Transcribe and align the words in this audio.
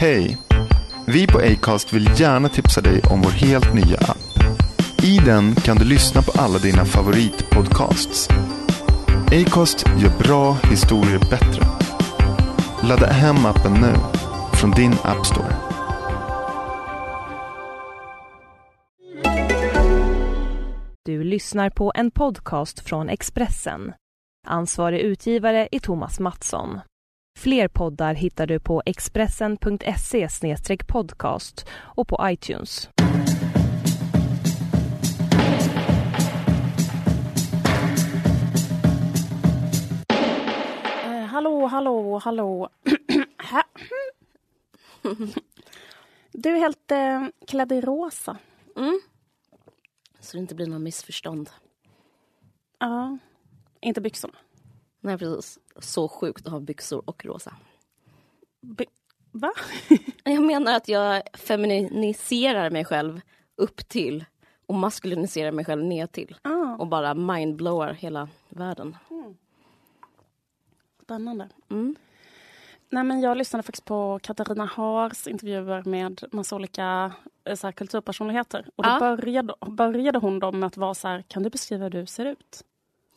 Hej! 0.00 0.38
Vi 1.06 1.26
på 1.26 1.38
Acast 1.38 1.92
vill 1.92 2.20
gärna 2.20 2.48
tipsa 2.48 2.80
dig 2.80 3.00
om 3.10 3.22
vår 3.22 3.30
helt 3.30 3.74
nya 3.74 3.96
app. 3.96 4.18
I 5.02 5.18
den 5.18 5.54
kan 5.54 5.76
du 5.76 5.84
lyssna 5.84 6.22
på 6.22 6.32
alla 6.40 6.58
dina 6.58 6.84
favoritpodcasts. 6.84 8.28
Acast 9.32 9.86
gör 9.98 10.18
bra 10.18 10.52
historier 10.70 11.18
bättre. 11.18 11.62
Ladda 12.88 13.06
hem 13.06 13.46
appen 13.46 13.72
nu 13.72 13.94
från 14.52 14.70
din 14.70 14.92
App 14.92 15.26
Store. 15.26 15.56
Du 21.04 21.24
lyssnar 21.24 21.70
på 21.70 21.92
en 21.94 22.10
podcast 22.10 22.80
från 22.80 23.08
Expressen. 23.08 23.92
Ansvarig 24.46 25.00
utgivare 25.00 25.68
är 25.72 25.78
Thomas 25.78 26.20
Mattsson. 26.20 26.80
Fler 27.38 27.68
poddar 27.68 28.14
hittar 28.14 28.46
du 28.46 28.60
på 28.60 28.82
expressen.se 28.86 30.28
podcast 30.86 31.66
och 31.72 32.08
på 32.08 32.18
iTunes. 32.22 32.88
Eh, 41.04 41.24
hallå, 41.26 41.66
hallå, 41.66 42.18
hallå. 42.18 42.68
Du 46.32 46.50
är 46.50 46.58
helt 46.58 46.90
eh, 46.90 47.26
klädd 47.46 47.72
i 47.72 47.80
rosa. 47.80 48.36
Mm. 48.76 49.00
Så 50.20 50.36
det 50.36 50.40
inte 50.40 50.54
blir 50.54 50.66
några 50.66 50.78
missförstånd. 50.78 51.50
Ja. 52.78 53.18
Inte 53.80 54.00
byxorna. 54.00 54.34
Nej, 55.00 55.18
precis. 55.18 55.58
Så 55.78 56.08
sjukt 56.08 56.46
att 56.46 56.52
ha 56.52 56.60
byxor 56.60 57.02
och 57.06 57.24
rosa. 57.24 57.54
By 58.60 58.84
Va? 59.32 59.52
Jag 60.24 60.42
menar 60.42 60.76
att 60.76 60.88
jag 60.88 61.22
feminiserar 61.34 62.70
mig 62.70 62.84
själv 62.84 63.20
upp 63.56 63.88
till 63.88 64.24
och 64.66 64.74
maskuliniserar 64.74 65.52
mig 65.52 65.64
själv 65.64 65.84
ner 65.84 66.06
till. 66.06 66.36
Ah, 66.42 66.76
Och 66.78 66.86
bara 66.86 67.14
mindblowar 67.14 67.92
hela 67.92 68.28
världen. 68.48 68.96
spännande. 71.02 71.48
Mm. 71.70 71.96
Nej, 72.90 73.04
men 73.04 73.20
jag 73.20 73.36
lyssnade 73.36 73.62
faktiskt 73.62 73.84
på 73.84 74.18
Katarina 74.22 74.64
Haars 74.64 75.26
intervjuer 75.26 75.82
med 75.84 76.24
massa 76.32 76.56
olika 76.56 77.12
eh, 77.44 77.54
så 77.56 77.66
här, 77.66 77.72
kulturpersonligheter. 77.72 78.66
Och 78.76 78.84
då 78.84 78.90
Ja. 78.90 78.98
började, 79.00 79.54
började 79.66 80.18
hon 80.18 80.38
då 80.38 80.52
med 80.52 80.66
att 80.66 80.76
vara 80.76 80.94
så 80.94 81.08
här, 81.08 81.22
kan 81.28 81.42
du 81.42 81.50
beskriva 81.50 81.82
hur 81.84 81.90
du 81.90 82.06
ser 82.06 82.24
ut? 82.24 82.64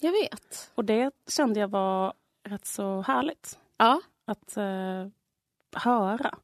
Jag 0.03 0.11
vet. 0.11 0.71
Och 0.75 0.85
det 0.85 1.11
kände 1.27 1.59
jag 1.59 1.67
var 1.67 2.13
rätt 2.49 2.65
så 2.65 3.01
härligt 3.01 3.59
Ja. 3.77 4.01
att 4.25 4.57
eh, 4.57 5.07
höra. 5.75 6.35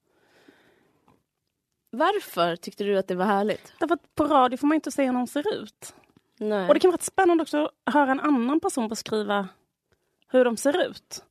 Varför 1.91 2.55
tyckte 2.55 2.83
du 2.83 2.97
att 2.97 3.07
det 3.07 3.15
var 3.15 3.25
härligt? 3.25 3.73
Därför 3.79 3.93
att 3.95 4.15
på 4.15 4.23
radio 4.23 4.57
får 4.57 4.67
man 4.67 4.75
inte 4.75 4.91
se 4.91 5.05
hur 5.05 5.11
någon 5.11 5.27
ser 5.27 5.61
ut. 5.63 5.95
Nej. 6.37 6.67
Och 6.67 6.73
det 6.73 6.79
kan 6.79 6.91
vara 6.91 7.01
spännande 7.01 7.41
också 7.41 7.69
att 7.83 7.93
höra 7.93 8.11
en 8.11 8.19
annan 8.19 8.59
person 8.59 8.87
beskriva 8.89 9.47
hur 10.27 10.45
de 10.45 10.57
ser 10.57 10.87
ut. 10.89 11.23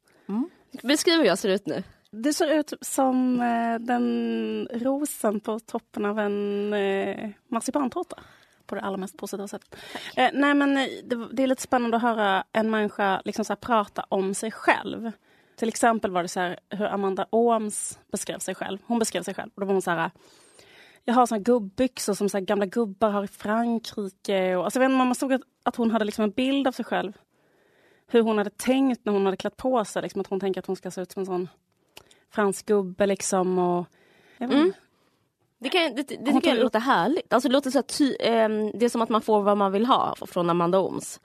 Beskriv 0.83 1.19
hur 1.19 1.25
jag 1.25 1.39
ser 1.39 1.49
ut 1.49 1.67
nu. 1.67 1.83
Det 2.11 2.33
ser 2.33 2.59
ut 2.59 2.73
som 2.81 3.41
eh, 3.41 3.79
den 3.87 4.69
rosen 4.73 5.41
på 5.41 5.59
toppen 5.61 6.05
av 6.05 6.19
en 6.19 6.73
eh, 6.73 7.31
marsipantårta. 7.49 8.17
På 8.69 8.75
det 8.75 8.81
allra 8.81 8.97
mest 8.97 9.17
positiva 9.17 9.49
sättet. 9.49 9.77
Eh, 10.17 10.31
nej 10.33 10.55
men 10.55 10.77
eh, 10.77 10.89
det, 11.05 11.29
det 11.33 11.43
är 11.43 11.47
lite 11.47 11.63
spännande 11.63 11.97
att 11.97 12.03
höra 12.03 12.45
en 12.53 12.71
människa 12.71 13.23
liksom 13.25 13.45
så 13.45 13.57
prata 13.57 14.05
om 14.09 14.35
sig 14.35 14.51
själv. 14.51 15.13
Till 15.57 15.69
exempel 15.69 16.11
var 16.11 16.23
det 16.23 16.29
så 16.29 16.41
här 16.41 16.59
hur 16.71 16.87
Amanda 16.87 17.27
Ooms 17.31 17.99
beskrev 18.13 18.39
sig 18.39 18.55
själv. 18.55 18.79
Hon 18.87 18.99
beskrev 18.99 19.23
sig 19.23 19.35
själv 19.35 19.51
och 19.55 19.61
då 19.61 19.67
var 19.67 19.73
hon 19.73 19.83
så 19.83 19.91
här 19.91 20.11
jag 21.05 21.15
har 21.15 21.27
såna 21.27 21.39
gubbyxor 21.39 22.15
som 22.15 22.29
så 22.29 22.37
här 22.37 22.45
gamla 22.45 22.67
gubbar 22.67 23.11
har 23.11 23.25
i 23.25 23.29
Frankrike. 23.29 24.57
Och, 24.57 24.65
alltså, 24.65 24.81
jag 24.81 24.89
vet 24.89 24.93
inte, 24.95 25.05
man 25.05 25.15
såg 25.15 25.33
att, 25.33 25.41
att 25.63 25.77
hon 25.77 25.91
hade 25.91 26.05
liksom 26.05 26.25
en 26.25 26.31
bild 26.31 26.69
av 26.69 26.73
sig 26.73 26.85
själv. 26.85 27.13
Hur 28.07 28.23
hon 28.23 28.39
hade 28.39 28.51
tänkt 28.51 29.05
när 29.05 29.13
hon 29.13 29.25
hade 29.25 29.37
klätt 29.37 29.57
på 29.57 29.85
sig. 29.85 30.03
Liksom, 30.03 30.21
att 30.21 30.27
hon 30.27 30.41
tänker 30.41 30.61
att 30.61 30.67
hon 30.67 30.77
ska 30.77 30.91
se 30.91 31.01
ut 31.01 31.13
som 31.13 31.21
en 31.21 31.27
sån 31.27 31.49
fransk 32.31 32.67
gubbe. 32.67 33.07
Liksom, 33.07 33.59
och, 33.59 33.87
Mm. 34.39 34.73
Det, 35.61 35.69
kan, 35.69 35.95
det, 35.95 36.03
det 36.03 36.17
Hon 36.31 36.41
tycker 36.41 36.57
jag 36.57 36.63
låter 36.63 36.81
härligt. 36.81 37.33
Alltså, 37.33 37.49
det, 37.49 37.53
låter 37.53 37.71
så 37.71 37.83
ty, 37.83 38.17
ehm, 38.21 38.71
det 38.75 38.85
är 38.85 38.89
som 38.89 39.03
att 39.03 39.09
man 39.09 39.23
får 39.23 39.43
vad 39.43 39.57
man 39.57 39.73
vill 39.73 39.87
ha 39.87 40.15
från 40.27 40.51
Amanda 40.51 40.79
Ooms. 40.79 41.21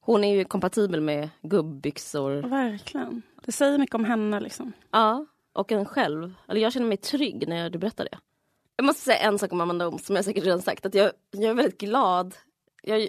Hon 0.00 0.24
är 0.24 0.34
ju 0.34 0.44
kompatibel 0.44 1.00
med 1.00 1.28
gubbbyxor. 1.42 2.42
Verkligen. 2.42 3.22
Det 3.44 3.52
säger 3.52 3.78
mycket 3.78 3.94
om 3.94 4.04
henne. 4.04 4.40
Liksom. 4.40 4.72
Ja, 4.90 5.26
och 5.52 5.72
en 5.72 5.84
själv. 5.84 6.34
Eller 6.48 6.60
jag 6.60 6.72
känner 6.72 6.86
mig 6.86 6.96
trygg 6.96 7.48
när 7.48 7.70
du 7.70 7.78
berättar 7.78 8.04
det. 8.04 8.18
Jag 8.76 8.84
måste 8.84 9.02
säga 9.02 9.18
en 9.18 9.38
sak 9.38 9.52
om 9.52 9.60
Amanda 9.60 9.86
Ooms 9.86 10.06
som 10.06 10.16
jag 10.16 10.24
säkert 10.24 10.44
redan 10.44 10.62
sagt. 10.62 10.86
Att 10.86 10.94
jag, 10.94 11.12
jag 11.30 11.50
är 11.50 11.54
väldigt 11.54 11.80
glad. 11.80 12.34
Jag 12.82 13.02
är 13.02 13.08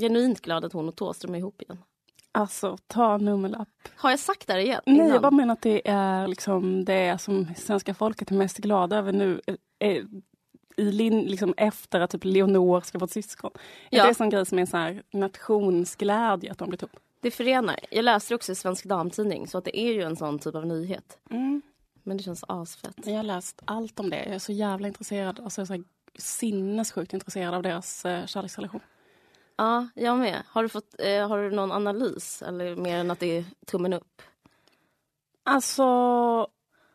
genuint 0.00 0.40
glad 0.40 0.64
att 0.64 0.72
hon 0.72 0.88
och 0.88 0.96
Thåström 0.96 1.34
är 1.34 1.38
ihop 1.38 1.62
igen. 1.62 1.78
Alltså, 2.36 2.76
ta 2.86 3.16
nummerlapp. 3.16 3.68
Har 3.96 4.10
jag 4.10 4.18
sagt 4.18 4.46
det 4.46 4.52
här 4.52 4.60
igen? 4.60 4.80
Nej, 4.86 5.08
jag 5.08 5.22
bara 5.22 5.30
menar 5.30 5.52
att 5.52 5.62
det 5.62 5.88
är 5.88 6.28
liksom 6.28 6.84
det 6.84 7.20
som 7.20 7.46
svenska 7.56 7.94
folket 7.94 8.30
är 8.30 8.34
mest 8.34 8.58
glada 8.58 8.96
över 8.96 9.12
nu. 9.12 9.40
eh, 9.46 9.54
eh, 9.78 10.04
I 10.76 10.92
lin, 10.92 11.20
liksom 11.20 11.54
efter 11.56 12.00
att 12.00 12.10
typ 12.10 12.24
Leonor 12.24 12.80
ska 12.80 12.98
få 12.98 13.04
ett 13.04 13.10
syskon. 13.10 13.50
Ja. 13.90 14.04
Det 14.04 14.10
är 14.20 14.22
en 14.22 14.30
grej 14.30 14.46
som 14.46 14.58
är 14.58 14.60
en 14.60 14.66
sån 14.66 14.80
här 14.80 15.02
nationsglädje 15.12 16.52
att 16.52 16.58
de 16.58 16.68
blir 16.68 16.82
ihop. 16.82 16.96
Det 17.20 17.30
förenar. 17.30 17.76
Jag 17.90 18.04
läste 18.04 18.34
också 18.34 18.52
i 18.52 18.54
Svensk 18.54 18.84
Damtidning 18.84 19.46
så 19.48 19.58
att 19.58 19.64
det 19.64 19.78
är 19.78 19.92
ju 19.92 20.02
en 20.02 20.16
sån 20.16 20.38
typ 20.38 20.54
av 20.54 20.66
nyhet. 20.66 21.18
Mm. 21.30 21.62
Men 22.02 22.16
det 22.16 22.22
känns 22.22 22.44
asfett. 22.48 22.96
Jag 23.04 23.16
har 23.16 23.22
läst 23.22 23.62
allt 23.64 24.00
om 24.00 24.10
det. 24.10 24.24
Jag 24.24 24.34
är 24.34 24.38
så 24.38 24.52
jävla 24.52 24.88
intresserad. 24.88 25.40
Alltså, 25.40 25.60
jag 25.60 25.70
är 25.70 25.76
så 25.76 25.84
sinnessjukt 26.18 27.12
intresserad 27.12 27.54
av 27.54 27.62
deras 27.62 28.04
eh, 28.04 28.26
kärleksrelation. 28.26 28.80
Ja, 29.56 29.88
jag 29.94 30.18
med. 30.18 30.42
Har 30.48 30.62
du, 30.62 30.68
fått, 30.68 30.94
eh, 30.98 31.28
har 31.28 31.38
du 31.38 31.50
någon 31.50 31.72
analys? 31.72 32.42
Eller 32.42 32.76
mer 32.76 32.98
än 32.98 33.10
att 33.10 33.20
det 33.20 33.38
är 33.38 33.44
tummen 33.66 33.92
upp? 33.92 34.22
Alltså, 35.42 35.86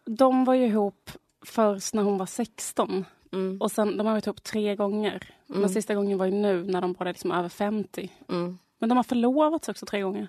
de 0.06 0.46
var 0.46 0.54
ju 0.54 0.66
ihop 0.66 1.12
först 1.46 1.94
när 1.94 2.04
hon 2.04 2.18
var 2.18 2.26
16. 2.26 3.06
Mm. 3.32 3.62
Och 3.62 3.72
sen, 3.72 3.98
de 3.98 4.08
har 4.08 4.14
varit 4.14 4.28
ihop 4.28 4.44
tre 4.44 4.76
gånger. 4.76 5.36
Mm. 5.50 5.62
Men 5.62 5.70
sista 5.70 5.96
gången 5.96 6.18
var 6.18 6.26
ju 6.26 6.32
nu 6.32 6.64
när 6.64 6.82
de 6.82 6.94
båda 6.94 7.10
är 7.10 7.14
liksom 7.14 7.32
över 7.32 7.50
50. 7.50 8.12
Mm. 8.30 8.58
Men 8.80 8.90
de 8.90 8.96
har 8.96 9.04
förlovats 9.04 9.70
också 9.70 9.86
tre 9.86 10.02
gånger. 10.02 10.28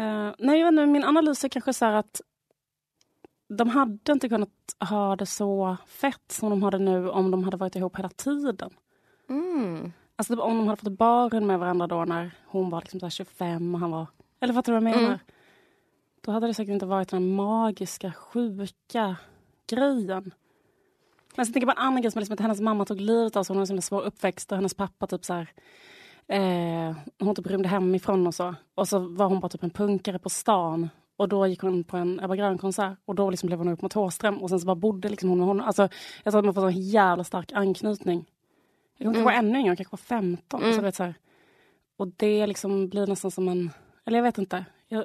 Uh, 0.00 0.34
nej, 0.38 0.60
jag 0.60 0.66
vet 0.66 0.72
inte, 0.72 0.86
min 0.86 1.04
analys 1.04 1.44
är 1.44 1.48
kanske 1.48 1.72
så 1.72 1.84
här 1.84 1.92
att 1.92 2.20
de 3.48 3.68
hade 3.68 4.12
inte 4.12 4.28
kunnat 4.28 4.50
ha 4.90 5.16
det 5.16 5.26
så 5.26 5.76
fett 5.86 6.32
som 6.32 6.50
de 6.50 6.62
har 6.62 6.70
det 6.70 6.78
nu 6.78 7.10
om 7.10 7.30
de 7.30 7.44
hade 7.44 7.56
varit 7.56 7.76
ihop 7.76 7.98
hela 7.98 8.08
tiden. 8.08 8.70
Mm. 9.28 9.92
Alltså 10.20 10.34
typ 10.34 10.42
om 10.42 10.58
de 10.58 10.68
hade 10.68 10.82
fått 10.82 10.98
barn 10.98 11.46
med 11.46 11.58
varandra 11.58 11.86
då 11.86 12.04
när 12.04 12.30
hon 12.46 12.70
var 12.70 12.80
liksom 12.80 13.00
så 13.00 13.06
här 13.06 13.10
25 13.10 13.74
och 13.74 13.80
han 13.80 13.90
var... 13.90 14.06
Eller 14.40 14.54
fattar 14.54 14.72
du 14.72 14.80
vad 14.80 14.88
jag 14.88 14.96
menar? 14.96 15.08
Mm. 15.08 15.18
Då 16.20 16.32
hade 16.32 16.46
det 16.46 16.54
säkert 16.54 16.72
inte 16.72 16.86
varit 16.86 17.08
den 17.08 17.34
magiska, 17.34 18.12
sjuka 18.12 19.16
grejen. 19.70 20.34
Men 21.36 21.46
sen 21.46 21.52
tänker 21.52 21.66
jag 21.66 21.76
på 21.76 21.80
en 21.80 21.86
annan 21.86 22.02
grej 22.02 22.10
som 22.10 22.18
är 22.18 22.20
liksom 22.20 22.34
att 22.34 22.40
hennes 22.40 22.60
mamma 22.60 22.84
tog 22.84 23.00
livet 23.00 23.36
av 23.36 23.42
sig. 23.42 23.54
Hon 23.54 23.56
hade 23.56 23.72
en 23.72 23.82
sån 23.82 23.82
svår 23.82 24.02
uppväxt 24.02 24.52
och 24.52 24.58
hennes 24.58 24.74
pappa 24.74 25.06
typ 25.06 25.24
så 25.24 25.34
här... 25.34 25.52
Eh, 26.26 26.96
hon 27.18 27.34
typ 27.34 27.46
rymde 27.46 27.68
hemifrån 27.68 28.26
och 28.26 28.34
så. 28.34 28.54
Och 28.74 28.88
så 28.88 28.98
var 28.98 29.26
hon 29.26 29.40
bara 29.40 29.48
typ 29.48 29.62
en 29.62 29.70
punkare 29.70 30.18
på 30.18 30.28
stan. 30.28 30.88
Och 31.16 31.28
då 31.28 31.46
gick 31.46 31.60
hon 31.60 31.84
på 31.84 31.96
en 31.96 32.20
Ebba 32.20 32.36
Grön-konsert 32.36 32.98
och 33.04 33.14
då 33.14 33.30
liksom 33.30 33.46
blev 33.46 33.58
hon 33.58 33.68
upp 33.68 33.82
mot 33.82 33.92
Thåström 33.92 34.38
och 34.38 34.48
sen 34.48 34.60
så 34.60 34.66
bara 34.66 34.76
bodde 34.76 35.08
liksom 35.08 35.28
hon 35.28 35.38
med 35.38 35.46
honom. 35.46 35.66
Alltså, 35.66 35.88
jag 36.24 36.32
tror 36.32 36.38
att 36.38 36.44
man 36.44 36.54
får 36.54 36.66
en 36.66 36.80
jävla 36.80 37.24
stark 37.24 37.52
anknytning. 37.52 38.26
Hon 39.04 39.14
kanske 39.14 39.24
var 39.24 39.32
ännu 39.32 39.58
yngre, 39.58 39.70
hon 39.70 39.76
kanske 39.76 39.92
var 39.92 39.98
15. 40.20 40.62
Mm. 40.62 40.74
Så 40.74 40.82
vet, 40.82 40.94
så 40.94 41.02
här. 41.02 41.14
Och 41.96 42.08
det 42.08 42.46
liksom 42.46 42.88
blir 42.88 43.06
nästan 43.06 43.30
som 43.30 43.48
en... 43.48 43.70
Eller 44.04 44.18
jag 44.18 44.22
vet 44.22 44.38
inte. 44.38 44.64
Jag, 44.88 45.04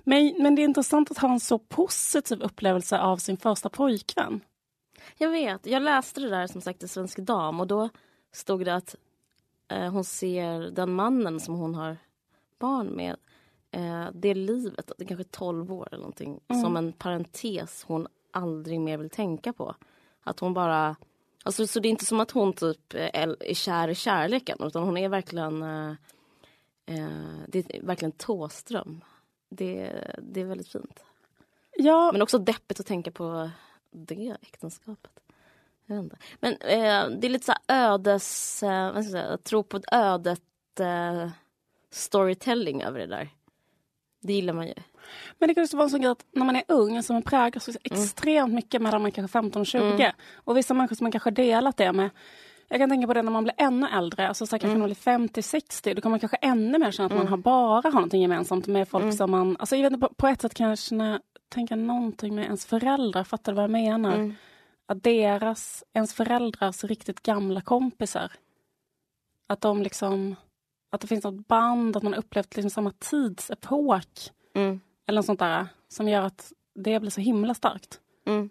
men, 0.00 0.34
men 0.42 0.54
det 0.54 0.62
är 0.62 0.64
intressant 0.64 1.10
att 1.10 1.18
ha 1.18 1.32
en 1.32 1.40
så 1.40 1.58
positiv 1.58 2.42
upplevelse 2.42 2.98
av 2.98 3.16
sin 3.16 3.36
första 3.36 3.68
pojkvän. 3.68 4.40
Jag 5.18 5.30
vet. 5.30 5.66
Jag 5.66 5.82
läste 5.82 6.20
det 6.20 6.28
där 6.30 6.46
som 6.46 6.60
sagt 6.60 6.82
i 6.82 6.88
Svensk 6.88 7.18
Dam 7.18 7.60
och 7.60 7.66
då 7.66 7.88
stod 8.32 8.64
det 8.64 8.74
att 8.74 8.96
eh, 9.68 9.92
hon 9.92 10.04
ser 10.04 10.60
den 10.70 10.92
mannen 10.92 11.40
som 11.40 11.54
hon 11.54 11.74
har 11.74 11.96
barn 12.58 12.86
med 12.86 13.16
eh, 13.70 14.06
det 14.14 14.34
livet, 14.34 14.92
det 14.98 15.04
är 15.04 15.08
kanske 15.08 15.24
12 15.24 15.72
år 15.72 15.88
eller 15.88 15.98
någonting, 15.98 16.40
Mm. 16.48 16.62
som 16.62 16.76
en 16.76 16.92
parentes 16.92 17.84
hon 17.88 18.06
aldrig 18.30 18.80
mer 18.80 18.98
vill 18.98 19.10
tänka 19.10 19.52
på. 19.52 19.74
Att 20.22 20.40
hon 20.40 20.54
bara... 20.54 20.96
Alltså, 21.46 21.66
så 21.66 21.80
det 21.80 21.88
är 21.88 21.90
inte 21.90 22.06
som 22.06 22.20
att 22.20 22.30
hon 22.30 22.52
typ 22.52 22.94
eh, 22.94 23.10
är 23.12 23.42
är 23.42 23.54
kär 23.54 23.88
i 23.88 23.94
kärleken 23.94 24.58
utan 24.60 24.82
hon 24.82 24.96
är 24.96 25.08
verkligen... 25.08 25.62
Eh, 25.62 25.90
eh, 26.86 27.08
det 27.48 27.58
är 27.58 27.82
verkligen 27.82 28.12
Tåström. 28.12 29.04
Det, 29.48 29.92
det 30.22 30.40
är 30.40 30.44
väldigt 30.44 30.68
fint. 30.68 31.04
Ja, 31.76 32.12
Men 32.12 32.22
också 32.22 32.38
deppigt 32.38 32.80
att 32.80 32.86
tänka 32.86 33.10
på 33.10 33.50
det 33.90 34.36
äktenskapet. 34.42 35.20
Men 36.40 36.52
eh, 36.52 37.08
det 37.08 37.26
är 37.26 37.28
lite 37.28 37.46
så 37.46 37.54
ödes... 37.68 38.62
Eh, 38.62 38.92
vad 38.92 39.04
ska 39.04 39.16
jag 39.16 39.24
säga? 39.24 39.38
Tror 39.38 39.62
på 39.62 39.76
ett 39.76 39.92
ödet 39.92 40.80
eh, 40.80 41.30
storytelling 41.90 42.82
över 42.82 42.98
det 42.98 43.06
där. 43.06 43.30
Det 44.22 44.32
gillar 44.32 44.52
man 44.52 44.66
ju. 44.66 44.74
Men 45.38 45.48
det 45.48 45.54
kan 45.54 45.64
också 45.64 45.76
vara 45.76 45.84
en 45.84 45.90
sån 45.90 46.00
grej 46.00 46.10
att 46.10 46.24
när 46.32 46.44
man 46.44 46.56
är 46.56 46.64
ung 46.68 47.02
så 47.02 47.12
man 47.12 47.22
präglas 47.22 47.64
så 47.64 47.72
extremt 47.84 48.54
mycket 48.54 48.82
mellan 48.82 49.02
man 49.02 49.12
kanske 49.12 49.32
15 49.32 49.60
och 49.60 49.66
20. 49.66 50.12
Och 50.34 50.56
vissa 50.56 50.74
människor 50.74 50.96
som 50.96 51.04
man 51.04 51.12
kanske 51.12 51.30
delat 51.30 51.76
det 51.76 51.92
med. 51.92 52.10
Jag 52.68 52.78
kan 52.78 52.90
tänka 52.90 53.06
på 53.06 53.14
det 53.14 53.22
när 53.22 53.32
man 53.32 53.44
blir 53.44 53.54
ännu 53.56 53.86
äldre, 53.86 54.28
alltså 54.28 54.46
så 54.46 54.56
här, 54.56 54.58
kanske 54.58 54.78
när 54.78 54.86
man 54.86 54.88
blir 54.88 55.28
50-60, 55.28 55.94
då 55.94 56.00
kan 56.00 56.10
man 56.10 56.20
kanske 56.20 56.36
ännu 56.36 56.78
mer 56.78 56.90
känna 56.90 57.06
att 57.06 57.14
man 57.14 57.28
har 57.28 57.36
bara 57.36 57.82
har 57.82 57.92
någonting 57.92 58.22
gemensamt 58.22 58.66
med 58.66 58.88
folk 58.88 59.04
som 59.16 59.30
man, 59.30 59.56
alltså 59.58 59.76
jag 59.76 59.82
vet 59.82 59.92
inte, 59.92 60.08
på, 60.08 60.14
på 60.14 60.26
ett 60.26 60.40
sätt 60.40 60.54
kan 60.54 60.68
jag 60.68 60.78
känna, 60.78 61.20
tänka 61.48 61.76
någonting 61.76 62.34
med 62.34 62.44
ens 62.44 62.66
föräldrar, 62.66 63.24
fattar 63.24 63.52
du 63.52 63.56
vad 63.56 63.62
jag 63.62 63.70
menar? 63.70 64.34
Att 64.88 65.02
deras, 65.02 65.84
ens 65.92 66.14
föräldrars 66.14 66.84
riktigt 66.84 67.22
gamla 67.22 67.60
kompisar, 67.60 68.32
att 69.46 69.60
de 69.60 69.82
liksom, 69.82 70.36
att 70.90 71.00
det 71.00 71.06
finns 71.06 71.24
något 71.24 71.48
band, 71.48 71.96
att 71.96 72.02
man 72.02 72.14
upplevt 72.14 72.56
liksom 72.56 72.70
samma 72.70 72.90
tidsepok. 72.98 74.30
Mm. 74.54 74.80
Eller 75.06 75.18
något 75.18 75.26
sånt 75.26 75.38
där 75.38 75.66
som 75.88 76.08
gör 76.08 76.22
att 76.22 76.52
det 76.74 77.00
blir 77.00 77.10
så 77.10 77.20
himla 77.20 77.54
starkt. 77.54 78.00
Mm. 78.26 78.50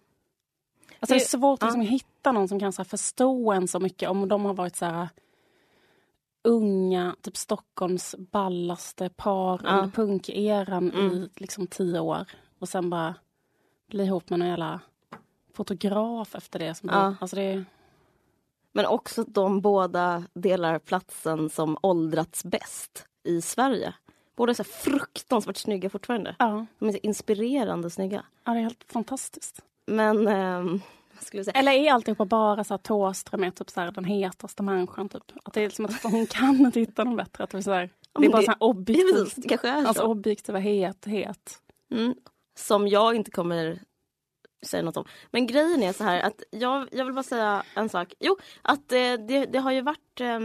Alltså 0.99 1.13
det, 1.13 1.19
Det- 1.19 1.23
är 1.23 1.27
svårt 1.27 1.61
ja. 1.61 1.65
liksom, 1.67 1.81
att 1.81 1.87
hitta 1.87 2.31
någon 2.31 2.47
som 2.47 2.59
kan 2.59 2.73
så 2.73 2.81
här, 2.81 2.85
förstå 2.85 3.51
en 3.51 3.67
så 3.67 3.79
mycket 3.79 4.09
om 4.09 4.27
de 4.27 4.45
har 4.45 4.53
varit 4.53 4.75
så 4.75 4.85
här 4.85 5.07
unga, 6.43 7.15
typ 7.21 7.37
Stockholms 7.37 8.15
ballaste 8.17 9.09
par 9.09 9.61
Ja. 9.63 9.69
under 9.77 9.91
punkeran 9.91 10.91
Mm. 10.91 11.13
i 11.13 11.29
liksom 11.35 11.67
tio 11.67 11.99
år. 11.99 12.25
Och 12.59 12.69
sen 12.69 12.89
bara 12.89 13.15
bli 13.87 14.03
ihop 14.03 14.29
med 14.29 14.39
någon 14.39 14.47
jävla 14.47 14.79
fotograf 15.53 16.35
efter 16.35 16.59
det. 16.59 16.75
Som 16.75 16.89
Ja. 16.89 17.07
blir, 17.09 17.17
alltså 17.21 17.35
det 17.35 17.63
Men 18.75 18.85
också 18.85 19.21
att 19.21 19.33
de 19.33 19.61
båda 19.61 20.23
delar 20.33 20.79
platsen 20.79 21.49
som 21.49 21.77
åldrats 21.81 22.43
bäst 22.45 23.05
i 23.23 23.41
Sverige. 23.41 23.93
Båda 24.35 24.49
är 24.49 24.53
så 24.53 24.63
fruktansvärt 24.63 25.57
snygga 25.57 25.89
fortfarande. 25.89 26.35
ja, 26.39 26.65
De 26.79 26.87
är 26.87 26.91
så 26.91 26.97
inspirerande 27.03 27.89
snygga. 27.89 28.25
ja, 28.43 28.51
det 28.51 28.59
är 28.59 28.63
helt 28.63 28.85
fantastiskt. 28.91 29.59
Men, 29.87 30.25
vad 31.13 31.23
skulle 31.23 31.39
jag 31.39 31.45
säga? 31.45 31.59
Eller 31.59 31.71
är 31.71 31.91
alltihopa 31.91 32.25
bara 32.25 32.63
så 32.63 32.73
här 32.73 32.77
Thåström 32.77 33.43
är 33.43 33.51
typ 33.51 33.69
så 33.69 33.81
här, 33.81 33.91
den 33.91 34.05
hetaste 34.05 34.63
människan? 34.63 35.09
Typ? 35.09 35.23
Att 35.43 35.53
det 35.53 35.61
är 35.61 35.69
som 35.69 35.85
att 35.85 36.03
hon 36.03 36.25
kan 36.27 36.55
inte 36.59 36.79
hitta 36.85 37.03
någon 37.03 37.15
bättre. 37.15 37.43
Att 37.43 37.49
det 37.49 37.57
är, 37.57 37.61
så 37.61 37.71
här, 37.71 37.89
det 38.19 38.25
är 38.25 38.29
bara 38.31 38.39
det- 38.41 38.45
så 38.45 38.51
här 38.51 38.57
Ja, 38.59 38.65
objektivt. 38.67 39.33
det 39.35 39.47
kanske 39.49 39.69
är 39.69 39.85
Alltså 39.85 40.03
så. 40.03 40.07
objektiva 40.11 40.59
het, 40.59 41.05
het. 41.05 41.59
Mm. 41.91 42.15
Som 42.57 42.87
jag 42.87 43.15
inte 43.15 43.31
kommer 43.31 43.79
säga 44.67 44.83
något 44.83 44.97
om. 44.97 45.05
Men 45.31 45.47
grejen 45.47 45.83
är 45.83 45.93
så 45.93 46.03
här 46.03 46.21
att 46.21 46.43
jag, 46.49 46.87
jag 46.91 47.05
vill 47.05 47.13
bara 47.13 47.23
säga 47.23 47.63
en 47.75 47.89
sak. 47.89 48.13
Jo, 48.19 48.37
att 48.61 48.91
eh, 48.91 49.13
det, 49.27 49.45
det 49.45 49.59
har 49.59 49.71
ju 49.71 49.81
varit 49.81 50.21
eh, 50.21 50.39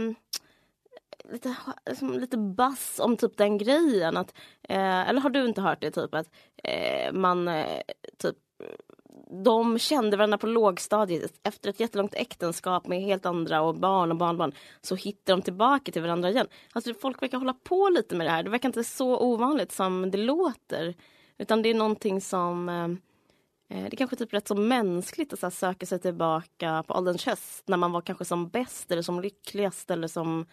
lite, 1.31 1.55
liksom, 1.85 2.19
lite 2.19 2.37
bass 2.37 2.99
om 3.03 3.17
typ 3.17 3.37
den 3.37 3.57
grejen. 3.57 4.17
Att, 4.17 4.33
eh, 4.63 5.09
eller 5.09 5.21
har 5.21 5.29
du 5.29 5.45
inte 5.45 5.61
hört 5.61 5.81
det 5.81 5.91
typ 5.91 6.13
att 6.13 6.29
eh, 6.63 7.13
man 7.13 7.47
eh, 7.47 7.81
typ 8.17 8.35
de 9.43 9.79
kände 9.79 10.17
varandra 10.17 10.37
på 10.37 10.47
lågstadiet. 10.47 11.33
Efter 11.43 11.69
ett 11.69 11.79
jättelångt 11.79 12.15
äktenskap 12.15 12.87
med 12.87 13.01
helt 13.01 13.25
andra 13.25 13.61
och 13.61 13.75
barn 13.75 14.11
och 14.11 14.17
barnbarn 14.17 14.53
så 14.81 14.95
hittar 14.95 15.33
de 15.33 15.41
tillbaka 15.41 15.91
till 15.91 16.01
varandra 16.01 16.29
igen. 16.29 16.47
Alltså 16.73 16.93
folk 16.93 17.21
verkar 17.21 17.37
hålla 17.37 17.53
på 17.53 17.89
lite 17.89 18.15
med 18.15 18.27
det 18.27 18.31
här. 18.31 18.43
Det 18.43 18.49
verkar 18.49 18.69
inte 18.69 18.83
så 18.83 19.19
ovanligt 19.19 19.71
som 19.71 20.11
det 20.11 20.17
låter. 20.17 20.95
Utan 21.37 21.61
det 21.61 21.69
är 21.69 21.73
någonting 21.73 22.21
som 22.21 22.69
eh, 22.69 22.87
det 23.75 23.93
är 23.93 23.97
kanske 23.97 24.15
typ 24.15 24.33
rätt 24.33 24.47
så 24.47 24.55
mänskligt 24.55 25.33
att 25.33 25.39
så 25.39 25.51
söka 25.51 25.85
sig 25.85 25.99
tillbaka 25.99 26.83
på 26.87 26.93
ålderns 26.93 27.25
höst 27.25 27.63
när 27.67 27.77
man 27.77 27.91
var 27.91 28.01
kanske 28.01 28.25
som 28.25 28.49
bäst 28.49 28.91
eller 28.91 29.01
som 29.01 29.19
lyckligast 29.21 29.91
eller 29.91 30.07
som 30.07 30.45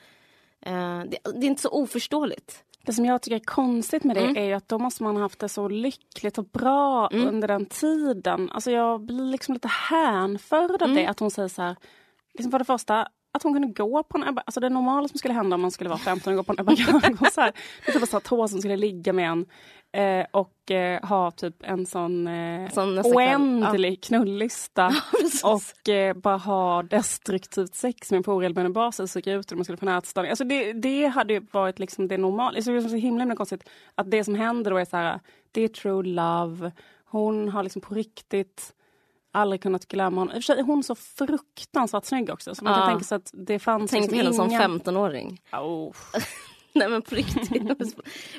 eh, 0.60 1.00
det, 1.00 1.18
det 1.34 1.46
är 1.46 1.48
inte 1.48 1.62
så 1.62 1.68
oförståeligt. 1.70 2.64
Det 2.82 2.92
som 2.92 3.04
jag 3.04 3.22
tycker 3.22 3.36
är 3.36 3.40
konstigt 3.44 4.04
med 4.04 4.16
det 4.16 4.20
Mm. 4.20 4.36
är 4.36 4.44
ju 4.44 4.52
att 4.52 4.68
då 4.68 4.78
måste 4.78 5.02
man 5.02 5.16
ha 5.16 5.22
haft 5.22 5.38
det 5.38 5.48
så 5.48 5.68
lyckligt 5.68 6.38
och 6.38 6.44
bra 6.44 7.08
Mm. 7.12 7.28
under 7.28 7.48
den 7.48 7.66
tiden. 7.66 8.50
Alltså 8.50 8.70
jag 8.70 9.00
blir 9.00 9.24
liksom 9.30 9.54
lite 9.54 9.68
hänförd 9.68 10.70
av 10.82 10.88
Mm. 10.90 10.94
det. 10.96 11.06
Att 11.06 11.20
hon 11.20 11.30
säger 11.30 11.48
så 11.48 11.62
här, 11.62 11.76
liksom 12.34 12.50
för 12.50 12.58
det 12.58 12.64
första, 12.64 13.08
att 13.38 13.42
hon 13.42 13.52
kunde 13.52 13.68
gå 13.68 14.02
på 14.02 14.18
en 14.18 14.28
Ebba, 14.28 14.42
alltså 14.46 14.60
det 14.60 14.68
normala 14.68 15.08
som 15.08 15.18
skulle 15.18 15.34
hända 15.34 15.54
om 15.54 15.60
man 15.60 15.70
skulle 15.70 15.90
vara 15.90 15.98
15 15.98 16.32
och 16.32 16.36
gå 16.36 16.42
på 16.42 16.52
en 16.52 16.60
Ebba 16.60 16.74
Grön 16.74 17.16
konsert. 17.16 17.54
Det 17.86 17.92
är 17.94 18.00
typ 18.00 18.08
så 18.08 18.16
att 18.16 18.24
Tå 18.24 18.48
som 18.48 18.58
skulle 18.58 18.76
ligga 18.76 19.12
med 19.12 19.30
en 19.30 19.46
eh, 19.92 20.26
och 20.30 20.70
eh, 20.70 21.06
ha 21.06 21.30
typ 21.30 21.54
en 21.62 21.86
sån 21.86 22.26
eh, 22.26 22.70
kan- 22.70 22.98
oändlig 22.98 24.02
knullista. 24.02 24.92
Precis. 25.20 25.44
och 25.44 25.88
eh, 25.88 26.14
bara 26.14 26.36
ha 26.36 26.82
destruktivt 26.82 27.74
sex 27.74 28.10
med 28.10 28.16
en 28.16 28.22
på 28.22 28.32
oregelbunden 28.32 28.72
basis 28.72 29.16
och 29.16 29.22
ut 29.26 29.50
och 29.50 29.58
man 29.58 29.64
skulle 29.64 29.78
få 29.78 29.86
nätstörning. 29.86 30.30
Alltså 30.30 30.44
det, 30.44 30.72
det 30.72 31.06
hade 31.06 31.32
ju 31.32 31.46
varit 31.52 31.78
liksom 31.78 32.08
det 32.08 32.18
normala. 32.18 32.52
Det 32.52 32.58
är 32.58 32.80
så 32.80 32.96
himla, 32.96 33.22
himla 33.22 33.36
konstigt 33.36 33.68
att 33.94 34.10
det 34.10 34.24
som 34.24 34.34
händer 34.34 34.70
då 34.70 34.76
är 34.76 34.84
så 34.84 34.96
här, 34.96 35.20
det 35.52 35.62
är 35.62 35.68
true 35.68 36.02
love. 36.02 36.72
Hon 37.04 37.48
har 37.48 37.62
liksom 37.62 37.82
på 37.82 37.94
riktigt 37.94 38.74
aldrig 39.32 39.62
kunnat 39.62 39.88
glömma 39.88 40.20
honom. 40.20 40.34
I 40.34 40.38
och 40.38 40.42
för 40.44 40.52
sig 40.52 40.58
är 40.58 40.62
hon 40.64 40.82
så 40.82 40.94
fruktansvärt 40.94 42.04
snygg 42.04 42.30
också. 42.30 42.54
Så 42.54 42.64
man 42.64 42.72
Ja. 42.72 42.78
kan 42.78 42.88
tänka 42.88 43.04
sig 43.04 43.16
att 43.16 43.30
det 43.32 43.58
fanns 43.58 43.90
Tänk 43.90 44.02
liksom 44.02 44.18
henne 44.18 44.32
som 44.34 44.46
ingen... 44.50 44.80
15-åring. 44.80 45.40
Oh. 45.52 45.92
Nej 46.72 46.88
men 46.88 47.02
på 47.02 47.14
riktigt. 47.14 47.62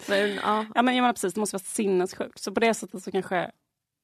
men, 0.10 0.30
ja. 0.36 0.66
Ja 0.76 0.82
men 0.82 0.96
jag 0.96 1.02
menar 1.02 1.14
precis, 1.14 1.34
det 1.34 1.40
måste 1.40 1.54
vara 1.56 1.64
sinnessjukt. 1.64 2.40
Så 2.40 2.52
på 2.52 2.60
det 2.60 2.74
sättet 2.74 3.04
så 3.04 3.12
kanske 3.12 3.52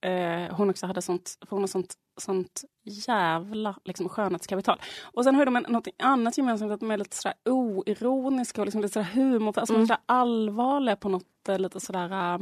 eh, 0.05 0.55
hon 0.55 0.69
också 0.69 0.85
hade 0.85 1.01
sånt, 1.01 1.37
för 1.41 1.47
hon 1.49 1.59
har 1.59 1.67
sånt, 1.67 1.93
sånt 2.21 2.63
jävla 2.83 3.75
liksom, 3.83 4.09
skönhetskapital. 4.09 4.81
Och 5.03 5.23
sen 5.23 5.35
har 5.35 5.45
de 5.45 5.53
något 5.69 5.87
annat 5.99 6.37
gemensamt, 6.37 6.71
att 6.71 6.79
de 6.79 6.91
är 6.91 6.97
lite 6.97 7.15
sådär 7.15 7.33
oironiska 7.49 8.61
och 8.61 8.65
liksom 8.65 8.81
lite 8.81 8.93
sådär 8.93 9.09
humor, 9.13 9.59
alltså 9.59 9.73
Mm. 9.75 9.87
sådär 9.87 10.01
allvarliga 10.05 10.95
på 10.95 11.09
något 11.09 11.49
eh, 11.49 11.59
lite 11.59 11.79
sådär 11.79 12.33
eh, 12.33 12.39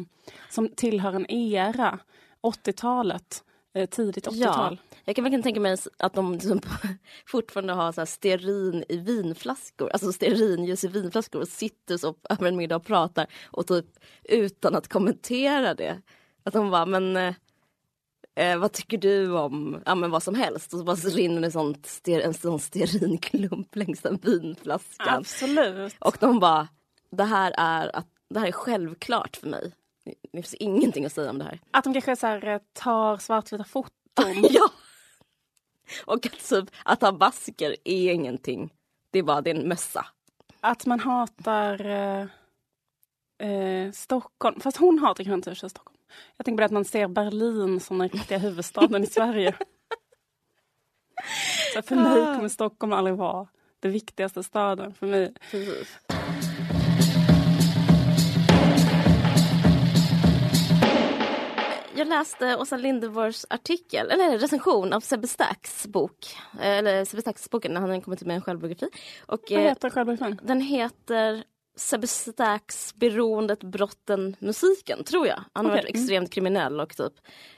som 0.49 0.69
tillhör 0.69 1.13
en 1.13 1.31
era. 1.31 1.99
80-talet, 2.57 3.43
eh, 3.47 3.52
tidigt 3.73 4.27
80-tal. 4.27 4.79
Jag 5.05 5.15
kan 5.15 5.23
verkligen 5.23 5.43
tänka 5.43 5.59
mig 5.59 5.77
att 5.97 6.13
de 6.13 6.33
liksom 6.33 6.61
fortfarande 7.25 7.73
har 7.73 7.91
så 7.91 8.05
stearin 8.05 8.83
i 8.89 8.97
vinflaskor, 8.97 9.89
alltså 9.89 10.13
stearinljus 10.13 10.83
i 10.83 10.87
vinflaskor 10.87 11.41
och 11.41 11.47
sitter 11.47 11.97
så 11.97 12.15
över 12.29 12.47
en 12.47 12.55
middag 12.55 12.75
och 12.75 12.85
pratar 12.85 13.27
och 13.45 13.67
typ 13.67 13.85
utan 14.23 14.75
att 14.75 14.87
kommentera 14.87 15.73
det. 15.73 16.01
Att 16.43 16.53
de 16.53 16.71
bara, 16.71 16.85
men 16.85 17.17
eh, 17.17 17.33
eh, 18.35 18.57
vad 18.57 18.71
tycker 18.71 18.97
du 18.97 19.31
om 19.31 19.81
ja, 19.85 19.95
men 19.95 20.11
vad 20.11 20.23
som 20.23 20.35
helst? 20.35 20.73
Och 20.73 20.79
så 20.79 20.85
bara 20.85 20.95
så 20.95 21.09
rinner 21.09 21.41
det 21.41 21.51
sånt, 21.51 21.85
ster, 21.85 22.19
en 22.19 22.33
sån 22.33 22.59
stearinklump 22.59 23.75
längs 23.75 24.01
den 24.01 24.19
vinflaskan. 24.21 25.17
Absolut. 25.17 25.95
Och 25.99 26.17
de 26.19 26.39
bara, 26.39 26.67
det 27.11 27.23
här 27.23 27.53
är, 27.57 27.95
att, 27.95 28.07
det 28.29 28.39
här 28.39 28.47
är 28.47 28.51
självklart 28.51 29.35
för 29.35 29.47
mig. 29.47 29.73
Det 30.03 30.15
finns 30.31 30.53
ingenting 30.53 31.05
att 31.05 31.13
säga 31.13 31.29
om 31.29 31.37
det 31.37 31.45
här. 31.45 31.59
Att 31.71 31.83
de 31.83 31.93
kanske 31.93 32.15
så 32.15 32.27
här, 32.27 32.47
eh, 32.47 32.59
tar 32.73 33.17
svartvita 33.17 33.63
foton. 33.63 33.91
Ja! 34.49 34.69
Och 36.05 36.25
att, 36.25 36.49
typ, 36.49 36.69
att 36.85 37.01
ha 37.01 37.11
basker 37.11 37.75
är 37.83 38.11
ingenting. 38.11 38.73
Det 39.11 39.19
är 39.19 39.23
bara 39.23 39.41
det 39.41 39.51
är 39.51 39.55
en 39.55 39.67
mössa. 39.67 40.05
Att 40.59 40.85
man 40.85 40.99
hatar 40.99 41.85
eh, 41.85 42.27
eh, 43.49 43.91
Stockholm. 43.91 44.59
Fast 44.59 44.77
hon 44.77 44.99
hatar 44.99 45.23
kanske 45.23 45.51
inte 45.51 45.69
Stockholm. 45.69 45.97
Jag 46.37 46.45
tänker 46.45 46.57
på 46.57 46.61
det 46.61 46.65
att 46.65 46.71
man 46.71 46.85
ser 46.85 47.07
Berlin 47.07 47.79
som 47.79 47.97
den 47.97 48.09
riktiga 48.09 48.37
huvudstaden 48.37 49.03
i 49.03 49.07
Sverige. 49.07 49.55
Så 51.73 51.81
för 51.81 51.95
mig 51.95 52.35
kommer 52.35 52.49
Stockholm 52.49 52.93
aldrig 52.93 53.15
vara 53.15 53.47
det 53.79 53.89
viktigaste 53.89 54.43
staden 54.43 54.93
för 54.93 55.07
mig. 55.07 55.33
Precis. 55.51 55.99
Jag 61.95 62.07
läste 62.07 62.57
Åsa 62.57 62.77
Linderborgs 62.77 63.45
artikel, 63.49 64.11
eller 64.11 64.37
recension 64.37 64.93
av 64.93 64.99
Sebbe 64.99 65.27
Stacks 65.27 65.87
bok. 65.87 66.35
Eh, 66.59 66.77
Eller 66.77 67.05
Sebbe 67.05 67.21
Stacks 67.21 67.49
boken 67.49 67.73
när 67.73 67.81
han 67.81 68.01
kommit 68.01 68.21
med 68.21 68.35
en 68.35 68.41
självbiografi. 68.41 68.89
Och, 69.25 69.41
Vad 69.49 69.59
eh, 69.59 69.63
heter 69.63 69.89
självbiografin? 69.89 70.39
Den 70.43 70.61
heter 70.61 71.43
Sebbe 71.75 72.07
Stacks 72.07 72.95
Beroendet, 72.95 73.63
brotten, 73.63 74.35
musiken, 74.39 75.03
tror 75.03 75.27
jag. 75.27 75.43
Han 75.53 75.65
har 75.65 75.73
Okej, 75.73 75.81
varit 75.83 75.95
mm. 75.95 76.01
extremt 76.01 76.31
kriminell 76.31 76.79
och 76.79 76.97
typ 76.97 77.13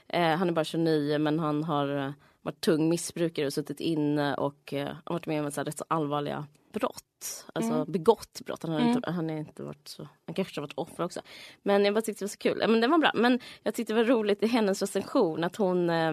eh, 0.08 0.36
Han 0.36 0.48
är 0.48 0.52
bara 0.52 0.64
29 0.64 1.18
men 1.18 1.38
han 1.38 1.64
har 1.64 2.06
eh, 2.06 2.12
varit 2.42 2.60
tung 2.60 2.88
missbrukare 2.88 3.46
och 3.46 3.52
suttit 3.52 3.80
inne 3.80 4.34
och 4.34 4.72
eh, 4.72 4.86
har 5.04 5.14
varit 5.14 5.26
med 5.26 5.44
om 5.44 5.50
rätt 5.50 5.78
så 5.78 5.84
allvarliga 5.88 6.46
brott. 6.72 7.04
Alltså 7.52 7.72
Mm. 7.72 7.92
begått 7.92 8.40
brott. 8.46 8.62
Han 8.62 8.72
har, 8.72 8.80
Mm. 8.80 8.92
inte, 8.96 9.10
han 9.10 9.28
har 9.28 9.36
inte 9.36 9.62
varit 9.62 9.88
så, 9.88 10.08
han 10.26 10.34
kanske 10.34 10.60
har 10.60 10.66
varit 10.66 10.72
offer 10.78 11.04
också. 11.04 11.20
Men 11.62 11.84
jag 11.84 11.94
bara 11.94 12.02
tyckte 12.02 12.24
det 12.24 12.26
var 12.26 12.28
så 12.28 12.38
kul. 12.38 12.58
Ja, 12.60 12.68
Men 12.68 12.80
det 12.80 12.86
var 12.86 12.98
bra. 12.98 13.10
Men 13.14 13.40
jag 13.62 13.74
tyckte 13.74 13.92
det 13.92 13.96
var 14.02 14.04
roligt 14.10 14.42
i 14.42 14.46
hennes 14.46 14.80
recension 14.82 15.44
att 15.44 15.56
hon 15.56 15.90
eh, 15.90 16.12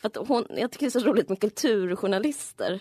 för 0.00 0.08
att 0.08 0.28
hon, 0.28 0.46
jag 0.56 0.70
tycker 0.72 0.86
det 0.86 0.88
är 0.98 1.00
så 1.00 1.06
roligt 1.08 1.28
med 1.28 1.40
kulturjournalister. 1.40 2.80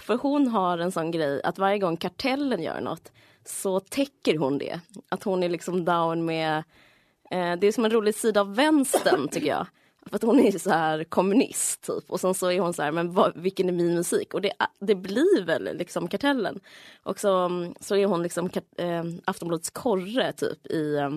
För 0.00 0.16
hon 0.18 0.48
har 0.48 0.78
en 0.78 0.92
sån 0.92 1.10
grej 1.10 1.42
att 1.42 1.58
varje 1.58 1.78
gång 1.78 1.96
Kartellen 1.96 2.62
gör 2.62 2.80
något 2.80 3.12
så 3.44 3.80
täcker 3.80 4.38
hon 4.38 4.58
det. 4.58 4.80
Att 5.08 5.22
hon 5.24 5.42
är 5.42 5.48
liksom 5.48 5.84
down 5.84 6.24
med, 6.24 6.56
eh, 7.30 7.52
det 7.58 7.66
är 7.66 7.72
som 7.72 7.84
en 7.84 7.90
rolig 7.90 8.14
sida 8.14 8.40
av 8.40 8.54
vänstern 8.54 9.28
tycker 9.28 9.48
jag. 9.48 9.66
För 10.06 10.16
att 10.16 10.22
hon 10.22 10.40
är 10.40 10.58
så 10.58 10.70
här 10.70 11.04
kommunist 11.04 11.82
typ 11.86 12.10
och 12.10 12.20
sen 12.20 12.34
så 12.34 12.50
är 12.50 12.60
hon 12.60 12.72
så 12.72 12.82
här, 12.82 12.92
men 12.92 13.12
vad, 13.12 13.36
vilken 13.36 13.68
är 13.68 13.72
min 13.72 13.94
musik? 13.94 14.34
Och 14.34 14.40
det, 14.40 14.52
det 14.80 14.94
blir 14.94 15.44
väl 15.44 15.76
liksom 15.76 16.08
Kartellen. 16.08 16.60
Och 17.02 17.20
så, 17.20 17.36
mm, 17.36 17.74
så 17.80 17.96
är 17.96 18.06
hon 18.06 18.22
liksom 18.22 18.48
Kart- 18.48 18.78
eh, 18.78 19.04
Aftonbladets 19.24 19.70
korre 19.70 20.32
typ 20.32 20.66
i 20.66 20.96
eh, 20.96 21.10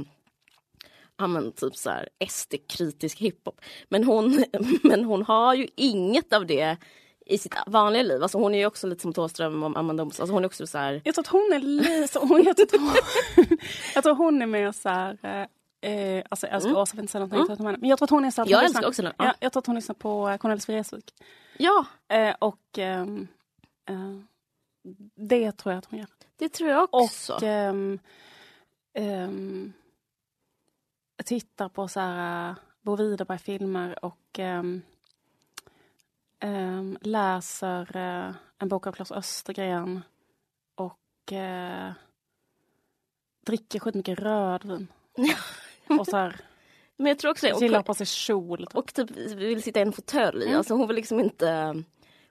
ja 1.18 1.28
men 1.28 1.52
typ 1.52 1.76
så 1.76 1.90
här 1.90 2.10
SD-kritisk 2.28 3.18
hiphop. 3.18 3.62
Men 3.90 4.04
hon, 4.04 4.44
men 4.84 5.06
hon 5.06 5.24
har 5.24 5.54
ju 5.54 5.68
inget 5.76 6.34
av 6.34 6.46
det 6.46 6.78
i 7.26 7.38
sitt 7.38 7.56
vanliga 7.68 8.04
liv. 8.04 8.24
Alltså 8.24 8.38
hon 8.38 8.56
är 8.56 8.60
ju 8.60 8.66
också 8.66 8.88
lite 8.88 9.02
som 9.02 9.14
Thåström 9.14 9.64
och 9.64 9.80
Amanda 9.80 10.04
Olsson. 10.04 10.24
Alltså 10.24 10.34
hon 10.34 10.44
är 10.44 10.48
också 10.48 10.68
så 10.68 10.78
här... 10.78 11.02
Jag 11.04 11.16
tror 11.16 11.24
att 11.24 11.28
hon 11.28 11.54
är 11.54 11.60
lite... 11.60 12.20
Hon, 12.20 12.44
jag, 12.44 12.58
tror 12.58 12.80
hon, 12.80 12.96
jag 13.96 14.04
tror 14.04 14.16
hon 14.16 14.42
är 14.42 14.46
mer 14.46 14.72
så 14.72 14.90
här... 14.90 15.18
Eh, 15.24 15.48
Eh, 15.82 16.24
alltså 16.30 16.48
jag 16.48 16.56
älskar 16.56 16.70
mm. 16.70 16.82
Åsa, 16.82 16.98
inte 16.98 17.12
säga 17.12 17.26
någonting 17.26 17.66
mm. 17.66 17.78
Men 17.80 17.90
jag 17.90 18.00
tror 18.00 18.06
att 18.06 18.10
hon 18.10 18.26
är 18.26 18.32
så 18.32 18.42
att 18.42 18.50
Jag 18.50 18.64
älskar 18.64 18.88
lyssnar, 18.88 19.10
också. 19.10 19.24
Ja. 19.24 19.34
Jag, 19.40 19.52
tror 19.52 19.62
att 19.62 19.68
hon 19.68 19.76
lyssnar 19.76 19.96
på 19.96 20.38
Cornelis 20.38 20.70
Vreeswijk. 20.70 21.14
Ja. 21.58 21.86
Eh, 22.08 22.36
och 22.40 22.80
eh, 22.80 23.06
det 25.16 25.52
tror 25.52 25.74
jag 25.74 25.78
att 25.80 25.86
hon 25.86 26.00
gör. 26.00 26.08
Det 26.36 26.50
tror 26.50 26.70
jag 26.70 26.88
också. 26.92 27.34
Och 27.34 27.44
ehm, 27.44 28.00
ehm, 28.94 29.74
tittar 31.26 31.70
på 31.70 31.88
så 31.88 32.00
här 32.00 32.56
Bo 32.82 32.96
Widerberg-filmer 32.96 34.06
och 34.06 34.40
läser 37.02 37.98
uh, 37.98 38.36
en 38.58 38.70
bok 38.70 38.88
av 38.88 38.92
Claes 38.92 39.12
Östergren 39.12 40.02
och 40.76 41.34
dricker 43.46 43.80
skitmycket 43.80 44.20
rödvin. 44.20 44.88
och 46.00 46.08
så 46.08 46.18
här, 46.18 46.36
Men 46.98 47.08
jag 47.08 47.20
tror 47.20 47.32
också 47.32 47.48
det. 47.48 47.62
Gillar 47.62 47.82
på 47.82 47.94
sig 47.94 48.06
kjol. 48.06 48.58
Typ. 48.58 48.76
Och 48.76 48.94
typ 48.94 49.12
vill 49.36 49.64
sitta 49.64 49.80
i 49.80 49.82
en 49.82 49.92
fåtölj. 49.92 50.46
Mm. 50.46 50.58
Alltså 50.58 50.74
hon 50.74 50.88
vill 50.88 50.96
liksom 50.96 51.20
inte 51.20 51.84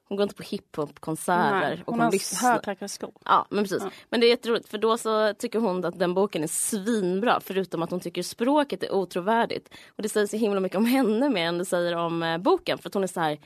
hon 0.08 0.16
går 0.16 0.22
inte 0.22 0.34
på 0.34 0.42
hiphop-konserter. 0.42 1.82
Hon, 1.86 2.00
hon 2.00 2.00
har 2.00 2.42
högklackade 2.52 2.88
skor. 2.88 3.12
Ja, 3.24 3.46
men 3.50 3.64
precis. 3.64 3.82
Ja. 3.82 3.90
Men 4.08 4.20
det 4.20 4.26
är 4.26 4.28
jätteroligt 4.28 4.68
för 4.68 4.78
då 4.78 4.98
så 4.98 5.34
tycker 5.34 5.58
hon 5.58 5.84
att 5.84 5.98
den 5.98 6.14
boken 6.14 6.42
är 6.42 6.46
svinbra 6.46 7.40
förutom 7.40 7.82
att 7.82 7.90
hon 7.90 8.00
tycker 8.00 8.22
språket 8.22 8.82
är 8.82 8.94
otrovärdigt. 8.94 9.74
Och 9.88 10.02
det 10.02 10.08
säger 10.08 10.26
så 10.26 10.36
himla 10.36 10.60
mycket 10.60 10.78
om 10.78 10.84
henne 10.84 11.28
mer 11.28 11.48
än 11.48 11.58
det 11.58 11.64
säger 11.64 11.96
om 11.96 12.22
eh, 12.22 12.38
boken 12.38 12.78
för 12.78 12.88
att 12.88 12.94
hon 12.94 13.02
är 13.02 13.06
så 13.06 13.20
här 13.20 13.38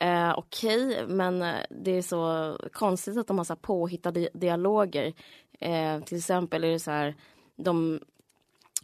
eh, 0.00 0.38
Okej, 0.38 0.86
okay, 0.86 1.06
men 1.06 1.42
eh, 1.42 1.54
det 1.70 1.90
är 1.90 2.02
så 2.02 2.56
konstigt 2.72 3.16
att 3.16 3.26
de 3.26 3.38
har 3.38 3.44
så 3.44 3.52
här 3.52 3.60
påhittade 3.60 4.28
dialoger. 4.34 5.12
Eh, 5.60 6.00
till 6.00 6.18
exempel 6.18 6.64
är 6.64 6.70
det 6.70 6.80
så 6.80 6.90
här 6.90 7.14
de 7.56 8.00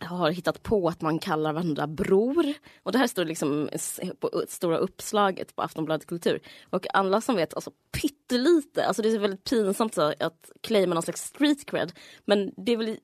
har 0.00 0.30
hittat 0.30 0.62
på 0.62 0.88
att 0.88 1.00
man 1.00 1.18
kallar 1.18 1.52
varandra 1.52 1.86
bror. 1.86 2.54
Och 2.82 2.92
det 2.92 2.98
här 2.98 3.06
står 3.06 3.24
liksom 3.24 3.68
på 4.20 4.44
stora 4.48 4.76
uppslaget 4.76 5.56
på 5.56 5.62
Aftonbladet 5.62 6.06
Kultur. 6.06 6.40
Och 6.70 6.94
alla 6.94 7.20
som 7.20 7.36
vet, 7.36 7.54
alltså 7.54 7.70
pyttelite, 8.00 8.86
alltså 8.86 9.02
det 9.02 9.08
är 9.08 9.18
väldigt 9.18 9.44
pinsamt 9.44 9.94
så 9.94 10.02
att 10.20 10.50
claima 10.60 10.94
någon 10.94 11.02
slags 11.02 11.22
street 11.22 11.66
cred. 11.66 11.92
Men 12.24 12.52
det 12.56 12.72
är 12.72 12.76
väl 12.76 12.96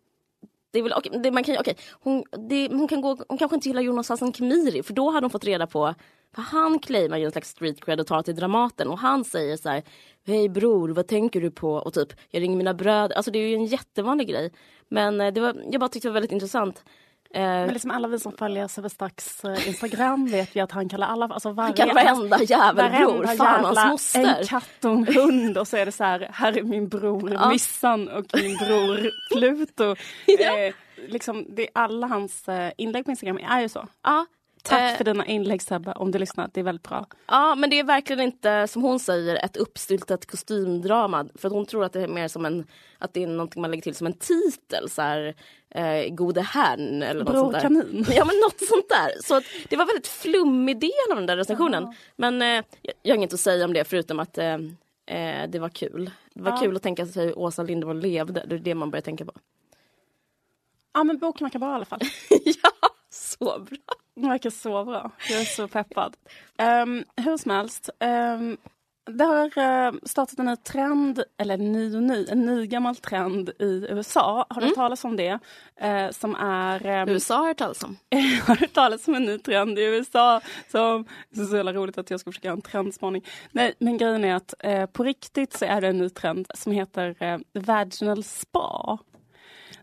det 0.77 0.81
är 0.81 0.83
väl, 0.83 0.93
okay, 0.93 1.19
det, 1.19 1.31
man 1.31 1.45
kan, 1.45 1.59
okay, 1.59 1.75
hon, 1.91 2.25
det, 2.49 2.69
hon, 2.69 2.89
kan 2.89 3.01
gå, 3.01 3.17
hon 3.29 3.39
kanske 3.39 3.55
inte 3.55 3.69
gillar 3.69 3.83
Jonas 3.83 4.09
Hassan 4.09 4.33
Khemiri 4.33 4.83
för 4.83 4.93
då 4.93 5.11
hade 5.11 5.25
hon 5.25 5.31
fått 5.31 5.45
reda 5.45 5.67
på 5.67 5.95
för 6.35 6.43
han 6.43 6.79
claimar 6.79 7.17
ju 7.19 7.25
en 7.25 7.33
slags 7.33 7.49
street 7.49 7.85
cred 7.85 8.01
och 8.01 8.07
tar 8.07 8.23
till 8.23 8.35
Dramaten 8.35 8.89
och 8.89 8.99
han 8.99 9.25
säger 9.25 9.57
så 9.57 9.69
här 9.69 9.83
Hej 10.27 10.49
bror, 10.49 10.89
vad 10.89 11.07
tänker 11.07 11.41
du 11.41 11.51
på? 11.51 11.73
Och 11.73 11.95
typ, 11.95 12.09
jag 12.31 12.43
ringer 12.43 12.57
mina 12.57 12.75
bröder. 12.75 13.17
Alltså 13.17 13.31
det 13.31 13.39
är 13.39 13.49
ju 13.49 13.55
en 13.55 13.67
jättevanlig 13.67 14.29
grej. 14.29 14.53
Men 14.89 15.21
eh, 15.21 15.33
det 15.33 15.41
var, 15.41 15.63
jag 15.71 15.81
bara 15.81 15.89
tyckte 15.89 16.09
det 16.09 16.11
var 16.11 16.15
väldigt 16.15 16.33
intressant. 16.33 16.85
Eh, 17.31 17.41
Men 17.41 17.73
liksom 17.73 17.91
alla 17.91 18.09
vi 18.09 18.19
som 18.19 18.33
följer 18.33 18.69
Sebestacks 18.69 19.45
eh, 19.45 19.69
Instagram 19.69 20.27
vet 20.27 20.57
ju 20.57 20.61
att 20.61 20.73
han 20.73 20.89
kallar 20.89 21.07
alla, 21.07 21.27
alltså 21.27 21.53
varje, 21.53 21.67
han 21.67 21.75
kallar 21.75 21.95
varenda 21.95 22.43
jävel 22.43 22.91
bror, 22.91 23.37
fan 23.37 23.65
hans 23.65 23.91
moster. 23.91 24.37
En 24.39 24.47
katt 24.47 24.85
och 24.85 24.91
en 24.91 25.07
hund 25.07 25.59
och 25.59 25.69
så 25.69 25.77
är 25.77 25.87
det 25.87 25.93
så 25.93 26.05
här, 26.05 26.31
här 26.33 26.59
är 26.59 26.63
min 26.63 26.89
bror 26.89 27.33
ja. 27.33 27.49
Missan 27.49 28.09
och 28.09 28.25
min 28.35 28.57
bror 28.57 29.11
Pluto. 29.33 29.85
ja. 30.27 30.59
eh, 30.59 30.75
liksom, 31.09 31.47
det, 31.49 31.69
alla 31.75 32.07
hans 32.07 32.45
inlägg 32.77 33.05
på 33.05 33.11
Instagram 33.11 33.39
är 33.39 33.61
ju 33.61 33.69
så. 33.69 33.87
Ja, 34.03 34.27
Tack 34.69 34.93
eh, 34.93 34.97
för 34.97 35.05
dina 35.05 35.27
inlägg 35.27 35.63
Sebbe, 35.63 35.93
om 35.93 36.11
du 36.11 36.19
lyssnar. 36.19 36.51
Det 36.53 36.61
är 36.61 36.65
väldigt 36.65 36.89
bra. 36.89 37.07
Ja, 37.27 37.55
men 37.55 37.71
det 37.71 37.79
är 37.79 37.85
verkligen 37.85 38.23
inte, 38.23 38.67
som 38.69 38.83
hon 38.83 38.99
säger, 38.99 39.45
ett 39.45 39.57
uppstyltat 39.57 40.27
kostymdrama. 40.27 41.29
För 41.35 41.51
hon 41.51 41.67
tror 41.67 41.85
att 41.85 41.93
det 41.93 42.03
är 42.03 42.09
mer 42.09 42.29
som 42.29 42.45
en, 42.45 42.67
att 42.99 43.15
det 43.15 43.23
är 43.23 43.27
någonting 43.27 43.63
man 43.63 43.71
lägger 43.71 43.83
till 43.83 43.95
som 43.95 44.07
en 44.07 44.13
titel. 44.13 44.91
Så 44.91 45.03
här, 45.03 45.35
eh, 45.71 46.15
Gode 46.15 46.41
herrn 46.41 47.03
eller 47.03 47.25
något 47.25 47.35
sånt 47.35 47.53
där. 47.53 47.61
kanin. 47.61 48.07
Ja, 48.11 48.25
men 48.25 48.37
något 48.37 48.69
sånt 48.69 48.89
där. 48.89 49.23
Så 49.23 49.37
att, 49.37 49.45
det 49.69 49.77
var 49.77 49.87
väldigt 49.87 50.07
flummig 50.07 50.81
del 50.81 51.11
av 51.11 51.17
den 51.17 51.27
där 51.27 51.37
recensionen. 51.37 51.83
Ja. 51.83 51.95
Men 52.17 52.43
eh, 52.43 52.65
jag 53.03 53.13
har 53.13 53.17
inget 53.17 53.35
att 53.35 53.41
säga 53.41 53.65
om 53.65 53.73
det 53.73 53.85
förutom 53.85 54.21
att 54.21 54.39
eh, 54.39 54.55
eh 55.07 55.49
det 55.49 55.59
var 55.59 55.69
kul. 55.69 56.11
Det 56.35 56.43
var 56.43 56.51
ja. 56.51 56.57
kul 56.57 56.77
att 56.77 56.83
tänka 56.83 57.07
sig 57.07 57.27
hur 57.27 57.39
Åsa 57.39 57.63
Linderborg 57.63 58.01
levde. 58.01 58.45
Det 58.47 58.55
är 58.55 58.59
det 58.59 58.75
man 58.75 58.91
börjar 58.91 59.03
tänka 59.03 59.25
på. 59.25 59.33
Ja, 60.97 61.05
men 61.05 61.19
boken 61.19 61.45
verkar 61.45 61.59
bra 61.59 61.71
i 61.71 61.75
alla 61.75 61.85
fall. 61.85 62.01
ja, 62.45 62.71
så 63.39 63.59
bra. 63.59 63.79
Den 64.15 64.29
verkar 64.29 64.51
så 64.51 64.85
bra. 64.85 65.11
Jag 65.29 65.41
är 65.41 65.45
så 65.45 65.69
peppad. 65.69 66.17
Um, 66.59 67.05
hur 67.17 67.37
som 67.37 67.51
helst. 67.51 67.91
Um, 68.01 68.57
det 69.11 69.25
har 69.25 69.45
uh, 69.45 69.99
startat 70.03 70.39
en 70.39 70.47
ny 70.47 70.57
trend, 70.57 71.23
eller 71.39 71.57
ny 71.57 71.97
och 71.97 72.03
ny, 72.03 72.27
en 72.29 72.47
ny 72.47 72.67
gammal 72.67 72.97
trend 72.97 73.49
i 73.49 73.87
USA. 73.91 74.47
Har 74.51 74.61
du 74.61 74.67
mm. 74.67 74.69
hört 74.69 74.77
talas 74.77 75.05
om 75.05 75.17
det? 75.17 75.39
Uh, 75.85 76.11
som 76.11 76.35
är... 76.35 77.03
Um, 77.03 77.09
USA 77.09 77.37
har 77.37 77.47
hört 77.47 77.59
talas 77.59 77.85
om. 77.85 77.97
har 78.47 78.57
hört 78.57 78.73
talas 78.73 79.09
om 79.09 79.15
en 79.15 79.25
ny 79.25 79.39
trend 79.39 79.79
i 79.79 79.83
USA. 79.83 80.41
Som, 80.71 81.07
det 81.31 81.41
är 81.41 81.45
så 81.45 81.57
jävla 81.57 81.73
roligt 81.73 81.99
att 81.99 82.11
jag 82.11 82.21
ska 82.21 82.31
försöka 82.31 82.49
göra 82.49 82.57
en 82.57 82.63
trendspaning. 82.63 83.25
Nej, 83.53 83.75
men 83.79 83.99
grejen 83.99 84.25
är 84.25 84.35
att 84.35 84.55
uh, 84.67 84.87
på 84.87 85.05
riktigt 85.05 85.53
så 85.53 85.65
är 85.65 85.81
det 85.81 85.89
en 85.89 85.99
ny 85.99 86.11
trend 86.11 86.47
som 86.55 86.73
heter 86.73 87.41
vaginal 87.53 88.25
spa. 88.25 88.99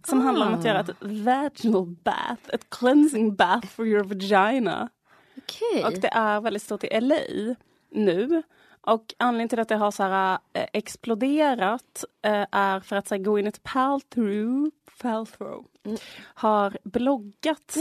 Som 0.03 0.21
ah. 0.21 0.23
handlar 0.23 0.47
om 0.47 0.53
att 0.53 0.65
göra 0.65 0.79
ett 0.79 0.95
vaginal 0.99 1.85
bath, 1.85 2.41
ett 2.53 2.69
cleansing 2.69 3.35
bath 3.35 3.67
for 3.67 3.87
your 3.87 4.03
vagina. 4.03 4.89
Okay. 5.37 5.83
Och 5.83 6.01
det 6.01 6.07
är 6.07 6.41
väldigt 6.41 6.63
stort 6.63 6.83
i 6.83 7.01
LA 7.01 7.55
nu. 7.91 8.43
Och 8.85 9.13
anledningen 9.17 9.49
till 9.49 9.59
att 9.59 9.67
det 9.67 9.75
har 9.75 9.91
så 9.91 10.03
här, 10.03 10.37
eh, 10.53 10.65
exploderat 10.73 12.03
eh, 12.21 12.45
är 12.51 12.79
för 12.79 12.95
att 12.95 13.07
så 13.07 13.15
här, 13.15 13.21
Gwyneth 13.21 13.59
Paltrow, 13.63 14.71
Paltrow 15.01 15.65
mm. 15.83 15.97
har 16.19 16.77
bloggat 16.83 17.77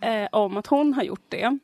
eh, 0.00 0.28
om 0.32 0.56
att 0.56 0.66
hon 0.66 0.94
har 0.94 1.02
gjort 1.02 1.24
det. 1.28 1.58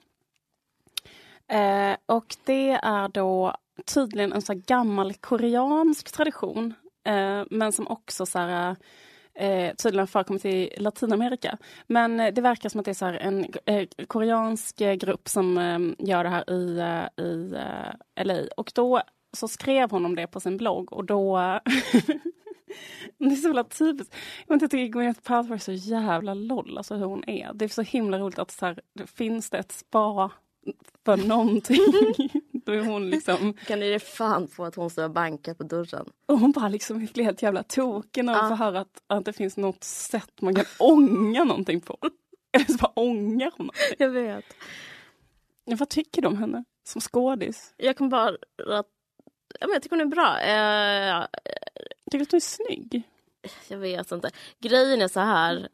Och 2.06 2.36
det 2.44 2.70
är 2.70 3.08
då 3.08 3.56
tydligen 3.86 4.32
en 4.32 4.42
så 4.42 4.54
gammal 4.54 5.14
koreansk 5.14 6.12
tradition 6.12 6.74
men 7.50 7.72
som 7.72 7.88
också 7.88 8.26
så 8.26 8.38
här, 8.38 8.76
eh, 9.34 9.74
tydligen 9.74 10.06
förekommit 10.06 10.44
i 10.44 10.74
Latinamerika. 10.76 11.58
Men 11.86 12.20
eh, 12.20 12.34
det 12.34 12.40
verkar 12.40 12.68
som 12.68 12.80
att 12.80 12.84
det 12.84 12.90
är 12.90 12.94
så 12.94 13.06
en 13.06 13.46
eh, 13.66 13.88
koreansk 14.06 14.80
eh, 14.80 14.94
grupp 14.94 15.28
som 15.28 15.58
eh, 15.58 16.08
gör 16.08 16.24
det 16.24 16.30
här 16.30 16.50
i, 16.50 16.78
eh, 16.78 17.24
eh 17.26 18.24
LA. 18.24 18.42
Och 18.56 18.72
då 18.74 19.02
så 19.32 19.48
skrev 19.48 19.90
hon 19.90 20.06
om 20.06 20.16
det 20.16 20.26
på 20.26 20.40
sin 20.40 20.56
blogg 20.56 20.92
och 20.92 21.04
då 21.04 21.36
Det 23.18 23.24
är 23.24 23.36
så 23.36 23.48
jävla 23.48 23.64
typiskt. 23.64 24.14
Jag 24.46 24.60
tycker 24.60 24.86
Gwyneth 24.86 25.20
Paltrow 25.20 25.54
är 25.54 25.58
så 25.58 25.72
jävla 25.72 26.34
loll, 26.34 26.78
alltså 26.78 26.94
hur 26.94 27.06
hon 27.06 27.28
är. 27.28 27.52
Det 27.54 27.64
är 27.64 27.68
så 27.68 27.82
himla 27.82 28.18
roligt 28.18 28.38
att 28.38 28.50
så 28.50 28.66
här, 28.66 28.80
finns 29.06 29.50
det 29.50 29.58
ett 29.58 29.72
spa 29.72 30.30
för 31.04 31.16
någonting. 31.16 31.78
Då 32.66 32.72
är 32.72 32.80
hon 32.80 33.10
liksom... 33.10 33.54
Kan 33.66 33.80
du 33.80 33.86
ge 33.86 33.98
fan 33.98 34.48
på 34.48 34.64
att 34.64 34.74
hon 34.74 34.90
står 34.90 35.04
och 35.04 35.10
bankar 35.10 35.54
på 35.54 35.62
dörren? 35.62 36.12
Och 36.26 36.38
hon 36.38 36.52
bara 36.52 36.68
liksom 36.68 37.08
blir 37.12 37.24
helt 37.24 37.42
jävla 37.42 37.62
tokig 37.62 38.24
när 38.24 38.40
hon 38.40 38.48
får 38.48 38.56
höra 38.56 38.80
att, 38.80 39.02
att 39.06 39.24
det 39.24 39.32
finns 39.32 39.56
något 39.56 39.84
sätt 39.84 40.40
man 40.40 40.54
kan 40.54 40.64
ånga 40.78 41.44
någonting 41.44 41.80
på. 41.80 41.98
Eller 42.52 42.64
så 42.64 42.76
bara 42.76 42.92
ångar 42.94 43.52
hon 43.56 43.66
någonting. 43.66 43.96
Jag 43.98 44.10
vet. 44.10 44.44
Ja, 45.64 45.76
vad 45.76 45.88
tycker 45.88 46.22
du 46.22 46.28
om 46.28 46.36
henne 46.36 46.64
som 46.84 47.00
skådis? 47.00 47.74
Jag 47.76 47.96
kan 47.96 48.08
bara... 48.08 48.36
Ja, 48.56 48.84
men 49.60 49.70
jag 49.72 49.82
tycker 49.82 49.96
hon 49.96 50.06
är 50.06 50.10
bra. 50.10 50.30
Uh, 50.32 51.26
tycker 52.10 52.18
du 52.18 52.22
att 52.22 52.32
hon 52.32 52.36
är 52.36 52.40
snygg? 52.40 53.02
Jag 53.68 53.78
vet 53.78 54.12
inte. 54.12 54.30
Grejen 54.60 55.02
är 55.02 55.08
så 55.08 55.20
här. 55.20 55.68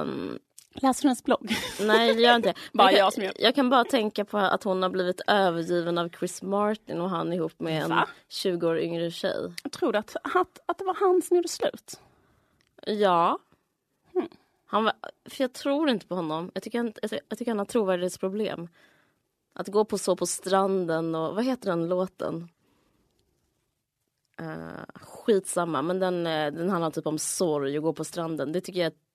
Um, 0.00 0.38
Läser 0.82 1.02
du 1.02 1.08
hennes 1.08 1.24
blogg? 1.24 1.56
Nej, 1.80 2.14
det 2.14 2.20
gör 2.20 2.36
inte. 2.36 2.54
bara 2.72 2.92
jag, 2.92 3.12
som 3.12 3.22
gör. 3.22 3.32
jag 3.38 3.54
kan 3.54 3.70
bara 3.70 3.84
tänka 3.84 4.24
på 4.24 4.38
att 4.38 4.64
hon 4.64 4.82
har 4.82 4.90
blivit 4.90 5.20
övergiven 5.26 5.98
av 5.98 6.08
Chris 6.08 6.42
Martin 6.42 7.00
och 7.00 7.10
han 7.10 7.32
ihop 7.32 7.60
med 7.60 7.82
en 7.82 7.90
Va? 7.90 8.08
20 8.28 8.68
år 8.68 8.78
yngre 8.78 9.10
tjej. 9.10 9.52
Jag 9.62 9.72
tror 9.72 9.96
att, 9.96 10.16
att, 10.22 10.58
att 10.66 10.78
det 10.78 10.84
var 10.84 10.94
han 10.94 11.22
som 11.22 11.36
gjorde 11.36 11.48
slut. 11.48 12.00
Ja. 12.86 13.38
Hmm. 14.12 14.28
Han 14.66 14.84
var, 14.84 14.92
för 15.24 15.44
jag 15.44 15.52
tror 15.52 15.90
inte 15.90 16.06
på 16.06 16.14
honom. 16.14 16.50
Jag 16.54 16.62
tycker, 16.62 16.78
han, 16.78 16.92
jag 17.28 17.38
tycker 17.38 17.50
han 17.50 17.58
har 17.58 17.66
trovärdighetsproblem. 17.66 18.68
Att 19.52 19.68
gå 19.68 19.84
på 19.84 19.98
så 19.98 20.16
på 20.16 20.26
stranden 20.26 21.14
och 21.14 21.34
vad 21.34 21.44
heter 21.44 21.70
den 21.70 21.88
låten? 21.88 22.48
Uh, 24.40 24.84
skitsamma, 24.94 25.82
men 25.82 25.98
den, 25.98 26.26
eh, 26.26 26.52
den 26.52 26.70
handlar 26.70 26.90
typ 26.90 27.06
om 27.06 27.18
sorg 27.18 27.78
och 27.78 27.84
gå 27.84 27.92
på 27.92 28.04
stranden. 28.04 28.52
Det 28.52 28.60
tycker 28.60 28.80
jag 28.80 28.86
är 28.86 29.07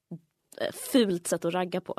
fult 0.91 1.27
sätt 1.27 1.45
att 1.45 1.53
ragga 1.53 1.81
på. 1.81 1.95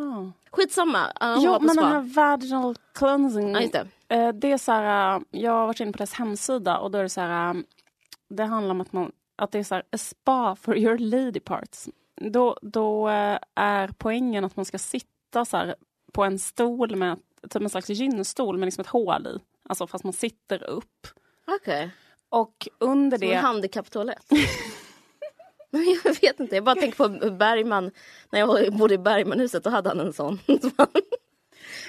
Oh. 0.00 0.28
Skitsamma. 0.50 1.12
Uh, 1.22 1.36
jo, 1.44 1.58
men 1.60 1.76
den 1.76 1.84
här 1.84 2.00
vaginal 2.00 2.76
cleansing. 2.94 3.54
Ja, 3.54 3.68
det. 4.08 4.16
Uh, 4.16 4.32
det 4.32 4.52
är 4.52 4.58
så 4.58 4.72
här, 4.72 5.22
jag 5.30 5.52
har 5.52 5.66
varit 5.66 5.80
inne 5.80 5.92
på 5.92 5.98
deras 5.98 6.12
hemsida 6.12 6.78
och 6.78 6.90
då 6.90 6.98
är 6.98 7.02
det 7.02 7.08
så 7.08 7.20
här, 7.20 7.62
det 8.28 8.44
handlar 8.44 8.70
om 8.70 8.80
att 8.80 8.92
man, 8.92 9.12
att 9.36 9.52
det 9.52 9.58
är 9.58 9.64
så 9.64 9.74
här, 9.74 9.84
a 9.92 9.98
spa 9.98 10.56
for 10.56 10.76
your 10.76 10.98
lady 10.98 11.40
parts. 11.40 11.88
då, 12.16 12.58
då 12.62 13.08
eh, 13.08 13.38
är 13.54 13.90
poängen 13.98 14.44
att 14.44 14.56
man 14.56 14.64
ska 14.64 14.78
sitta 14.78 15.44
så 15.44 15.56
här 15.56 15.74
på 16.12 16.24
en 16.24 16.38
stol 16.38 16.96
med 16.96 17.18
typ 17.50 17.62
en 17.62 17.70
slags 17.70 17.88
gynstol 17.88 18.58
med 18.58 18.66
liksom 18.66 18.82
ett 18.82 18.88
hål 18.88 19.26
i. 19.26 19.38
Alltså 19.68 19.86
fast 19.86 20.04
man 20.04 20.12
sitter 20.12 20.62
upp. 20.62 21.06
Okej. 21.46 21.90
Och 22.28 22.68
under 22.78 23.18
Som 23.18 23.28
det... 23.28 23.34
en 23.34 23.44
handikapptoalett. 23.44 24.26
Men 25.70 25.96
jag 26.04 26.20
vet 26.20 26.40
inte, 26.40 26.54
jag 26.54 26.64
bara 26.64 26.74
tänker 26.74 26.96
på 26.96 27.30
Bergman. 27.30 27.90
När 28.30 28.40
jag 28.40 28.72
bodde 28.76 28.94
i 28.94 28.98
Bergmanhuset 28.98 29.64
då 29.64 29.70
hade 29.70 29.88
han 29.88 30.00
en 30.00 30.12
sån. 30.12 30.38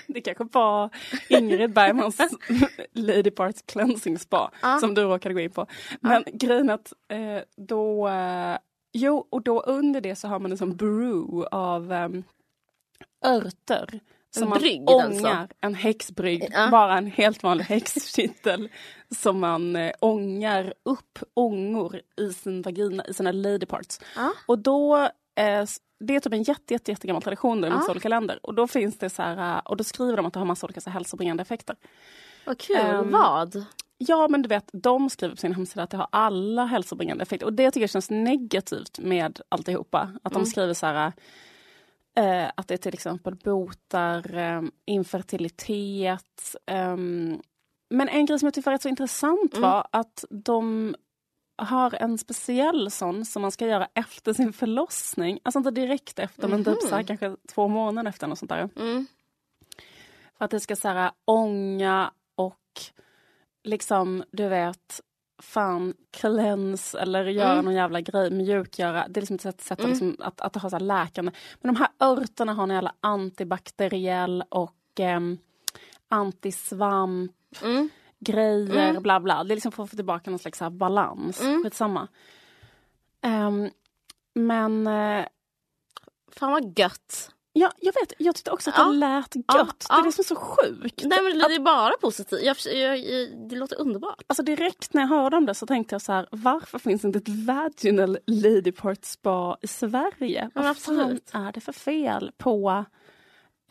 Det 0.08 0.22
kanske 0.22 0.44
var 0.52 0.90
Ingrid 1.30 1.74
Bergmans 1.74 2.18
Lady 2.94 3.32
Parts 3.32 3.62
Cleansing 3.62 4.20
Spa 4.20 4.52
Ja. 4.62 4.80
som 4.80 4.94
du 4.94 5.02
råkade 5.04 5.34
gå 5.34 5.40
in 5.40 5.52
på. 5.52 5.68
Men 6.00 6.24
grejen 6.34 6.70
är 6.70 6.74
att 6.74 6.94
eh, 7.08 7.44
då... 7.58 8.08
Eh, 8.08 8.58
jo, 8.94 9.28
och 9.30 9.42
då 9.42 9.62
under 9.62 10.02
det 10.02 10.16
så 10.16 10.28
har 10.28 10.40
man 10.40 10.52
en 10.52 10.58
sån 10.58 10.76
brew 10.76 11.48
av 11.52 11.92
ehm, 11.92 12.24
örter. 13.26 14.00
Som 14.34 14.44
En 14.44 14.50
man 14.50 14.60
brygd 14.60 14.90
ångar, 14.90 15.06
alltså? 15.06 15.56
en 15.62 15.76
häxbrygd, 15.76 16.46
Ja. 16.52 16.70
bara 16.72 16.98
en 16.98 17.08
helt 17.08 17.44
vanlig 17.44 17.64
häxkittel 17.66 18.70
som 19.18 19.40
man 19.40 19.76
eh, 19.76 19.92
ångar 20.00 20.74
upp 20.86 21.20
ångor 21.34 22.02
i 22.18 22.34
sin 22.34 22.62
vagina, 22.62 23.06
i 23.06 23.14
sina 23.14 23.32
lady 23.32 23.66
parts. 23.66 24.00
Ja. 24.16 24.34
Och 24.46 24.60
då, 24.60 24.98
eh, 25.36 25.66
det 26.00 26.16
är 26.16 26.20
typ 26.20 26.34
en 26.34 26.44
jätte, 26.44 26.74
jätte, 26.74 26.92
jättegammal 26.92 27.22
tradition 27.22 27.64
i 27.64 27.68
Ja. 27.68 27.74
massa 27.74 27.92
olika 27.92 28.10
länder. 28.10 28.40
Och 28.44 28.54
då 28.54 28.68
finns 28.68 28.98
det 28.98 29.10
så 29.10 29.22
här, 29.22 29.56
eh, 29.56 29.60
och 29.60 29.78
då 29.78 29.84
skriver 29.84 30.18
de 30.18 30.26
att 30.26 30.34
det 30.34 30.40
har 30.40 30.46
massa 30.46 30.68
olika 30.68 30.82
så 30.82 30.90
här, 30.90 30.94
hälsobringande 30.94 31.42
effekter. 31.42 31.76
Vad 32.46 32.58
kul, 32.58 32.76
Ehm, 32.78 33.12
vad? 33.12 33.66
Ja 33.98 34.28
men 34.28 34.42
du 34.42 34.50
vet, 34.50 34.70
de 34.74 35.10
skriver 35.10 35.36
på 35.36 35.40
sin 35.40 35.54
hemsida 35.56 35.84
att 35.84 35.90
det 35.90 35.98
har 35.98 36.08
alla 36.12 36.66
hälsobringande 36.66 37.22
effekter. 37.22 37.46
Och 37.46 37.54
det 37.54 37.72
tycker 37.72 37.82
jag 37.84 37.90
känns 37.90 38.10
negativt 38.10 39.00
med 39.00 39.42
alltihopa. 39.50 40.10
Att 40.24 40.34
de 40.34 40.46
skriver 40.46 40.74
så 40.74 40.86
här 40.86 41.12
eh, 42.18 42.52
att 42.56 42.68
det 42.68 42.78
till 42.78 42.94
exempel 42.94 43.36
botar 43.36 44.36
eh, 44.38 44.62
infertilitet. 44.86 46.56
ehm. 46.66 47.42
men 47.90 48.10
en 48.10 48.26
grej 48.26 48.40
som 48.40 48.46
jag 48.46 48.54
tyckte 48.54 48.70
var 48.70 48.74
rätt 48.74 48.82
så 48.82 48.90
intressant 48.90 49.58
var 49.58 49.88
att 49.92 50.26
de 50.30 50.96
har 51.58 51.94
en 51.94 52.18
speciell 52.18 52.92
sån 52.92 53.26
som 53.26 53.42
man 53.42 53.52
ska 53.52 53.68
göra 53.68 53.88
efter 53.94 54.34
sin 54.34 54.54
förlossning. 54.54 55.40
Alltså 55.44 55.60
inte 55.60 55.72
direkt 55.72 56.20
efter 56.20 56.48
men 56.48 56.66
typ 56.66 56.82
så 56.82 56.96
här, 56.96 57.04
kanske 57.04 57.36
två 57.48 57.68
månader 57.68 58.10
efter. 58.10 58.28
Något 58.28 58.40
sånt 58.40 58.50
där. 58.50 58.70
Mm. 58.76 59.08
För 60.38 60.46
att 60.46 60.52
det 60.52 60.60
ska 60.60 60.76
så 60.76 60.88
här, 60.88 61.12
ånga 61.26 62.12
och 62.36 62.82
liksom, 63.64 64.24
du 64.32 64.48
vet, 64.48 65.02
fan 65.42 65.94
cleanse 66.12 67.00
eller 67.00 67.26
göra 67.26 67.52
Mm. 67.52 67.66
någon 67.66 67.74
jävla 67.74 68.02
grej, 68.02 68.32
mjukgöra. 68.32 69.08
Det 69.10 69.20
är 69.20 69.22
liksom 69.22 69.36
ett 69.36 69.42
sätt, 69.42 69.62
sätt 69.62 69.80
att, 69.80 69.90
liksom, 69.90 70.16
att, 70.20 70.42
att 70.42 70.56
ha 70.56 70.70
så 70.70 70.76
här 70.76 70.84
läkande. 70.84 71.32
Men 71.62 71.74
de 71.74 71.80
här 71.80 71.90
örterna 72.00 72.54
har 72.54 72.64
en 72.64 72.70
jävla 72.70 72.94
antibakteriell 73.02 74.44
och 74.50 74.76
ehm, 75.00 75.38
antisvamp 76.08 77.32
Mm. 77.64 77.90
grejer, 78.20 79.00
bla 79.00 79.20
bla. 79.20 79.44
Det 79.44 79.54
är 79.54 79.56
liksom 79.56 79.72
för 79.72 79.84
att 79.84 79.90
få 79.90 79.96
tillbaka 79.96 80.30
någon 80.32 80.40
slags 80.40 80.62
balans. 80.72 81.42
Mm. 81.42 81.64
Skitsamma. 81.64 82.08
Ehm, 83.22 83.70
men 84.34 84.88
eh, 84.88 85.26
Fan 86.32 86.52
vad 86.52 86.80
gött. 86.80 87.32
Ja, 87.54 87.72
jag 87.82 87.94
vet, 87.94 88.14
jag 88.18 88.36
tyckte 88.36 88.52
också 88.52 88.70
att 88.70 88.76
Ja. 88.78 88.84
det 88.86 88.98
lät 88.98 89.36
gött. 89.36 89.46
Ja, 89.48 89.64
Det 89.64 89.94
är 89.94 89.98
ja. 89.98 90.04
det 90.04 90.12
som 90.12 90.22
är 90.22 90.26
så 90.26 90.36
sjukt. 90.36 91.04
Nej 91.06 91.20
men 91.24 91.38
det 91.38 91.56
är 91.56 91.60
bara 91.60 91.94
positivt. 92.02 92.42
Jag, 92.44 92.58
jag, 92.76 92.98
jag, 92.98 93.50
det 93.50 93.56
låter 93.56 93.82
underbart. 93.82 94.24
Alltså 94.28 94.44
direkt 94.44 94.94
när 94.94 95.02
jag 95.02 95.08
hörde 95.10 95.38
om 95.38 95.46
det 95.46 95.54
så 95.54 95.66
tänkte 95.66 95.96
jag 95.96 96.02
så 96.02 96.12
här, 96.12 96.28
varför 96.32 96.80
finns 96.80 97.06
inte 97.06 97.18
ett 97.20 97.30
vaginal 97.30 98.18
ladypart 98.28 99.06
spa 99.06 99.58
i 99.62 99.68
Sverige? 99.68 100.50
men 100.54 100.64
Vad 100.64 100.78
fan 100.78 101.00
absolut. 101.00 101.30
är 101.34 101.52
det 101.52 101.62
för 101.62 101.74
fel 101.74 102.32
på 102.38 102.86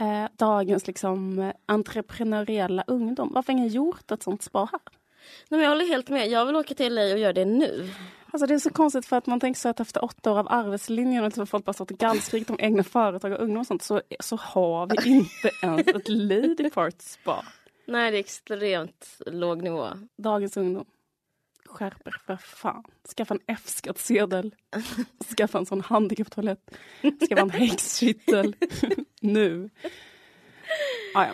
eh, 0.00 0.30
dagens 0.38 0.86
liksom 0.86 1.52
entreprenöriella 1.66 2.84
ungdom? 2.86 3.30
Varför 3.34 3.52
har 3.52 3.58
ingen 3.58 3.72
gjort 3.72 4.10
ett 4.10 4.22
sånt 4.22 4.42
spa 4.42 4.58
här? 4.72 4.80
Nej, 5.48 5.58
men 5.58 5.60
jag 5.60 5.68
håller 5.68 5.86
helt 5.86 6.08
med. 6.08 6.28
Jag 6.28 6.46
vill 6.46 6.56
åka 6.56 6.74
till 6.74 6.94
LA 6.94 7.02
och 7.02 7.18
göra 7.18 7.32
det 7.32 7.44
nu. 7.44 7.90
Alltså 8.32 8.46
det 8.46 8.54
är 8.54 8.58
så 8.58 8.70
konstigt 8.70 9.06
för 9.06 9.16
att 9.16 9.26
man 9.26 9.40
tänker 9.40 9.60
så 9.60 9.68
att 9.68 9.80
efter 9.80 10.04
åtta 10.04 10.32
år 10.32 10.38
av 10.38 10.46
arbetslinjen 10.50 11.22
och 11.22 11.28
liksom 11.28 11.46
folk 11.46 11.64
bara 11.64 11.72
stått 11.72 11.90
och 11.90 11.98
gallskrikit 11.98 12.50
om 12.50 12.56
egna 12.60 12.84
företag 12.84 13.32
och 13.32 13.40
ungdom 13.40 13.60
och 13.60 13.66
sånt 13.66 13.82
så, 13.82 14.02
så 14.20 14.36
har 14.36 14.86
vi 14.86 15.10
inte 15.10 15.50
ens 15.62 15.88
ett 15.88 16.08
ladypart 16.08 17.02
spa. 17.02 17.44
Nej 17.86 18.10
det 18.10 18.16
är 18.16 18.20
extremt 18.20 19.20
låg 19.26 19.62
nivå. 19.62 19.88
Dagens 20.16 20.56
ungdom. 20.56 20.84
Skärp 21.66 22.06
er 22.06 22.16
för 22.26 22.36
fan. 22.36 22.84
Skaffa 23.16 23.34
en 23.34 23.40
F-skattsedel. 23.46 24.54
Skaffa 25.36 25.58
en 25.58 25.66
sån 25.66 25.80
handikapptoalett. 25.80 26.70
Skaffa 27.28 27.42
en 27.42 27.50
häxkittel. 27.50 28.56
nu. 29.20 29.70
Ah, 31.14 31.24
ja. 31.24 31.32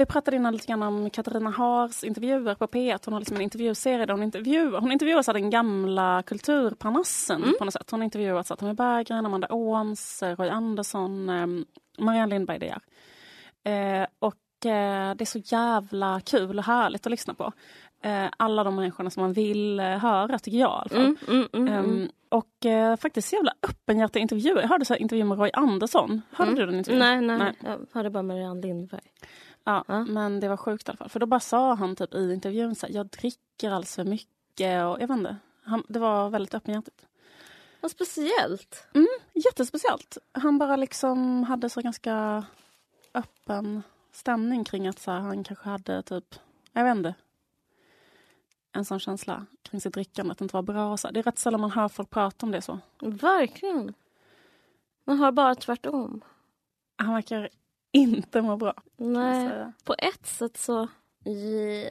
Vi 0.00 0.06
pratade 0.06 0.36
innan 0.36 0.52
lite 0.52 0.66
grann 0.66 0.82
om 0.82 1.10
Katarina 1.10 1.50
Haars 1.50 2.04
intervjuer 2.04 2.54
på 2.54 2.66
P1. 2.66 3.00
Hon 3.04 3.12
har 3.12 3.20
liksom 3.20 3.36
en 3.36 3.42
intervjuserie 3.42 4.06
där 4.06 4.14
hon 4.14 4.22
intervjuar, 4.22 4.80
hon 4.80 4.92
intervjuar 4.92 5.22
så 5.22 5.32
den 5.32 5.50
gamla 5.50 6.22
kulturparnassen 6.26 7.54
på 7.58 7.64
något 7.64 7.74
sätt. 7.74 7.90
Hon 7.90 8.00
har 8.00 8.04
intervjuat 8.04 8.46
så 8.46 8.56
Tommy 8.56 8.72
Berggren, 8.72 9.26
Amanda 9.26 9.46
Åns, 9.50 10.22
Roy 10.22 10.48
Andersson, 10.48 11.28
eh, 11.28 11.46
Marianne 11.98 12.34
Lindberg 12.34 12.58
De 12.58 12.66
Geer. 12.66 12.80
Eh, 14.02 14.06
och 14.18 14.66
eh, 14.66 15.14
det 15.14 15.24
är 15.24 15.24
så 15.24 15.38
jävla 15.38 16.20
kul 16.20 16.58
och 16.58 16.64
härligt 16.64 17.06
att 17.06 17.10
lyssna 17.10 17.34
på. 17.34 17.52
Eh, 18.02 18.26
alla 18.36 18.64
de 18.64 18.76
människorna 18.76 19.10
som 19.10 19.22
man 19.22 19.32
vill 19.32 19.80
eh, 19.80 19.86
höra 19.86 20.38
tycker 20.38 20.58
jag 20.58 20.70
i 20.70 20.72
alla 20.72 20.88
fall. 20.88 20.98
Mm, 21.00 21.16
mm, 21.28 21.48
mm, 21.52 21.68
mm. 21.68 22.02
Ehm, 22.02 22.08
och 22.28 22.66
eh, 22.66 22.96
faktiskt 22.96 23.32
jävla 23.32 23.52
öppenhjärtiga 23.62 24.22
intervjuer. 24.22 24.60
Jag 24.60 24.68
hörde 24.68 24.84
så 24.84 24.94
intervju 24.94 25.24
med 25.24 25.38
Roy 25.38 25.50
Andersson. 25.52 26.22
Hörde 26.32 26.54
du 26.54 26.66
den 26.66 26.74
intervjun? 26.74 26.98
Nej, 26.98 27.20
nej, 27.20 27.38
Nej. 27.38 27.52
Jag 27.64 27.78
hörde 27.92 28.10
bara 28.10 28.22
Marianne 28.22 28.60
Lindberg. 28.60 29.00
Ja, 29.64 29.84
Ja. 29.88 30.04
men 30.04 30.40
det 30.40 30.48
var 30.48 30.56
sjukt 30.56 30.88
i 30.88 30.90
alla 30.90 30.96
fall. 30.96 31.08
För 31.08 31.20
då 31.20 31.26
bara 31.26 31.40
sa 31.40 31.74
han 31.74 31.96
typ 31.96 32.14
i 32.14 32.32
intervjun 32.32 32.74
så 32.74 32.86
här, 32.86 32.94
jag 32.94 33.06
dricker 33.06 33.70
alldeles 33.70 33.94
för 33.96 34.04
mycket 34.04 34.84
och 34.84 35.00
jag 35.00 35.08
vet 35.08 35.10
inte. 35.10 35.36
Han, 35.62 35.82
det 35.88 35.98
var 35.98 36.30
väldigt 36.30 36.54
öppenhjärtigt. 36.54 37.06
Vad 37.80 37.90
speciellt. 37.90 38.86
Jättespeciellt. 39.34 40.18
Han 40.32 40.58
bara 40.58 40.76
liksom 40.76 41.42
hade 41.44 41.70
så 41.70 41.80
ganska 41.80 42.44
öppen 43.14 43.82
stämning 44.12 44.64
kring 44.64 44.88
att 44.88 44.98
så 44.98 45.10
här, 45.10 45.18
han 45.20 45.44
kanske 45.44 45.68
hade 45.68 46.02
typ, 46.02 46.34
jag 46.72 46.84
vet 46.84 46.96
inte. 46.96 47.14
En 48.72 48.84
sån 48.84 49.00
känsla 49.00 49.46
kring 49.62 49.80
sitt 49.80 49.94
drickande, 49.94 50.32
att 50.32 50.38
det 50.38 50.42
inte 50.44 50.56
var 50.56 50.62
bra. 50.62 50.92
och 50.92 51.00
Så. 51.00 51.10
Det 51.10 51.20
är 51.20 51.22
rätt 51.24 51.38
sällan 51.38 51.60
man 51.60 51.70
hör 51.70 51.88
folk 51.88 52.10
prata 52.10 52.46
om 52.46 52.52
det 52.52 52.62
så. 52.62 52.78
Verkligen. 53.00 53.94
Man 55.04 55.18
hör 55.18 55.32
bara 55.32 55.54
tvärtom. 55.54 56.20
Han 56.96 57.14
verkar 57.14 57.48
inte 57.92 58.42
må 58.42 58.56
bra. 58.56 58.74
Nej, 58.96 59.72
på 59.84 59.94
ett 59.98 60.26
sätt 60.26 60.56
så... 60.56 60.88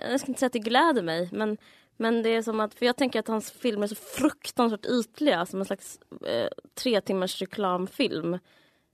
Jag 0.02 0.20
ska 0.20 0.28
inte 0.28 0.40
säga 0.40 0.48
att 0.48 0.54
det 0.54 0.60
gläder 0.60 1.02
mig, 1.02 1.30
men, 1.32 1.58
men 1.98 2.24
det 2.24 2.30
är 2.30 2.42
som 2.42 2.60
att... 2.60 2.74
För 2.74 2.86
jag 2.86 2.98
tänker 2.98 3.20
att 3.20 3.28
hans 3.28 3.52
filmer 3.52 3.84
är 3.84 3.88
så 3.88 3.96
fruktansvärt 3.96 4.86
ytliga, 4.86 5.46
som 5.46 5.60
en 5.60 5.66
slags 5.66 6.00
eh, 6.26 6.50
tre 6.74 7.02
timmars 7.02 7.42
reklamfilm. 7.42 8.40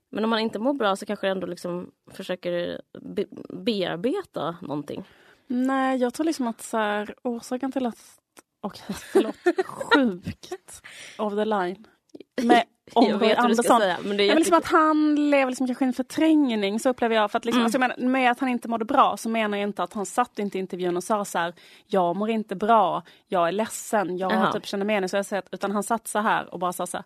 Men 0.09 0.23
om 0.23 0.29
man 0.29 0.39
inte 0.39 0.59
mår 0.59 0.73
bra 0.73 0.95
så 0.95 1.05
kanske 1.05 1.27
ändå 1.27 1.47
liksom 1.47 1.91
försöker 2.11 2.81
be 3.01 3.25
bearbeta 3.49 4.57
någonting. 4.61 5.03
Nej, 5.47 5.97
jag 5.97 6.13
tror 6.13 6.25
liksom 6.25 6.47
att 6.47 6.61
så 6.61 6.77
här, 6.77 7.15
orsaken 7.21 7.71
till 7.71 7.85
att... 7.85 8.19
Okej, 8.61 8.95
förlåt. 9.11 9.35
Sjukt 9.65 10.81
of 11.17 11.33
the 11.33 11.45
line. 11.45 11.87
Med 12.43 12.63
om 12.93 13.03
jag 13.09 13.21
Roy 13.21 13.27
vet 13.29 13.37
Andersson. 13.37 13.79
säga. 13.79 13.97
Men 14.03 14.17
det 14.17 14.23
är 14.23 14.25
Ja, 14.25 14.33
men 14.33 14.37
liksom 14.41 14.57
att 14.57 14.65
han 14.65 15.29
lever 15.29 15.51
liksom 15.51 15.67
kanske 15.67 15.85
i 15.85 15.87
en 15.87 15.93
förträngning, 15.93 16.79
så 16.79 16.89
upplever 16.89 17.15
jag. 17.15 17.31
För 17.31 17.37
att 17.37 17.45
liksom, 17.45 17.59
Mm. 17.59 17.65
alltså 17.65 17.79
jag 17.79 17.97
menar, 17.97 18.11
med 18.11 18.31
att 18.31 18.39
han 18.39 18.49
inte 18.49 18.67
mådde 18.67 18.85
bra 18.85 19.17
så 19.17 19.29
menar 19.29 19.57
jag 19.57 19.67
inte 19.69 19.83
att 19.83 19.93
han 19.93 20.05
satt 20.05 20.39
inte 20.39 20.57
i 20.57 20.61
intervjun 20.61 20.97
och 20.97 21.03
sa 21.03 21.25
så 21.25 21.37
här, 21.37 21.53
jag 21.87 22.15
mår 22.15 22.29
inte 22.29 22.55
bra, 22.55 23.03
jag 23.27 23.47
är 23.47 23.51
ledsen, 23.51 24.17
jag 24.17 24.31
Jaha. 24.31 24.51
typ 24.53 24.65
känner 24.65 24.85
meningslöshet. 24.85 25.47
Utan 25.51 25.71
han 25.71 25.83
satt 25.83 26.07
så 26.07 26.19
här 26.19 26.53
och 26.53 26.59
bara 26.59 26.73
sa 26.73 26.87
så 26.87 26.97
här. 26.97 27.05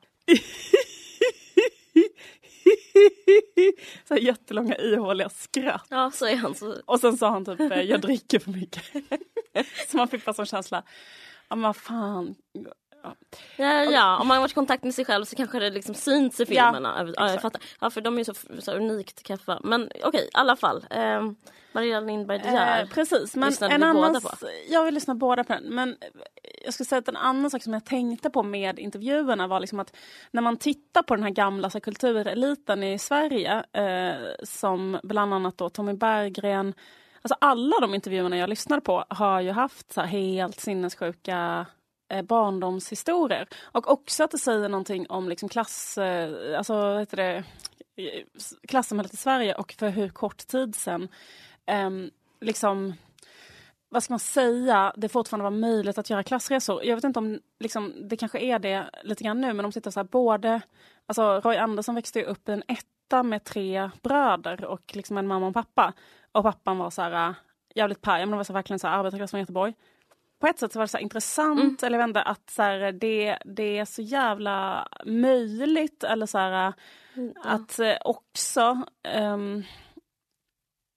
så 4.07 4.13
här 4.13 4.21
jättelånga 4.21 4.75
ihåliga 4.77 5.29
skratt. 5.29 5.85
Ja, 5.89 6.11
så 6.11 6.25
är 6.25 6.35
han. 6.35 6.55
Så... 6.55 6.75
Och 6.85 6.99
sen 6.99 7.17
sa 7.17 7.29
han 7.29 7.45
typ, 7.45 7.59
jag 7.85 8.01
dricker 8.01 8.39
för 8.39 8.51
mycket. 8.51 8.83
så 9.91 9.97
man 9.97 10.07
fick 10.07 10.25
bara 10.25 10.33
sån 10.33 10.45
känsla, 10.45 10.83
ja 11.49 11.55
men 11.55 11.63
vad 11.63 11.75
fan. 11.75 12.35
Ja. 13.55 13.65
Ja, 13.65 13.83
ja, 13.83 14.17
om 14.21 14.27
man 14.27 14.37
har 14.37 14.41
varit 14.41 14.51
i 14.51 14.55
kontakt 14.55 14.83
med 14.83 14.95
sig 14.95 15.05
själv 15.05 15.25
så 15.25 15.35
kanske 15.35 15.59
det 15.59 15.69
liksom 15.69 15.95
syns 15.95 16.39
i 16.39 16.45
filmerna. 16.45 16.93
Ja, 16.97 17.13
jag 17.15 17.25
exakt. 17.25 17.41
fattar. 17.41 17.61
Ja, 17.81 17.89
för 17.89 18.01
de 18.01 18.13
är 18.13 18.17
ju 18.17 18.25
så, 18.25 18.33
så 18.59 18.71
unikt 18.71 19.23
kaffa. 19.23 19.59
Men 19.63 19.89
okej, 20.03 20.23
i 20.25 20.29
alla 20.33 20.55
fall. 20.55 20.85
Eh, 20.89 21.21
Maria 21.71 21.99
Lindberg 21.99 22.39
De 22.39 22.49
Geer. 22.49 22.81
Eh, 22.81 22.89
precis, 22.89 23.35
men 23.35 23.53
en 23.61 23.83
annan... 23.83 24.21
Jag 24.69 24.85
vill 24.85 24.93
lyssna 24.93 25.15
båda 25.15 25.43
på 25.43 25.53
den. 25.53 25.63
Men 25.63 25.95
jag 26.63 26.73
skulle 26.73 26.87
säga 26.87 26.99
att 26.99 27.07
en 27.07 27.17
annan 27.17 27.51
sak 27.51 27.63
som 27.63 27.73
jag 27.73 27.85
tänkte 27.85 28.29
på 28.29 28.43
med 28.43 28.79
intervjuerna 28.79 29.47
var 29.47 29.59
liksom 29.59 29.79
att 29.79 29.95
när 30.31 30.41
man 30.41 30.57
tittar 30.57 31.03
på 31.03 31.15
den 31.15 31.23
här 31.23 31.31
gamla 31.31 31.69
så 31.69 31.79
kultureliten 31.79 32.83
i 32.83 32.99
Sverige, 32.99 33.63
eh, 33.73 34.21
som 34.43 34.99
bland 35.03 35.33
annat 35.33 35.57
då 35.57 35.69
Tommy 35.69 35.93
Berggren, 35.93 36.73
alltså 37.21 37.35
alla 37.41 37.79
de 37.79 37.95
intervjuerna 37.95 38.37
jag 38.37 38.49
lyssnade 38.49 38.81
på 38.81 39.05
har 39.09 39.41
ju 39.41 39.51
haft 39.51 39.93
så 39.93 40.01
helt 40.01 40.59
sinnessjuka 40.59 41.65
eh, 42.09 42.21
barndomshistorier. 42.21 43.47
Och 43.61 43.91
också 43.91 44.23
att 44.23 44.31
det 44.31 44.37
säger 44.37 44.69
någonting 44.69 45.09
om 45.09 45.29
liksom 45.29 45.49
klass, 45.49 45.97
eh, 45.97 46.57
alltså, 46.57 46.73
vad 46.73 46.99
heter 46.99 47.17
det, 47.17 47.43
eh, 47.95 48.23
klassamhället 48.67 49.13
i 49.13 49.17
Sverige 49.17 49.53
och 49.53 49.75
för 49.79 49.89
hur 49.89 50.09
kort 50.09 50.37
tid 50.37 50.75
sedan 50.75 51.07
eh, 51.65 51.89
liksom 52.41 52.93
vad 53.89 54.03
ska 54.03 54.13
man 54.13 54.19
säga, 54.19 54.93
det 54.95 55.09
fortfarande 55.09 55.43
var 55.43 55.57
möjligt 55.57 55.97
att 55.97 56.09
göra 56.09 56.23
klassresor. 56.23 56.83
Jag 56.83 56.95
vet 56.95 57.03
inte 57.03 57.19
om 57.19 57.39
liksom, 57.59 57.93
det 58.09 58.17
kanske 58.17 58.39
är 58.39 58.59
det 58.59 58.89
lite 59.03 59.23
grann 59.23 59.41
nu, 59.41 59.53
men 59.53 59.63
de 59.63 59.71
sitter 59.71 59.91
så 59.91 59.99
här 59.99 60.07
både... 60.07 60.61
Alltså 61.05 61.39
Roy 61.39 61.57
Andersson 61.57 61.95
växte 61.95 62.23
upp 62.23 62.49
i 62.49 62.51
en 62.51 62.63
etta 62.67 63.23
med 63.23 63.43
tre 63.43 63.89
bröder 64.01 64.65
och 64.65 64.91
liksom 64.93 65.17
en 65.17 65.27
mamma 65.27 65.47
och 65.47 65.53
pappa. 65.53 65.93
Och 66.31 66.43
pappan 66.43 66.77
var 66.77 66.89
så 66.89 67.01
här, 67.01 67.29
eh, 67.29 67.35
jävligt 67.75 68.01
paj, 68.01 68.21
men 68.21 68.29
de 68.29 68.37
var 68.37 68.43
så 68.43 68.53
verkligen 68.53 68.79
så 68.79 68.87
här, 68.87 68.97
arbetarklass 68.97 69.31
från 69.31 69.39
Göteborg. 69.39 69.73
På 70.39 70.47
ett 70.47 70.59
sätt 70.59 70.73
så 70.73 70.79
var 70.79 70.83
det 70.83 70.87
så 70.91 70.97
intressant, 70.97 71.83
mm. 71.83 71.93
eller 71.93 72.03
inte, 72.03 72.21
att 72.21 72.49
så 72.49 72.61
här, 72.61 72.91
det, 72.91 73.37
det 73.45 73.77
är 73.77 73.85
så 73.85 74.01
jävla 74.01 74.87
möjligt, 75.05 76.03
eller 76.03 76.25
så 76.25 76.37
här, 76.37 76.73
mm. 77.15 77.33
att 77.43 77.79
eh, 77.79 77.97
också 78.01 78.83
um, 79.17 79.63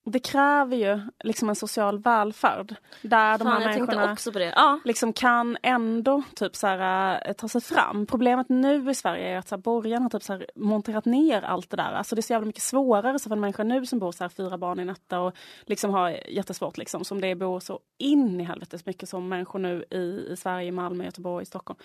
det 0.05 0.19
kräver 0.19 0.77
ju 0.77 1.01
liksom 1.25 1.49
en 1.49 1.55
social 1.55 1.99
välfärd 1.99 2.75
där 3.03 3.38
de 3.38 3.47
här 3.47 3.61
människorna 3.61 4.17
ja. 4.57 4.81
liksom 4.85 5.12
kan 5.12 5.57
ändå 5.62 6.23
typ 6.37 6.57
så 6.57 6.67
här, 6.67 7.23
äh, 7.27 7.33
ta 7.33 7.49
sig 7.49 7.61
fram. 7.61 8.07
Problemet 8.07 8.49
nu 8.49 8.91
i 8.91 8.95
Sverige 8.95 9.29
är 9.29 9.38
att 9.38 9.49
så 9.49 9.55
här, 9.55 9.62
borgarna 9.62 10.03
har 10.03 10.11
typ 10.11 10.23
så 10.23 10.33
här, 10.33 10.47
monterat 10.55 11.05
ner 11.05 11.43
allt 11.43 11.71
det 11.71 11.77
där. 11.77 11.93
Alltså 11.93 12.15
det 12.15 12.21
är 12.21 12.23
så 12.23 12.33
jävla 12.33 12.47
mycket 12.47 12.62
svårare 12.62 13.19
för 13.19 13.33
en 13.33 13.41
människa 13.41 13.65
nu 13.65 13.87
som 13.87 13.99
bor 13.99 14.12
så 14.12 14.25
här, 14.25 14.29
fyra 14.29 14.59
barn 14.59 14.79
i 14.79 14.83
en 14.83 14.91
etta 14.91 15.21
och 15.21 15.37
liksom 15.62 15.91
har 15.91 16.11
jättesvårt 16.29 16.79
liksom, 16.79 17.05
som 17.05 17.21
det 17.21 17.35
bor 17.35 17.61
så 17.61 17.81
in 17.99 18.41
i 18.41 18.45
helvetes 18.45 18.87
mycket 18.87 19.09
som 19.09 19.29
människor 19.29 19.59
nu 19.59 19.85
i, 19.91 20.33
i 20.33 20.37
Sverige, 20.37 20.73
Malmö, 20.73 21.05
Göteborg, 21.05 21.47
Stockholm. 21.47 21.79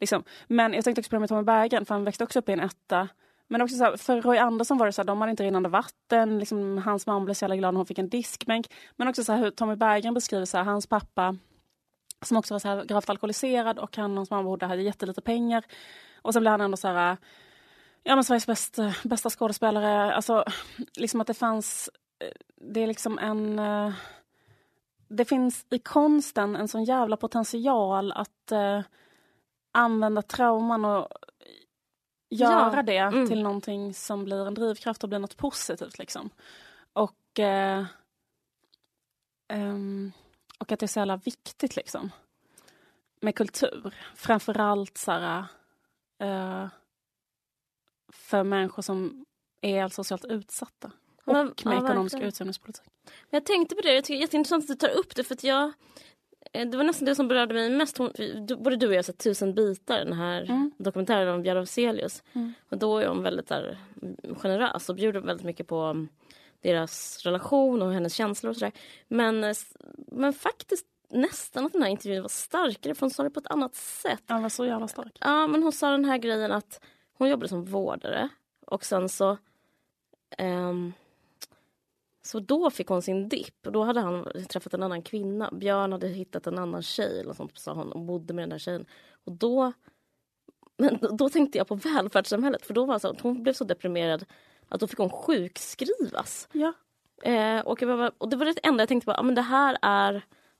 Liksom. 0.00 0.22
Men 0.46 0.72
jag 0.72 0.84
tänkte 0.84 1.00
också 1.00 1.10
på 1.10 1.16
det 1.16 1.20
med 1.20 1.28
Tommy 1.28 1.42
Berggren 1.42 1.86
för 1.86 1.94
han 1.94 2.04
växte 2.04 2.24
också 2.24 2.38
upp 2.38 2.48
i 2.48 2.52
en 2.52 2.60
etta 2.60 3.08
men 3.48 3.62
också 3.62 3.76
så 3.76 3.84
här, 3.84 3.96
för 3.96 4.20
Roy 4.22 4.38
Andersson 4.38 4.78
var 4.78 4.86
det 4.86 4.92
så 4.92 5.02
här, 5.02 5.06
de 5.06 5.20
hade 5.20 5.30
inte 5.30 5.42
rinnande 5.42 5.68
vatten. 5.68 6.38
Liksom, 6.38 6.78
hans 6.78 7.06
mamma 7.06 7.24
blev 7.24 7.34
så 7.34 7.44
jävla 7.44 7.56
glad 7.56 7.74
när 7.74 7.78
hon 7.78 7.86
fick 7.86 7.98
en 7.98 8.08
diskbänk. 8.08 8.66
Men 8.96 9.08
också 9.08 9.24
så 9.24 9.32
här, 9.32 9.38
hur 9.38 9.50
Tommy 9.50 9.76
Berggren 9.76 10.14
beskriver 10.14 10.44
så 10.44 10.56
här, 10.56 10.64
hans 10.64 10.86
pappa 10.86 11.36
som 12.22 12.36
också 12.36 12.54
var 12.54 12.58
så 12.58 12.68
här, 12.68 12.84
gravt 12.84 13.10
alkoholiserad 13.10 13.78
och 13.78 13.96
han 13.96 14.10
och 14.10 14.16
hans 14.16 14.30
mamma 14.30 14.42
bodde 14.42 14.66
hade 14.66 14.82
jättelite 14.82 15.20
pengar. 15.20 15.64
Och 16.22 16.32
sen 16.32 16.40
blev 16.42 16.50
han 16.50 16.60
ändå 16.60 16.76
så 16.76 16.88
här, 16.88 17.16
ja 18.02 18.14
men 18.14 18.24
Sveriges 18.24 18.46
bästa, 18.46 18.94
bästa 19.04 19.30
skådespelare. 19.30 20.14
Alltså 20.14 20.44
liksom 20.96 21.20
att 21.20 21.26
det 21.26 21.34
fanns, 21.34 21.90
eh, 22.18 22.28
det 22.72 22.82
är 22.82 22.86
liksom 22.86 23.18
en 23.18 23.58
eh, 23.58 23.92
det 25.08 25.24
finns 25.24 25.66
i 25.70 25.78
konsten 25.78 26.56
en 26.56 26.68
sån 26.68 26.84
jävla 26.84 27.16
potential 27.16 28.12
att 28.12 28.52
eh, 28.52 28.80
använda 29.72 30.22
trauman 30.22 30.84
och 30.84 31.08
göra 32.30 32.76
ja. 32.76 32.82
det 32.82 32.96
mm. 32.96 33.26
till 33.26 33.42
någonting 33.42 33.94
som 33.94 34.24
blir 34.24 34.46
en 34.46 34.54
drivkraft 34.54 35.02
och 35.02 35.08
blir 35.08 35.18
något 35.18 35.36
positivt. 35.36 35.98
Liksom. 35.98 36.30
Och, 36.92 37.40
eh, 37.40 37.84
um, 39.52 40.12
och 40.58 40.72
att 40.72 40.80
det 40.80 40.86
är 40.86 40.88
så 40.88 40.98
jävla 40.98 41.16
viktigt 41.16 41.76
liksom. 41.76 42.10
Med 43.20 43.34
kultur. 43.34 43.94
Framförallt 44.14 44.98
så 44.98 45.12
här, 45.12 45.44
uh, 46.22 46.68
för 48.12 48.42
människor 48.42 48.82
som 48.82 49.24
är 49.60 49.88
socialt 49.88 50.24
utsatta. 50.24 50.90
Och 51.24 51.34
med 51.34 51.54
ja, 51.64 51.84
ekonomisk 51.84 52.16
utjämningspolitik. 52.16 52.92
Jag 53.30 53.44
tänkte 53.46 53.74
på 53.74 53.82
det, 53.82 53.94
jag 53.94 54.04
tycker 54.04 54.14
det 54.14 54.18
är 54.18 54.22
jätteintressant 54.22 54.70
att 54.70 54.80
du 54.80 54.86
tar 54.86 54.94
upp 54.94 55.16
det 55.16 55.24
för 55.24 55.34
att 55.34 55.44
jag 55.44 55.64
Eh, 55.66 56.13
det 56.54 56.76
var 56.76 56.84
nästan 56.84 57.06
det 57.06 57.14
som 57.14 57.28
berörde 57.28 57.54
mig 57.54 57.70
mest. 57.70 57.98
Hon, 57.98 58.12
både 58.58 58.76
du 58.76 58.86
och 58.86 58.92
jag 58.92 58.98
har 58.98 59.02
sett 59.02 59.18
Tusen 59.18 59.54
bitar, 59.54 59.98
den 59.98 60.12
här 60.12 60.42
mm. 60.42 60.70
dokumentären 60.78 61.34
om 61.34 61.42
Björn 61.42 61.56
Afzelius. 61.56 62.22
Mm. 62.32 62.52
Och 62.68 62.78
då 62.78 62.98
är 62.98 63.06
hon 63.06 63.22
väldigt 63.22 63.48
där, 63.48 63.78
generös 64.36 64.88
och 64.88 64.96
bjuder 64.96 65.20
väldigt 65.20 65.46
mycket 65.46 65.66
på 65.66 65.80
mm, 65.80 66.08
deras 66.60 67.22
relation 67.24 67.82
och 67.82 67.92
hennes 67.92 68.14
känslor 68.14 68.50
och 68.50 68.56
sådär. 68.56 68.72
Men, 69.08 69.44
eh, 69.44 69.54
men 69.96 70.32
faktiskt 70.32 70.86
nästan 71.10 71.66
att 71.66 71.72
den 71.72 71.82
här 71.82 71.90
intervjun 71.90 72.22
var 72.22 72.28
starkare 72.28 72.94
för 72.94 73.00
hon 73.00 73.10
sa 73.10 73.22
det 73.22 73.30
på 73.30 73.40
ett 73.40 73.50
annat 73.50 73.74
sätt. 73.74 74.22
Ja, 74.26 74.38
var 74.38 74.48
så 74.48 74.66
jävla 74.66 74.88
stark. 74.88 75.18
Ja, 75.20 75.46
men 75.46 75.62
hon 75.62 75.72
sa 75.72 75.90
den 75.90 76.04
här 76.04 76.18
grejen 76.18 76.52
att 76.52 76.80
hon 77.18 77.28
jobbade 77.28 77.48
som 77.48 77.64
vårdare 77.64 78.28
och 78.66 78.84
sen 78.84 79.08
så 79.08 79.38
um, 80.38 80.92
så 82.34 82.40
då 82.40 82.70
fick 82.70 82.88
hon 82.88 83.02
sin 83.02 83.28
dipp. 83.28 83.62
Då 83.62 83.82
hade 83.82 84.00
han 84.00 84.28
träffat 84.48 84.74
en 84.74 84.82
annan 84.82 85.02
kvinna. 85.02 85.50
Björn 85.52 85.92
hade 85.92 86.08
hittat 86.08 86.46
en 86.46 86.58
annan 86.58 86.82
tjej 86.82 87.20
eller 87.20 87.32
sånt, 87.32 87.58
sa 87.58 87.72
hon, 87.72 87.92
och 87.92 88.00
bodde 88.00 88.34
med 88.34 88.42
den 88.42 88.50
där 88.50 88.58
tjejen. 88.58 88.86
Och 89.24 89.32
då, 89.32 89.72
men 90.76 90.98
då, 91.00 91.08
då 91.08 91.28
tänkte 91.28 91.58
jag 91.58 91.68
på 91.68 91.74
välfärdssamhället 91.74 92.66
för 92.66 92.74
då 92.74 92.84
var 92.84 92.98
så 92.98 93.08
att 93.08 93.20
hon 93.20 93.42
blev 93.42 93.52
så 93.52 93.64
deprimerad 93.64 94.24
att 94.68 94.80
då 94.80 94.86
fick 94.86 94.98
hon 94.98 95.10
sjukskrivas. 95.10 96.48
Ja. 96.52 96.72
Eh, 97.22 97.60
och, 97.60 97.82
var, 97.82 98.12
och 98.18 98.28
det 98.28 98.36
var 98.36 98.46
det 98.46 98.58
enda 98.62 98.82
jag 98.82 98.88
tänkte 98.88 99.14
på, 99.14 99.22
men 99.22 99.34
det 99.34 99.42
här 99.42 99.78
är, 99.82 100.12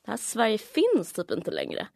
det 0.05 0.11
här 0.11 0.17
Sverige 0.17 0.59
finns 0.59 1.13
typ 1.13 1.31
inte 1.31 1.51
längre. 1.51 1.89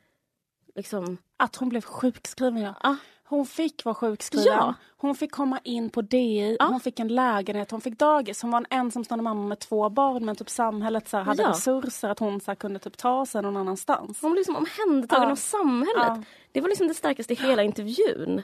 Liksom. 0.74 1.18
Att 1.36 1.56
hon 1.56 1.68
blev 1.68 1.82
sjukskriven 1.82 2.62
ja. 2.62 2.74
Ah. 2.80 2.96
Hon 3.28 3.46
fick 3.46 3.84
vara 3.84 3.94
sjukskriven. 3.94 4.46
Ja. 4.46 4.74
Hon 4.96 5.14
fick 5.14 5.32
komma 5.32 5.60
in 5.64 5.90
på 5.90 6.02
DI, 6.02 6.56
ja. 6.58 6.66
hon 6.66 6.80
fick 6.80 7.00
en 7.00 7.08
lägenhet, 7.08 7.70
hon 7.70 7.80
fick 7.80 7.98
dagis. 7.98 8.42
Hon 8.42 8.50
var 8.50 8.58
en 8.58 8.66
ensamstående 8.70 9.22
mamma 9.22 9.48
med 9.48 9.58
två 9.58 9.88
barn 9.88 10.24
men 10.24 10.36
typ 10.36 10.50
samhället 10.50 11.08
så 11.08 11.16
här, 11.16 11.24
hade 11.24 11.42
ja. 11.42 11.50
resurser 11.50 12.08
att 12.08 12.18
hon 12.18 12.40
så 12.40 12.50
här, 12.50 12.56
kunde 12.56 12.78
typ 12.78 12.96
ta 12.96 13.26
sig 13.26 13.42
någon 13.42 13.56
annanstans. 13.56 14.22
Hon 14.22 14.32
blev 14.32 14.40
liksom 14.40 14.56
omhändertagen 14.56 15.22
ja. 15.22 15.32
av 15.32 15.36
samhället. 15.36 16.26
Det 16.52 16.60
var 16.60 16.68
liksom 16.68 16.88
det 16.88 16.94
starkaste 16.94 17.32
i 17.32 17.36
hela 17.36 17.62
intervjun 17.62 18.42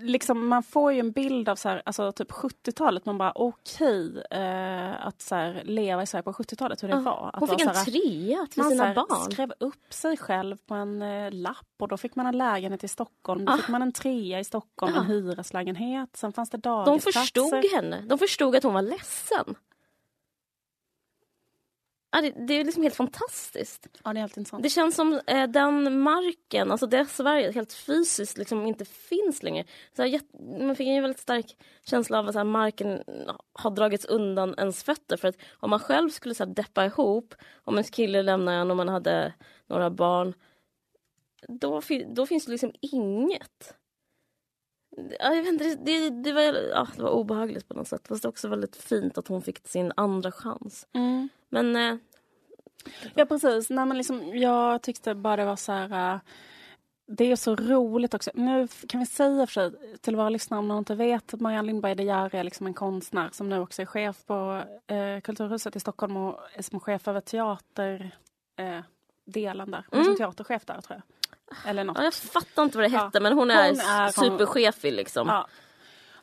liksom, 0.00 0.48
man 0.48 0.62
får 0.62 0.92
ju 0.92 1.00
en 1.00 1.12
bild 1.12 1.48
av 1.48 1.56
så 1.56 1.68
här, 1.68 1.82
alltså, 1.84 2.12
typ 2.12 2.30
70-talet. 2.30 3.06
Man 3.06 3.18
bara 3.18 3.32
okej 3.34 4.10
okay, 4.10 4.40
eh, 4.40 5.06
att 5.06 5.22
så 5.22 5.34
här, 5.34 5.62
leva 5.64 6.02
i 6.02 6.06
Sverige 6.06 6.22
på 6.22 6.32
70-talet, 6.32 6.82
hur 6.82 6.88
det 6.88 6.94
uh, 6.94 7.02
var. 7.02 7.30
Att 7.32 7.40
hon 7.40 7.48
fick 7.48 7.60
en 7.60 7.68
här, 7.68 7.84
trea 7.84 8.46
till 8.50 8.64
sina 8.64 8.84
här, 8.84 8.94
barn. 8.94 9.32
skrev 9.32 9.52
upp 9.60 9.94
sig 9.94 10.16
själv 10.16 10.56
på 10.56 10.74
en 10.74 11.02
eh, 11.02 11.32
lapp 11.32 11.66
och 11.78 11.88
då 11.88 11.96
fick 11.96 12.16
man 12.16 12.26
en 12.26 12.38
lägenhet 12.38 12.84
i 12.84 12.88
Stockholm. 12.88 13.44
Då 13.44 13.52
uh. 13.52 13.58
fick 13.58 13.68
man 13.68 13.82
en 13.82 13.92
trea 13.92 14.40
i 14.40 14.44
Stockholm, 14.44 14.92
uh. 14.92 14.98
en 14.98 15.06
hyreslägenhet. 15.06 16.16
Sen 16.16 16.32
fanns 16.32 16.50
det 16.50 16.58
dagisplatser. 16.58 17.20
De 17.34 17.50
förstod 17.50 17.80
henne. 17.80 18.04
De 18.06 18.18
förstod 18.18 18.56
att 18.56 18.62
hon 18.62 18.74
var 18.74 18.82
ledsen. 18.82 19.54
Ja, 22.12 22.20
det, 22.20 22.30
det, 22.46 22.54
är 22.54 22.64
liksom 22.64 22.82
helt 22.82 22.94
fantastiskt. 22.94 23.86
Ja, 24.04 24.12
det 24.12 24.18
är 24.18 24.20
helt 24.20 24.36
intressant. 24.36 24.62
Det 24.62 24.68
känns 24.68 24.94
som 24.94 25.20
eh, 25.26 25.46
den 25.46 26.00
marken, 26.00 26.70
alltså 26.70 26.86
det 26.86 27.06
Sverige 27.06 27.52
helt 27.52 27.72
fysiskt 27.72 28.38
liksom 28.38 28.66
inte 28.66 28.84
finns 28.84 29.42
längre. 29.42 29.64
Så 29.96 30.02
här, 30.02 30.20
man 30.66 30.76
fick 30.76 30.88
en 30.88 31.02
väldigt 31.02 31.20
stark 31.20 31.56
känsla 31.84 32.18
av 32.18 32.28
att 32.28 32.32
så 32.32 32.38
här, 32.38 32.44
marken 32.44 33.02
har 33.52 33.70
dragits 33.70 34.04
undan 34.04 34.54
ens 34.58 34.82
fötter. 34.84 35.16
För 35.16 35.28
att 35.28 35.36
om 35.52 35.70
man 35.70 35.80
själv 35.80 36.10
skulle 36.10 36.34
så 36.34 36.44
här, 36.44 36.54
deppa 36.54 36.86
ihop, 36.86 37.34
om 37.64 37.74
ens 37.74 37.90
kille 37.90 38.22
lämnar 38.22 38.52
en 38.52 38.70
och 38.70 38.76
man 38.76 38.88
hade 38.88 39.32
några 39.66 39.90
barn, 39.90 40.34
då, 41.48 41.80
då 42.08 42.26
finns 42.26 42.44
det 42.44 42.50
liksom 42.50 42.72
inget. 42.80 43.74
Ja, 45.20 45.34
jag 45.34 45.42
vet 45.42 45.52
inte, 45.52 45.74
det, 45.74 46.10
det, 46.10 46.32
var, 46.32 46.42
ja, 46.42 46.88
det 46.96 47.02
var 47.02 47.10
obehagligt 47.10 47.68
på 47.68 47.74
något 47.74 47.88
sätt. 47.88 48.08
Fast 48.08 48.22
det 48.22 48.26
var 48.26 48.32
också 48.32 48.48
väldigt 48.48 48.76
fint 48.76 49.18
att 49.18 49.28
hon 49.28 49.42
fick 49.42 49.68
sin 49.68 49.92
andra 49.96 50.32
chans. 50.32 50.86
Mm. 50.92 51.28
Men... 51.48 51.76
Eh, 51.76 51.96
ja 53.14 53.26
precis. 53.26 53.70
Nej, 53.70 53.86
men 53.86 53.96
liksom, 53.96 54.38
jag 54.38 54.82
tyckte 54.82 55.14
bara 55.14 55.36
det 55.36 55.44
var 55.44 55.56
så 55.56 55.72
här... 55.72 56.14
Uh, 56.14 56.20
det 57.12 57.24
är 57.24 57.36
så 57.36 57.56
roligt 57.56 58.14
också. 58.14 58.30
Nu 58.34 58.68
kan 58.88 59.00
vi 59.00 59.06
säga 59.06 59.46
för 59.46 59.52
sig 59.52 59.72
till 60.00 60.16
våra 60.16 60.28
lyssnare 60.28 60.58
om 60.58 60.68
någon 60.68 60.78
inte 60.78 60.94
vet 60.94 61.34
att 61.34 61.40
Marianne 61.40 61.66
Lindberg 61.66 61.94
De 61.94 62.02
Geer 62.02 62.34
är 62.34 62.44
liksom 62.44 62.66
en 62.66 62.74
konstnär 62.74 63.28
som 63.32 63.48
nu 63.48 63.58
också 63.58 63.82
är 63.82 63.86
chef 63.86 64.26
på 64.26 64.62
uh, 64.92 65.20
Kulturhuset 65.20 65.76
i 65.76 65.80
Stockholm 65.80 66.16
och 66.16 66.38
är 66.54 66.62
som 66.62 66.80
chef 66.80 67.08
över 67.08 67.20
teaterdelen 67.20 68.10
uh, 68.58 69.70
där. 69.70 69.84
Hon 69.90 70.00
är 70.00 70.04
mm. 70.04 70.04
som 70.04 70.16
teaterchef 70.16 70.64
där 70.64 70.80
tror 70.80 70.96
jag. 70.96 71.02
Eller 71.66 71.84
något. 71.84 71.98
Ja, 71.98 72.04
jag 72.04 72.14
fattar 72.14 72.62
inte 72.62 72.78
vad 72.78 72.84
det 72.90 72.98
hette 72.98 73.10
ja. 73.12 73.20
men 73.20 73.32
hon 73.32 73.50
är, 73.50 73.68
hon 73.68 73.80
är 73.80 74.08
superchefig 74.08 74.92
liksom. 74.92 75.28
Ja. 75.28 75.46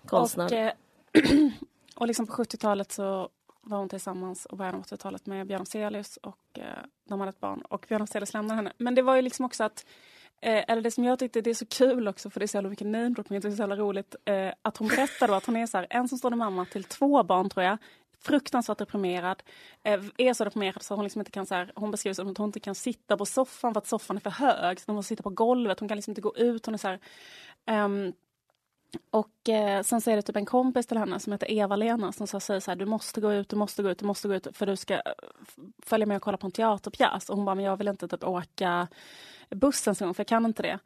Konstnär. 0.06 0.46
Och, 0.46 0.52
eh, 0.52 0.72
och 1.96 2.08
liksom 2.08 2.28
på 2.28 2.34
70-talet 2.34 2.92
så 2.92 3.30
var 3.62 3.78
hon 3.78 3.90
tillsammans 3.90 4.46
och 4.46 4.58
början 4.58 4.76
av 4.76 4.84
80-talet 4.84 5.26
med 5.26 5.48
Björn 5.48 5.62
Afzelius 5.62 6.18
och 6.18 6.60
eh, 6.60 6.64
de 7.10 7.20
hade 7.20 7.30
ett 7.30 7.40
barn 7.40 7.62
och 7.62 7.86
Björn 7.88 8.02
Afzelius 8.02 8.34
lämnade 8.34 8.56
henne. 8.56 8.74
Men 8.78 8.96
det 8.96 9.02
var 9.02 9.16
ju 9.16 9.22
liksom 9.22 9.46
också 9.46 9.64
att 9.64 9.86
Eh, 10.42 10.64
eller 10.68 10.82
det 10.82 10.92
som 10.92 11.04
jag 11.04 11.20
tyckte 11.20 11.42
det 11.42 11.50
är 11.50 11.54
så 11.54 11.66
kul 11.66 12.08
också 12.08 12.30
för 12.30 12.40
det 12.40 12.46
är 12.46 12.48
så 12.48 12.58
jävla 12.58 12.70
mycket 12.70 12.88
namedropping, 12.88 13.40
det 13.40 13.48
är 13.48 13.52
så 13.52 13.58
jävla 13.58 13.76
roligt. 13.76 14.16
Eh, 14.26 14.52
att 14.62 14.78
hon 14.78 14.88
berättade 14.88 15.38
att 15.38 15.46
hon 15.46 15.56
är 15.56 15.66
så 15.66 15.78
här, 15.78 15.88
ensamstående 15.90 16.38
mamma 16.38 16.66
till 16.66 16.84
två 16.84 17.24
barn 17.24 17.50
tror 17.50 17.66
jag 17.66 17.78
fruktansvärt 18.24 18.78
deprimerad. 18.78 19.44
Eh, 19.84 20.04
är 20.18 20.34
så 20.34 20.44
deprimerad 20.44 20.84
så 20.84 20.96
hon 20.96 21.04
liksom 21.04 21.22
inte 21.22 21.32
kan 21.32 21.46
så 21.46 21.56
här, 21.56 21.72
hon 21.76 21.92
beskriver 21.92 22.14
som 22.14 22.32
att 22.32 22.38
hon 22.38 22.50
inte 22.50 22.60
kan 22.60 22.76
sitta 22.76 23.18
på 23.18 23.26
soffan 23.26 23.74
för 23.74 23.80
att 23.82 23.88
soffan 23.88 24.18
är 24.18 24.22
för 24.22 24.30
hög. 24.30 24.80
Så 24.80 24.84
hon 24.88 24.96
måste 24.96 25.10
sitta 25.10 25.24
på 25.24 25.30
golvet, 25.30 25.80
hon 25.80 25.90
kan 25.90 25.96
liksom 25.98 26.12
inte 26.12 26.22
gå 26.22 26.36
ut. 26.38 26.66
Hon 26.66 26.74
är 26.76 26.78
så 26.80 26.88
här, 26.88 27.00
um, 27.86 28.14
Och 29.12 29.50
eh, 29.50 29.84
sen 29.84 30.02
så 30.02 30.12
är 30.12 30.16
det 30.16 30.22
typ 30.22 30.36
en 30.36 30.46
kompis 30.46 30.88
till 30.88 30.98
henne 30.98 31.20
som 31.20 31.34
heter 31.34 31.52
Eva-Lena 31.52 32.12
som 32.12 32.28
så 32.28 32.40
säger 32.40 32.60
så 32.60 32.72
här, 32.72 32.76
du 32.76 32.86
måste 32.86 33.22
gå 33.22 33.34
ut, 33.34 33.50
du 33.50 33.56
måste 33.56 33.84
gå 33.84 33.90
ut, 33.90 34.00
du 34.00 34.06
måste 34.06 34.28
gå 34.28 34.34
ut 34.36 34.48
för 34.54 34.66
du 34.66 34.76
ska 34.76 34.94
eh, 34.94 35.02
följa 35.84 36.06
med 36.06 36.18
och 36.18 36.24
kolla 36.24 36.38
på 36.38 36.48
en 36.48 36.52
teaterpjäs. 36.52 37.30
Och 37.30 37.36
hon 37.36 37.46
bara, 37.46 37.56
men 37.56 37.66
jag 37.66 37.78
vill 37.78 37.88
inte 37.88 38.08
typ 38.08 38.24
åka 38.24 38.88
bussen 39.50 39.96
så 39.96 40.14
för 40.14 40.22
jag 40.22 40.28
kan 40.28 40.46
inte 40.46 40.64
det. 40.64 40.80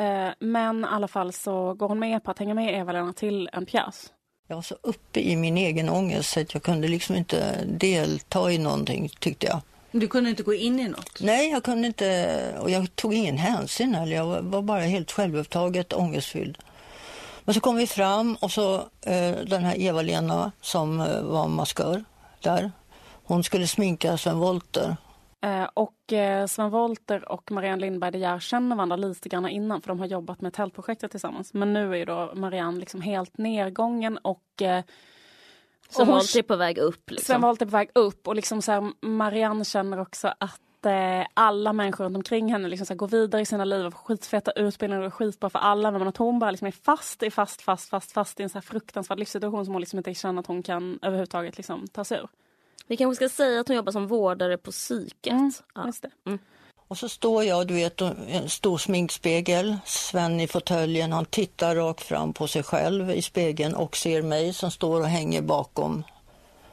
Eh, 0.00 0.34
men 0.40 0.84
i 0.84 0.88
alla 0.88 1.08
fall 1.08 1.32
så 1.32 1.74
går 1.74 1.88
hon 1.88 1.98
med 1.98 2.24
på 2.24 2.30
att 2.30 2.38
hänga 2.38 2.54
med 2.54 2.74
Eva-Lena 2.80 3.12
till 3.12 3.48
en 3.52 3.66
pjäs. 3.66 4.12
Jag 4.50 4.56
var 4.56 4.62
så 4.62 4.76
uppe 4.82 5.20
i 5.20 5.36
min 5.36 5.56
egen 5.56 5.88
ångest 5.88 6.30
så 6.30 6.40
att 6.40 6.54
jag 6.54 6.62
kunde 6.62 6.88
liksom 6.88 7.16
inte 7.16 7.64
delta 7.64 8.52
i 8.52 8.58
någonting 8.58 9.08
tyckte 9.18 9.46
jag. 9.46 9.60
Du 9.92 10.08
kunde 10.08 10.30
inte 10.30 10.42
gå 10.42 10.54
in 10.54 10.80
i 10.80 10.88
något? 10.88 11.20
Nej, 11.20 11.50
jag 11.50 11.62
kunde 11.62 11.86
inte 11.86 12.54
och 12.60 12.70
jag 12.70 12.96
tog 12.96 13.14
ingen 13.14 13.38
hänsyn 13.38 13.94
heller. 13.94 14.16
Jag 14.16 14.42
var 14.42 14.62
bara 14.62 14.80
helt 14.80 15.12
självupptaget 15.12 15.92
ångestfylld. 15.92 16.58
Men 17.44 17.54
så 17.54 17.60
kom 17.60 17.76
vi 17.76 17.86
fram 17.86 18.36
och 18.40 18.52
så 18.52 18.74
eh, 19.00 19.32
den 19.46 19.64
här 19.64 19.80
Eva-Lena 19.80 20.52
som 20.60 21.00
eh, 21.00 21.22
var 21.22 21.48
maskör 21.48 22.04
där. 22.40 22.72
Hon 23.24 23.44
skulle 23.44 23.66
sminka 23.66 24.18
Sven 24.18 24.38
Wollter. 24.38 24.96
Eh, 25.42 25.68
och 25.74 26.12
eh, 26.12 26.46
Sven 26.46 26.70
Wollter 26.70 27.32
och 27.32 27.50
Marianne 27.50 27.80
Lindberg 27.80 28.10
De 28.10 28.18
Geer 28.18 28.38
känner 28.38 28.76
varandra 28.76 28.96
lite 28.96 29.28
grann 29.28 29.48
innan 29.48 29.82
för 29.82 29.88
de 29.88 29.98
har 29.98 30.06
jobbat 30.06 30.40
med 30.40 30.52
tältprojektet 30.52 31.10
tillsammans. 31.10 31.54
Men 31.54 31.72
nu 31.72 31.92
är 31.92 31.96
ju 31.96 32.04
då 32.04 32.32
Marianne 32.34 32.80
liksom 32.80 33.00
helt 33.00 33.38
nedgången 33.38 34.18
och 34.18 34.62
eh, 34.62 34.84
Sven 35.88 36.06
Wollter 36.06 36.38
är 36.38 36.42
på 36.42 36.56
väg 36.56 36.78
upp. 36.78 37.10
Liksom. 37.10 37.24
Sven 37.24 37.40
Wollter 37.40 37.66
är 37.66 37.70
på 37.70 37.76
väg 37.76 37.90
upp 37.94 38.28
och 38.28 38.34
liksom 38.36 38.62
så 38.62 38.72
här, 38.72 39.06
Marianne 39.06 39.64
känner 39.64 40.00
också 40.00 40.34
att 40.38 40.60
alla 41.34 41.72
människor 41.72 42.04
runt 42.04 42.16
omkring 42.16 42.52
henne 42.52 42.68
liksom 42.68 42.86
så 42.86 42.94
går 42.94 43.08
vidare 43.08 43.42
i 43.42 43.46
sina 43.46 43.64
liv 43.64 43.86
och 43.86 43.92
får 43.92 43.98
skitfeta 43.98 44.52
utbildningar 44.52 45.06
och 45.06 45.14
skitbra 45.14 45.50
för 45.50 45.58
alla. 45.58 45.90
Men 45.90 46.08
att 46.08 46.16
hon 46.16 46.38
bara 46.38 46.50
liksom 46.50 46.66
är 46.66 46.72
fast, 46.72 47.22
fast, 47.32 47.62
fast, 47.62 47.90
fast, 47.90 48.12
fast 48.12 48.40
i 48.40 48.42
en 48.42 48.48
så 48.48 48.60
fruktansvärd 48.60 49.18
livssituation 49.18 49.64
som 49.64 49.74
hon 49.74 49.80
liksom 49.80 49.98
inte 49.98 50.14
känner 50.14 50.40
att 50.40 50.46
hon 50.46 50.62
kan 50.62 50.98
överhuvudtaget 51.02 51.56
liksom 51.56 51.86
ta 51.88 52.04
sig 52.04 52.18
ur. 52.18 52.28
Vi 52.90 52.96
kanske 52.96 53.16
ska 53.16 53.36
säga 53.36 53.60
att 53.60 53.68
hon 53.68 53.76
jobbar 53.76 53.92
som 53.92 54.06
vårdare 54.06 54.58
på 54.58 54.70
psyket. 54.70 55.32
Mm, 55.32 55.52
ja. 55.74 55.92
Mm. 56.26 56.38
Och 56.88 56.98
så 56.98 57.08
står 57.08 57.44
jag, 57.44 57.66
du 57.66 57.74
vet, 57.74 58.00
en 58.00 58.48
stor 58.48 58.78
sminkspegel. 58.78 59.76
Sven 59.84 60.40
i 60.40 60.46
fåtöljen, 60.46 61.12
han 61.12 61.24
tittar 61.24 61.76
rakt 61.76 62.02
fram 62.02 62.32
på 62.32 62.48
sig 62.48 62.62
själv 62.62 63.10
i 63.10 63.22
spegeln 63.22 63.74
och 63.74 63.96
ser 63.96 64.22
mig 64.22 64.52
som 64.52 64.70
står 64.70 65.00
och 65.00 65.06
hänger 65.06 65.42
bakom. 65.42 66.04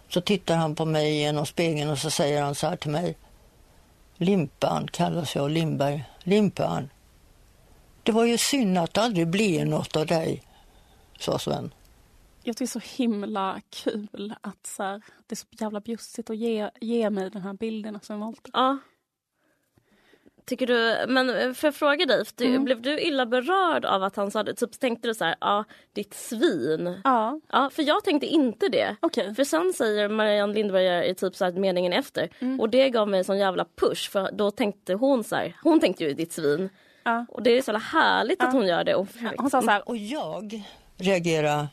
Så 0.10 0.22
tittar 0.22 0.56
han 0.56 0.76
på 0.76 0.86
mig 0.86 1.18
genom 1.18 1.46
spegeln 1.46 1.90
och 1.90 2.00
så 2.00 2.10
säger 2.10 2.42
han 2.42 2.56
så 2.56 2.68
här 2.68 2.76
till 2.76 2.92
mig. 2.92 3.18
Limpan 4.16 4.88
kallas 4.92 5.36
jag, 5.36 5.52
Lindberg. 5.52 6.06
Limpan. 6.24 6.90
Det 8.04 8.12
var 8.12 8.26
ju 8.26 8.38
synd 8.38 8.78
att 8.78 8.94
det 8.94 9.02
aldrig 9.02 9.28
blir 9.28 9.66
något 9.66 9.96
av 9.96 10.06
dig, 10.06 10.44
sa 11.20 11.40
Sven. 11.40 11.72
Jag 12.48 12.58
tycker 12.58 12.74
det 12.74 12.78
är 12.78 12.82
så 12.82 13.04
himla 13.04 13.62
kul 13.70 14.36
att 14.42 14.68
så 14.68 14.84
här, 14.84 15.02
det 15.28 15.34
är 15.34 15.36
så 15.36 15.46
jävla 15.52 15.80
bjussigt 15.80 16.30
att 16.30 16.38
ge, 16.38 16.70
ge 16.82 17.10
mig 17.10 17.30
den 17.30 17.42
här 17.42 17.54
bilden 17.54 18.00
Sven 18.02 18.20
Wollter. 18.20 18.52
Ja. 18.54 18.78
Tycker 20.46 20.68
du, 20.68 21.06
men 21.14 21.56
får 21.56 21.68
jag 21.68 21.76
fråga 21.76 22.06
dig, 22.06 22.24
du, 22.36 22.46
mm. 22.46 22.64
blev 22.64 22.82
du 22.82 23.00
illa 23.00 23.26
berörd 23.26 23.86
av 23.86 24.04
att 24.04 24.16
han 24.16 24.32
sa 24.32 24.44
det? 24.44 24.54
Typ 24.54 24.80
tänkte 24.80 25.08
du 25.08 25.14
så 25.14 25.26
här, 25.26 25.36
ja 25.40 25.64
ditt 25.94 26.14
svin. 26.14 27.02
Ja. 27.04 27.40
Ja, 27.52 27.70
för 27.70 27.84
jag 27.84 28.04
tänkte 28.04 28.28
inte 28.28 28.70
det. 28.70 28.96
Okay. 29.02 29.36
För 29.36 29.44
sen 29.44 29.74
säger 29.74 30.10
Marianne 30.10 30.54
Lindberg 30.54 31.10
i 31.10 31.16
typ 31.16 31.36
så 31.36 31.46
här 31.46 31.52
meningen 31.52 31.94
efter 31.94 32.30
mm. 32.40 32.60
och 32.60 32.70
det 32.70 32.90
gav 32.90 33.10
mig 33.10 33.24
sån 33.24 33.38
jävla 33.38 33.66
push 33.76 34.12
för 34.12 34.32
då 34.32 34.52
tänkte 34.52 34.94
hon 34.94 35.24
så 35.24 35.36
här, 35.36 35.56
hon 35.64 35.80
tänkte 35.80 36.04
ju 36.04 36.14
ditt 36.14 36.32
svin. 36.32 36.70
Ja. 37.04 37.26
Och 37.30 37.44
det 37.44 37.58
är 37.58 37.62
så 37.62 37.78
härligt 37.78 38.38
ja. 38.40 38.48
att 38.48 38.54
hon 38.54 38.68
gör 38.68 38.84
det. 38.84 38.96
Och, 38.96 39.08
hon 39.38 39.50
sa 39.50 39.62
så 39.62 39.70
här, 39.70 39.90
och 39.90 39.98
jag 39.98 40.64
reagerar 40.98 41.68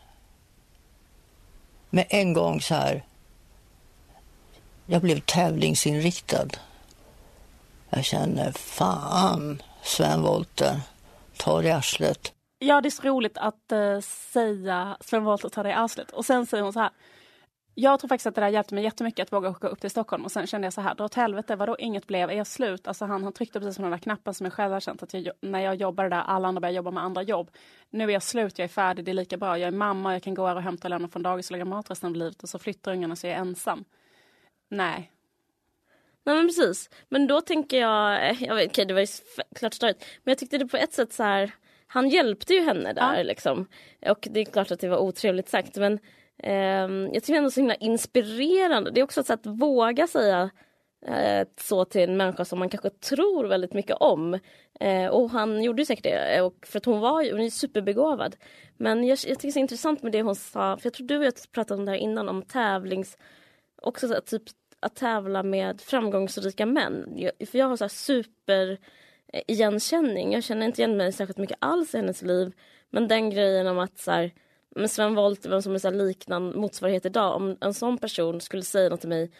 med 1.94 2.06
en 2.10 2.32
gång 2.32 2.60
så 2.60 2.74
här. 2.74 3.04
Jag 4.86 5.02
blev 5.02 5.20
tävlingsinriktad. 5.20 6.48
Jag 7.90 8.04
känner 8.04 8.52
fan, 8.52 9.62
Sven 9.82 10.22
Wollter, 10.22 10.80
ta 11.36 11.62
det 11.62 11.68
i 11.68 11.72
arslet. 11.72 12.32
Ja, 12.58 12.80
det 12.80 12.88
är 12.88 12.90
så 12.90 13.02
roligt 13.02 13.38
att 13.38 13.72
uh, 13.72 14.00
säga 14.00 14.96
Sven 15.00 15.24
Wollter 15.24 15.48
tar 15.48 15.64
det 15.64 15.70
i 15.70 15.72
arslet. 15.72 16.10
Och 16.10 16.24
sen 16.24 16.46
säger 16.46 16.62
hon 16.62 16.72
så 16.72 16.80
här. 16.80 16.90
Jag 17.74 18.00
tror 18.00 18.08
faktiskt 18.08 18.26
att 18.26 18.34
det 18.34 18.40
där 18.40 18.48
hjälpte 18.48 18.74
mig 18.74 18.84
jättemycket 18.84 19.22
att 19.22 19.32
våga 19.32 19.48
åka 19.48 19.68
upp 19.68 19.80
till 19.80 19.90
Stockholm 19.90 20.24
och 20.24 20.32
sen 20.32 20.46
kände 20.46 20.66
jag 20.66 20.72
så 20.72 20.80
här, 20.80 20.94
dra 20.94 21.04
åt 21.04 21.14
helvete, 21.14 21.56
vadå 21.56 21.76
inget 21.78 22.06
blev, 22.06 22.30
är 22.30 22.34
jag 22.34 22.46
slut? 22.46 22.88
Alltså 22.88 23.04
han, 23.04 23.24
han 23.24 23.32
tryckte 23.32 23.60
precis 23.60 23.76
på 23.76 23.82
den 23.82 23.90
där 23.90 23.98
knappen 23.98 24.34
som 24.34 24.44
jag 24.44 24.52
själv 24.52 24.72
har 24.72 24.80
känt 24.80 25.02
att 25.02 25.14
jag, 25.14 25.32
när 25.40 25.60
jag 25.60 25.74
jobbar 25.74 26.08
där, 26.08 26.20
alla 26.20 26.48
andra 26.48 26.60
börjar 26.60 26.74
jobba 26.74 26.90
med 26.90 27.02
andra 27.02 27.22
jobb. 27.22 27.50
Nu 27.90 28.04
är 28.04 28.08
jag 28.08 28.22
slut, 28.22 28.58
jag 28.58 28.64
är 28.64 28.68
färdig, 28.68 29.04
det 29.04 29.10
är 29.10 29.14
lika 29.14 29.36
bra, 29.36 29.58
jag 29.58 29.68
är 29.68 29.72
mamma, 29.72 30.12
jag 30.12 30.22
kan 30.22 30.34
gå 30.34 30.46
här 30.46 30.56
och 30.56 30.62
hämta 30.62 30.86
och 30.86 30.90
lämna 30.90 31.08
från 31.08 31.22
dagis 31.22 31.50
och 31.50 31.52
laga 31.52 31.64
mat 31.64 31.90
resten 31.90 32.08
av 32.08 32.16
livet 32.16 32.42
och 32.42 32.48
så 32.48 32.58
flyttar 32.58 32.92
ungarna 32.92 33.16
så 33.16 33.26
jag 33.26 33.34
är 33.34 33.38
ensam. 33.38 33.84
Nej, 34.68 35.10
Nej 36.24 36.36
men 36.36 36.46
precis. 36.46 36.90
Men 37.08 37.26
då 37.26 37.40
tänker 37.40 37.80
jag, 37.80 38.30
eh, 38.30 38.42
jag 38.42 38.54
vet, 38.54 38.70
okay, 38.70 38.84
det 38.84 38.94
var 38.94 39.00
ju 39.00 39.06
klart 39.54 39.74
störigt. 39.74 40.04
Men 40.22 40.30
jag 40.30 40.38
tyckte 40.38 40.58
det 40.58 40.66
på 40.66 40.76
ett 40.76 40.92
sätt 40.92 41.12
så 41.12 41.22
här, 41.22 41.50
han 41.86 42.08
hjälpte 42.08 42.54
ju 42.54 42.60
henne 42.60 42.92
där 42.92 43.16
ja. 43.16 43.22
liksom. 43.22 43.66
Och 44.06 44.28
det 44.30 44.40
är 44.40 44.44
klart 44.44 44.70
att 44.70 44.80
det 44.80 44.88
var 44.88 44.98
otrevligt 44.98 45.48
sagt 45.48 45.76
men 45.76 45.98
Ehm, 46.42 47.10
jag 47.12 47.22
tycker 47.22 47.38
ändå 47.38 47.50
så 47.50 47.60
himla 47.60 47.74
inspirerande. 47.74 48.90
Det 48.90 49.00
är 49.00 49.04
också 49.04 49.20
ett 49.20 49.26
sätt 49.26 49.46
att 49.46 49.60
våga 49.60 50.06
säga 50.06 50.50
eh, 51.06 51.48
så 51.60 51.84
till 51.84 52.00
en 52.00 52.16
människa 52.16 52.44
som 52.44 52.58
man 52.58 52.68
kanske 52.68 52.90
tror 52.90 53.44
väldigt 53.44 53.74
mycket 53.74 53.96
om. 53.96 54.38
Eh, 54.80 55.06
och 55.06 55.30
han 55.30 55.62
gjorde 55.62 55.82
ju 55.82 55.86
säkert 55.86 56.04
det, 56.04 56.42
och 56.42 56.66
för 56.66 56.78
att 56.78 56.84
hon 56.84 57.00
var 57.00 57.22
ju 57.22 57.32
hon 57.32 57.40
är 57.40 57.50
superbegåvad. 57.50 58.36
Men 58.76 59.04
jag, 59.04 59.10
jag 59.10 59.18
tycker 59.20 59.42
det 59.42 59.48
är 59.48 59.52
så 59.52 59.58
intressant 59.58 60.02
med 60.02 60.12
det 60.12 60.22
hon 60.22 60.34
sa, 60.34 60.76
för 60.76 60.86
jag 60.86 60.94
tror 60.94 61.06
du 61.06 61.18
och 61.18 61.24
jag 61.24 61.34
pratade 61.52 61.78
om 61.78 61.84
det 61.84 61.90
här 61.90 61.98
innan, 61.98 62.28
om 62.28 62.42
tävlings... 62.42 63.16
Också 63.82 64.08
så 64.08 64.14
här, 64.14 64.20
typ 64.20 64.42
att 64.80 64.96
tävla 64.96 65.42
med 65.42 65.80
framgångsrika 65.80 66.66
män. 66.66 67.12
Jag, 67.16 67.48
för 67.48 67.58
jag 67.58 67.68
har 67.68 67.76
så 67.76 67.88
super 67.88 68.78
eh, 69.32 69.42
igenkänning. 69.46 70.32
Jag 70.32 70.44
känner 70.44 70.66
inte 70.66 70.82
igen 70.82 70.96
mig 70.96 71.12
särskilt 71.12 71.38
mycket 71.38 71.58
alls 71.60 71.94
i 71.94 71.96
hennes 71.96 72.22
liv. 72.22 72.52
Men 72.90 73.08
den 73.08 73.30
grejen 73.30 73.66
om 73.66 73.78
att 73.78 73.98
så 73.98 74.10
här, 74.10 74.32
med 74.74 74.90
Sven 74.90 75.14
Wollter, 75.14 75.50
vem 75.50 75.62
som 75.62 75.74
är 75.74 75.78
så 75.78 75.90
liknande 75.90 76.58
motsvarighet 76.58 77.06
idag, 77.06 77.36
om 77.36 77.56
en 77.60 77.74
sån 77.74 77.98
person 77.98 78.40
skulle 78.40 78.62
säga 78.62 78.88
något 78.88 79.00
till 79.00 79.08
mig 79.08 79.30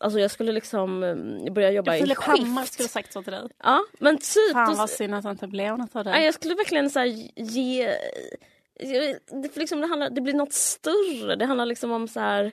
Alltså 0.00 0.20
jag 0.20 0.30
skulle 0.30 0.52
liksom 0.52 1.02
eh, 1.02 1.52
börja 1.52 1.70
jobba 1.70 1.96
i 1.96 2.00
skift. 2.00 2.22
Hammar 2.22 2.64
skulle 2.64 2.88
sagt 2.88 3.12
så 3.12 3.22
till 3.22 3.32
dig. 3.32 3.48
Ja 3.58 3.80
men 3.98 4.16
typ. 4.16 4.52
Fan 4.52 4.76
vad 4.76 4.90
synd 4.90 5.14
att 5.14 5.22
det 5.22 5.30
inte 5.30 5.46
blev 5.46 5.78
något 5.78 5.96
av 5.96 6.04
det. 6.04 6.24
jag 6.24 6.34
skulle 6.34 6.54
verkligen 6.54 6.90
så 6.90 7.04
ge... 7.36 7.96
Det, 9.42 9.56
liksom, 9.56 9.80
det, 9.80 9.86
handlar, 9.86 10.10
det 10.10 10.20
blir 10.20 10.34
något 10.34 10.52
större. 10.52 11.36
Det 11.36 11.44
handlar 11.44 11.66
liksom 11.66 11.92
om 11.92 12.08
så 12.08 12.20
här 12.20 12.52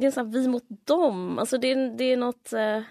det 0.00 0.06
är 0.06 0.10
så 0.10 0.22
vi 0.22 0.48
mot 0.48 0.64
dem. 0.68 1.38
Alltså 1.38 1.58
det, 1.58 1.70
är, 1.70 1.96
det 1.96 2.04
är 2.04 2.16
något... 2.16 2.52
Eh, 2.52 2.82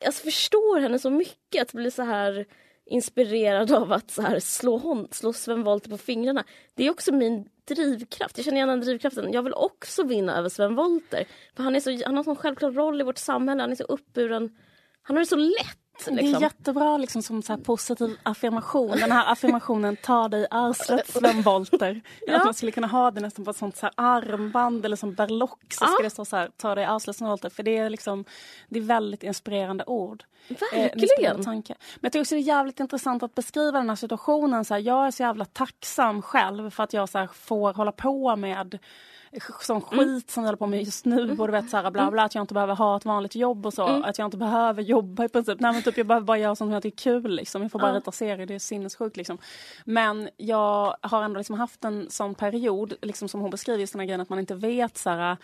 jag 0.00 0.14
förstår 0.14 0.80
henne 0.80 0.98
så 0.98 1.10
mycket, 1.10 1.62
att 1.62 1.72
bli 1.72 1.90
så 1.90 2.02
här 2.02 2.46
inspirerad 2.86 3.72
av 3.72 3.92
att 3.92 4.10
så 4.10 4.22
här, 4.22 4.40
slå, 4.40 4.78
hon, 4.78 5.08
slå 5.10 5.32
Sven 5.32 5.62
Wollter 5.62 5.90
på 5.90 5.98
fingrarna. 5.98 6.44
Det 6.74 6.86
är 6.86 6.90
också 6.90 7.12
min 7.12 7.48
drivkraft. 7.66 8.38
Jag 8.38 8.44
känner 8.44 8.56
igen 8.56 8.68
den 8.68 8.80
drivkraften. 8.80 9.32
Jag 9.32 9.42
vill 9.42 9.54
också 9.54 10.02
vinna 10.02 10.38
över 10.38 10.48
Sven 10.48 10.74
Wollter. 10.74 11.24
För 11.56 11.62
han, 11.62 11.76
är 11.76 11.80
så, 11.80 11.90
han 11.90 12.14
har 12.14 12.18
en 12.18 12.24
sån 12.24 12.36
självklar 12.36 12.70
roll 12.70 13.00
i 13.00 13.04
vårt 13.04 13.18
samhälle. 13.18 13.62
Han 13.62 13.70
är 13.70 13.76
så 13.76 13.84
uppburen. 13.84 14.56
Han 15.02 15.16
har 15.16 15.20
det 15.20 15.26
så 15.26 15.36
lätt. 15.36 15.81
Liksom. 15.98 16.16
Det 16.16 16.22
är 16.22 16.40
jättebra 16.40 16.98
liksom, 16.98 17.22
som 17.22 17.42
så 17.42 17.56
positiv 17.56 18.16
affirmation. 18.22 18.90
Den 18.90 19.12
här 19.12 19.32
affirmationen, 19.32 19.96
ta 19.96 20.28
dig 20.28 20.46
arslet 20.50 21.08
Sven 21.08 21.42
Wollter. 21.42 22.00
ja. 22.26 22.36
Att 22.36 22.44
man 22.44 22.54
skulle 22.54 22.72
kunna 22.72 22.86
ha 22.86 23.10
det 23.10 23.20
nästan 23.20 23.44
på 23.44 23.50
ett 23.50 23.56
sånt 23.56 23.76
så 23.76 23.90
armband 23.94 24.84
eller 24.84 24.96
som 24.96 25.14
berlock 25.14 25.60
så 25.68 25.84
ja. 25.84 25.88
ska 25.88 26.02
det 26.02 26.10
stå 26.10 26.24
så 26.24 26.36
här, 26.36 26.50
ta 26.56 26.74
dig 26.74 26.84
arslet 26.84 27.16
Sven 27.16 27.28
Wollter. 27.28 27.50
För 27.50 27.62
det 27.62 27.76
är 27.76 27.90
liksom, 27.90 28.24
det 28.68 28.78
är 28.78 28.82
väldigt 28.82 29.22
inspirerande 29.22 29.84
ord. 29.84 30.24
Verkligen. 30.48 31.36
Eh, 31.36 31.42
tanke. 31.42 31.74
Men 31.94 32.00
jag 32.00 32.12
tycker 32.12 32.20
också 32.20 32.34
det 32.34 32.40
är 32.40 32.42
jävligt 32.42 32.80
intressant 32.80 33.22
att 33.22 33.34
beskriva 33.34 33.78
den 33.78 33.88
här 33.88 33.96
situationen. 33.96 34.64
Så 34.64 34.74
här, 34.74 34.80
jag 34.80 35.06
är 35.06 35.10
så 35.10 35.22
jävla 35.22 35.44
tacksam 35.44 36.22
själv 36.22 36.70
för 36.70 36.82
att 36.82 36.92
jag 36.92 37.08
så 37.08 37.18
här, 37.18 37.26
får 37.26 37.74
hålla 37.74 37.92
på 37.92 38.36
med 38.36 38.78
sån 39.60 39.76
mm. 39.76 39.88
skit 39.88 40.08
mm. 40.08 40.20
som 40.26 40.42
vi 40.42 40.46
håller 40.46 40.56
på 40.56 40.66
med 40.66 40.82
just 40.82 41.04
nu. 41.04 41.22
Mm. 41.22 41.40
Och 41.40 41.46
du 41.46 41.52
vet 41.52 41.70
så 41.70 41.76
här, 41.76 41.90
bla 41.90 42.10
bla, 42.10 42.22
att 42.22 42.34
jag 42.34 42.42
inte 42.42 42.54
behöver 42.54 42.74
ha 42.74 42.96
ett 42.96 43.04
vanligt 43.04 43.34
jobb 43.34 43.66
och 43.66 43.74
så. 43.74 43.86
Mm. 43.86 44.04
Att 44.04 44.18
jag 44.18 44.26
inte 44.26 44.36
behöver 44.36 44.82
jobba 44.82 45.24
i 45.24 45.28
princip. 45.28 45.60
Nej 45.60 45.72
men 45.72 45.82
typ 45.82 45.96
jag 45.96 46.06
behöver 46.06 46.26
bara 46.26 46.38
göra 46.38 46.54
sånt 46.54 46.68
som 46.68 46.72
jag 46.72 46.82
tycker 46.82 47.10
är 47.10 47.20
kul 47.20 47.30
liksom. 47.30 47.62
Jag 47.62 47.72
får 47.72 47.78
bara 47.78 47.92
ja. 47.92 47.96
rita 47.96 48.12
serier, 48.12 48.46
det 48.46 48.54
är 48.54 48.58
sinnessjukt 48.58 49.16
liksom. 49.16 49.38
Men 49.84 50.28
jag 50.36 50.96
har 51.00 51.22
ändå 51.22 51.38
liksom 51.38 51.58
haft 51.58 51.84
en 51.84 52.10
sån 52.10 52.34
period, 52.34 52.94
liksom 53.02 53.28
som 53.28 53.40
hon 53.40 53.50
beskriver, 53.50 53.80
just 53.80 53.92
den 53.92 54.00
här 54.00 54.06
grejen 54.06 54.20
att 54.20 54.28
man 54.28 54.38
inte 54.38 54.54
vet 54.54 54.98
så 54.98 55.10
här 55.10 55.36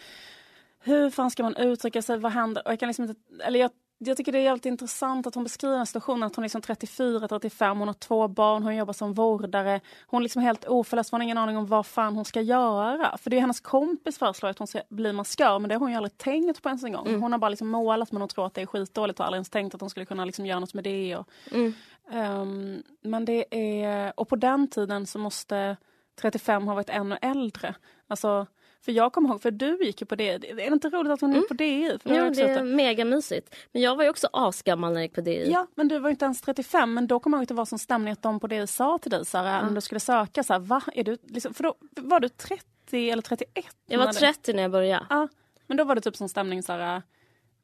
hur 0.81 1.11
fan 1.11 1.31
ska 1.31 1.43
man 1.43 1.57
uttrycka 1.57 2.03
sig, 2.03 2.19
vad 2.19 2.33
händer? 2.33 2.63
Och 2.67 2.73
jag 2.73 2.81
kan 2.81 2.87
liksom 2.87 3.05
inte, 3.05 3.21
eller 3.45 3.61
jag 3.61 3.71
jag 3.99 4.17
tycker 4.17 4.33
det 4.33 4.39
är 4.39 4.43
jävligt 4.43 4.67
intressant 4.67 5.27
att 5.27 5.35
hon 5.35 5.45
beskriver 5.45 5.85
situationen 5.85 6.23
att 6.23 6.37
hon 6.37 6.43
är 6.43 6.47
liksom 6.47 6.63
34, 6.63 7.29
35, 7.29 7.79
hon 7.79 7.89
har 7.89 7.95
två 7.95 8.29
barn, 8.29 8.63
hon 8.63 8.77
jobbar 8.77 8.93
som 8.93 9.15
vårdare. 9.15 9.81
Hon 10.07 10.21
är 10.21 10.23
liksom 10.23 10.43
helt 10.43 10.65
oförlöst, 10.65 11.11
hon 11.11 11.21
har 11.21 11.25
ingen 11.25 11.39
aning 11.39 11.57
om 11.57 11.67
vad 11.67 11.87
fan 11.87 12.17
hon 12.17 12.25
ska 12.25 12.41
göra. 12.41 13.19
För 13.19 13.31
det 13.31 13.37
är 13.37 13.41
hennes 13.41 13.61
kompis 13.61 14.19
föreslår 14.19 14.51
att 14.51 14.59
hon 14.59 14.67
ska 14.67 14.83
bli 14.89 15.13
maskör 15.13 15.59
men 15.59 15.69
det 15.69 15.75
har 15.75 15.81
hon 15.81 15.91
ju 15.91 15.97
aldrig 15.97 16.19
tänkt 16.19 16.63
på 16.63 16.69
ens 16.69 16.85
en 16.85 16.93
gång. 16.93 17.07
Mm. 17.07 17.23
Hon 17.23 17.33
har 17.33 17.39
bara 17.39 17.49
liksom 17.49 17.69
målat 17.69 18.13
men 18.13 18.23
hon 18.23 18.29
tror 18.29 18.47
att 18.47 18.55
det 18.55 18.63
är 18.63 18.67
skitdåligt 18.67 19.21
och 19.21 19.27
aldrig 19.27 19.37
ens 19.37 19.51
tänkt 19.51 19.75
att 19.75 19.81
hon 19.81 19.91
skulle 19.91 20.07
kunna 20.07 20.25
liksom 20.25 20.47
göra 20.47 20.61
något 20.61 20.75
med 20.75 20.85
det. 20.85 21.17
Och, 21.17 21.29
mm. 21.53 21.75
um, 22.13 22.83
men 23.03 23.25
det 23.25 23.45
är, 23.51 24.13
och 24.17 24.29
på 24.29 24.37
den 24.37 24.69
tiden 24.69 25.07
så 25.07 25.19
måste 25.19 25.77
35 26.21 26.69
har 26.69 26.75
varit 26.75 26.91
ännu 26.91 27.19
äldre. 27.23 27.75
Alltså, 28.07 28.47
för 28.89 28.93
jag 28.93 29.13
kommer 29.13 29.29
ihåg, 29.29 29.43
för 29.43 29.51
du 29.51 29.79
gick 29.85 30.01
ju 30.01 30.07
på 30.07 30.15
det. 30.17 30.29
Är 30.29 30.39
det 30.57 30.67
inte 30.67 30.89
roligt 30.89 31.13
att 31.13 31.21
hon 31.21 31.35
gick 31.35 31.49
på 31.49 31.55
DI? 31.55 31.99
För 32.03 32.11
Jo, 32.11 32.31
det 32.31 32.43
är 32.43 32.63
mega 32.63 33.05
mysigt. 33.05 33.55
Men 33.73 33.83
jag 33.83 33.97
var 33.97 34.05
ju 34.05 34.11
också 34.11 34.29
asgammal 34.33 34.93
när 34.93 35.01
jag 35.01 35.05
gick 35.05 35.15
på 35.15 35.21
DI. 35.21 35.51
Ja, 35.51 35.67
men 35.75 35.89
du 35.89 35.99
var 35.99 36.09
ju 36.09 36.11
inte 36.11 36.25
ens 36.25 36.41
35. 36.41 36.95
Men 36.95 37.07
då 37.07 37.21
kommer 37.21 37.37
jag 37.37 37.41
ihåg 37.41 37.45
att 37.45 37.49
det 37.49 37.55
var 37.55 37.65
sån 37.65 37.79
stämning 37.79 38.13
att 38.13 38.23
de 38.23 38.41
på 38.41 38.47
DI 38.47 38.67
sa 38.67 38.99
till 38.99 39.11
dig, 39.11 39.27
Sara, 39.27 39.63
när 39.67 39.75
du 39.75 39.81
skulle 39.81 40.01
söka, 40.01 40.43
så 40.45 40.53
här, 40.53 40.61
va? 40.61 40.83
Är 40.95 41.05
du, 41.05 41.19
liksom, 41.23 41.55
för 41.55 41.63
då 41.63 41.75
var 41.97 42.21
du 42.21 42.29
30 42.29 43.11
eller 43.11 43.23
31? 43.23 43.67
Jag 43.89 43.99
var 43.99 44.07
när 44.07 44.13
det- 44.13 44.19
30 44.19 44.53
när 44.53 44.63
jag 44.63 44.71
började. 44.71 45.07
Ja, 45.11 45.29
men 45.67 45.77
då 45.77 45.85
var 45.85 45.95
det 45.95 46.01
typ 46.01 46.17
sån 46.17 46.29
stämning, 46.29 46.63
Sara. 46.63 47.03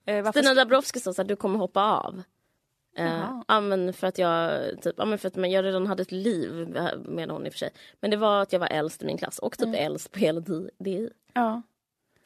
Eh, 0.07 0.23
varför 0.25 0.41
Stina 0.41 0.55
Dabrowski 0.55 1.01
sa 1.01 1.11
att 1.11 1.29
du 1.29 1.37
kommer 1.37 1.59
hoppa 1.59 1.83
av. 1.83 2.23
Eh, 2.97 3.41
ja, 3.49 3.61
men 3.61 3.93
för 3.93 4.07
att 4.07 4.19
jag 4.19 4.63
typ, 4.83 4.95
ja, 4.99 5.05
men 5.05 5.19
för 5.19 5.29
att 5.29 5.37
jag 5.37 5.65
redan 5.65 5.87
hade 5.87 6.03
ett 6.03 6.13
liv 6.13 6.77
eh, 6.77 6.99
med 6.99 7.31
hon 7.31 7.47
i 7.47 7.49
och 7.49 7.53
för 7.53 7.59
sig. 7.59 7.71
Men 8.01 8.11
det 8.11 8.17
var 8.17 8.43
att 8.43 8.53
jag 8.53 8.61
var 8.61 8.69
äldst 8.71 9.03
i 9.03 9.07
min 9.07 9.19
klass 9.19 9.39
och 9.39 9.59
typ 9.59 9.75
äldst 9.75 10.13
på 10.13 10.19
hela 10.19 10.41
DI. 10.79 11.11
Ja. 11.33 11.63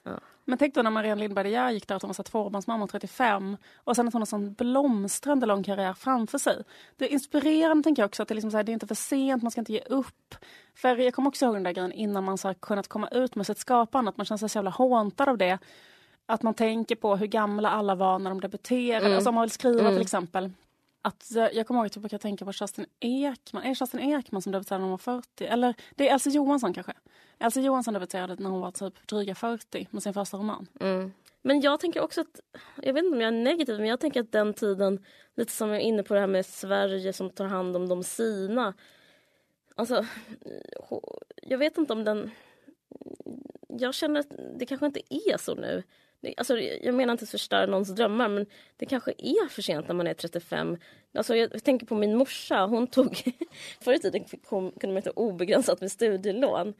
Ja. 0.02 0.20
Men 0.44 0.58
tänk 0.58 0.74
då 0.74 0.82
när 0.82 0.90
Marianne 0.90 1.20
Lindberg 1.20 1.44
De 1.44 1.50
Geer 1.50 1.70
gick 1.70 1.88
där 1.88 1.96
att 1.96 2.02
hon 2.02 2.12
var 2.16 2.24
tvåbarnsmamma 2.24 2.84
och 2.84 2.90
35 2.90 3.56
och 3.74 3.96
sen 3.96 4.08
att 4.08 4.14
hon 4.14 4.22
har 4.22 4.26
sån 4.26 4.52
blomstrande 4.52 5.46
lång 5.46 5.62
karriär 5.62 5.92
framför 5.92 6.38
sig. 6.38 6.62
Det 6.96 7.04
är 7.04 7.08
inspirerande 7.12 7.82
tänker 7.82 8.02
jag 8.02 8.08
också 8.08 8.22
att 8.22 8.28
det, 8.28 8.32
är 8.32 8.36
liksom 8.36 8.50
så 8.50 8.56
här, 8.56 8.64
det 8.64 8.72
är 8.72 8.74
inte 8.74 8.86
för 8.86 8.94
sent, 8.94 9.42
man 9.42 9.50
ska 9.50 9.60
inte 9.60 9.72
ge 9.72 9.80
upp. 9.80 10.34
För 10.74 10.96
jag 10.96 11.14
kommer 11.14 11.28
också 11.28 11.44
ihåg 11.44 11.54
den 11.54 11.62
där 11.62 11.72
grejen 11.72 11.92
innan 11.92 12.24
man 12.24 12.38
så 12.38 12.48
här 12.48 12.54
kunnat 12.54 12.88
komma 12.88 13.08
ut 13.08 13.34
med 13.34 13.46
sitt 13.46 13.58
skapande, 13.58 14.08
att 14.08 14.16
man 14.16 14.26
känner 14.26 14.38
sig 14.38 14.48
så 14.48 14.58
jävla 14.58 14.70
håntad 14.70 15.28
av 15.28 15.38
det. 15.38 15.58
Att 16.30 16.42
man 16.42 16.54
tänker 16.54 16.96
på 16.96 17.16
hur 17.16 17.26
gamla 17.26 17.70
alla 17.70 17.94
var 17.94 18.18
när 18.18 18.30
de 18.30 18.40
debuterade. 18.40 19.14
Alltså 19.14 19.28
om 19.28 19.34
man 19.34 19.42
vill 19.42 19.50
skriva 19.50 19.90
till 19.90 20.00
exempel. 20.00 20.50
Att 21.02 21.30
jag, 21.30 21.54
jag 21.54 21.66
kommer 21.66 21.80
ihåg 21.80 21.86
att 21.86 21.96
jag 21.96 22.02
brukar 22.02 22.18
tänka 22.18 22.44
på 22.44 22.52
Kerstin 22.52 22.86
Ekman. 23.00 23.62
Är 23.62 23.68
det 23.68 23.74
Kerstin 23.74 24.00
Ekman 24.00 24.42
som 24.42 24.52
debuterade 24.52 24.78
när 24.78 24.90
hon 24.90 24.90
var 24.90 24.98
40? 24.98 25.46
Eller 25.46 25.74
det 25.94 26.08
är 26.08 26.14
Elsie 26.14 26.32
Johansson 26.32 26.74
kanske. 26.74 26.92
Elsie 27.38 27.62
Johansson 27.62 27.94
debuterade 27.94 28.36
när 28.38 28.50
hon 28.50 28.60
var 28.60 28.70
typ 28.70 29.06
dryga 29.06 29.34
40 29.34 29.88
med 29.90 30.02
sin 30.02 30.14
första 30.14 30.36
roman. 30.36 30.66
Mm. 30.80 31.12
Men 31.42 31.60
jag 31.60 31.80
tänker 31.80 32.00
också 32.00 32.20
att, 32.20 32.40
jag 32.82 32.94
vet 32.94 33.04
inte 33.04 33.16
om 33.16 33.20
jag 33.20 33.28
är 33.28 33.42
negativ, 33.42 33.78
men 33.78 33.88
jag 33.88 34.00
tänker 34.00 34.20
att 34.20 34.32
den 34.32 34.54
tiden, 34.54 35.04
lite 35.34 35.52
som 35.52 35.68
jag 35.68 35.76
är 35.76 35.82
inne 35.82 36.02
på 36.02 36.14
det 36.14 36.20
här 36.20 36.26
med 36.26 36.46
Sverige 36.46 37.12
som 37.12 37.30
tar 37.30 37.44
hand 37.44 37.76
om 37.76 37.88
de 37.88 38.02
sina. 38.02 38.74
Alltså, 39.74 40.04
jag 41.42 41.58
vet 41.58 41.78
inte 41.78 41.92
om 41.92 42.04
den, 42.04 42.30
jag 43.68 43.94
känner 43.94 44.20
att 44.20 44.32
det 44.58 44.66
kanske 44.66 44.86
inte 44.86 45.14
är 45.14 45.38
så 45.38 45.54
nu. 45.54 45.82
Alltså, 46.36 46.58
jag 46.58 46.94
menar 46.94 47.12
inte 47.12 47.24
att 47.24 47.30
förstöra 47.30 47.66
någons 47.66 47.88
drömmar 47.88 48.28
men 48.28 48.46
det 48.76 48.86
kanske 48.86 49.12
är 49.18 49.48
för 49.48 49.62
sent 49.62 49.88
när 49.88 49.94
man 49.94 50.06
är 50.06 50.14
35. 50.14 50.76
Alltså, 51.14 51.36
jag 51.36 51.64
tänker 51.64 51.86
på 51.86 51.94
min 51.94 52.16
morsa, 52.16 52.66
hon 52.66 52.86
tog... 52.86 53.34
Förr 53.80 53.92
i 53.92 53.98
tiden 53.98 54.24
fick 54.24 54.46
hon, 54.46 54.70
kunde 54.70 54.94
man 54.94 55.02
ta 55.02 55.10
obegränsat 55.10 55.80
med 55.80 55.92
studielån. 55.92 56.74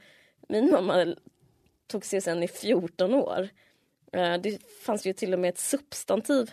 Min 0.48 0.70
mamma 0.70 1.14
tog 1.86 2.02
CSN 2.02 2.42
i 2.42 2.48
14 2.48 3.14
år. 3.14 3.48
Eh, 4.12 4.34
det 4.34 4.62
fanns 4.86 5.06
ju 5.06 5.12
till 5.12 5.32
och 5.32 5.38
med 5.38 5.48
ett 5.48 5.58
substantiv 5.58 6.50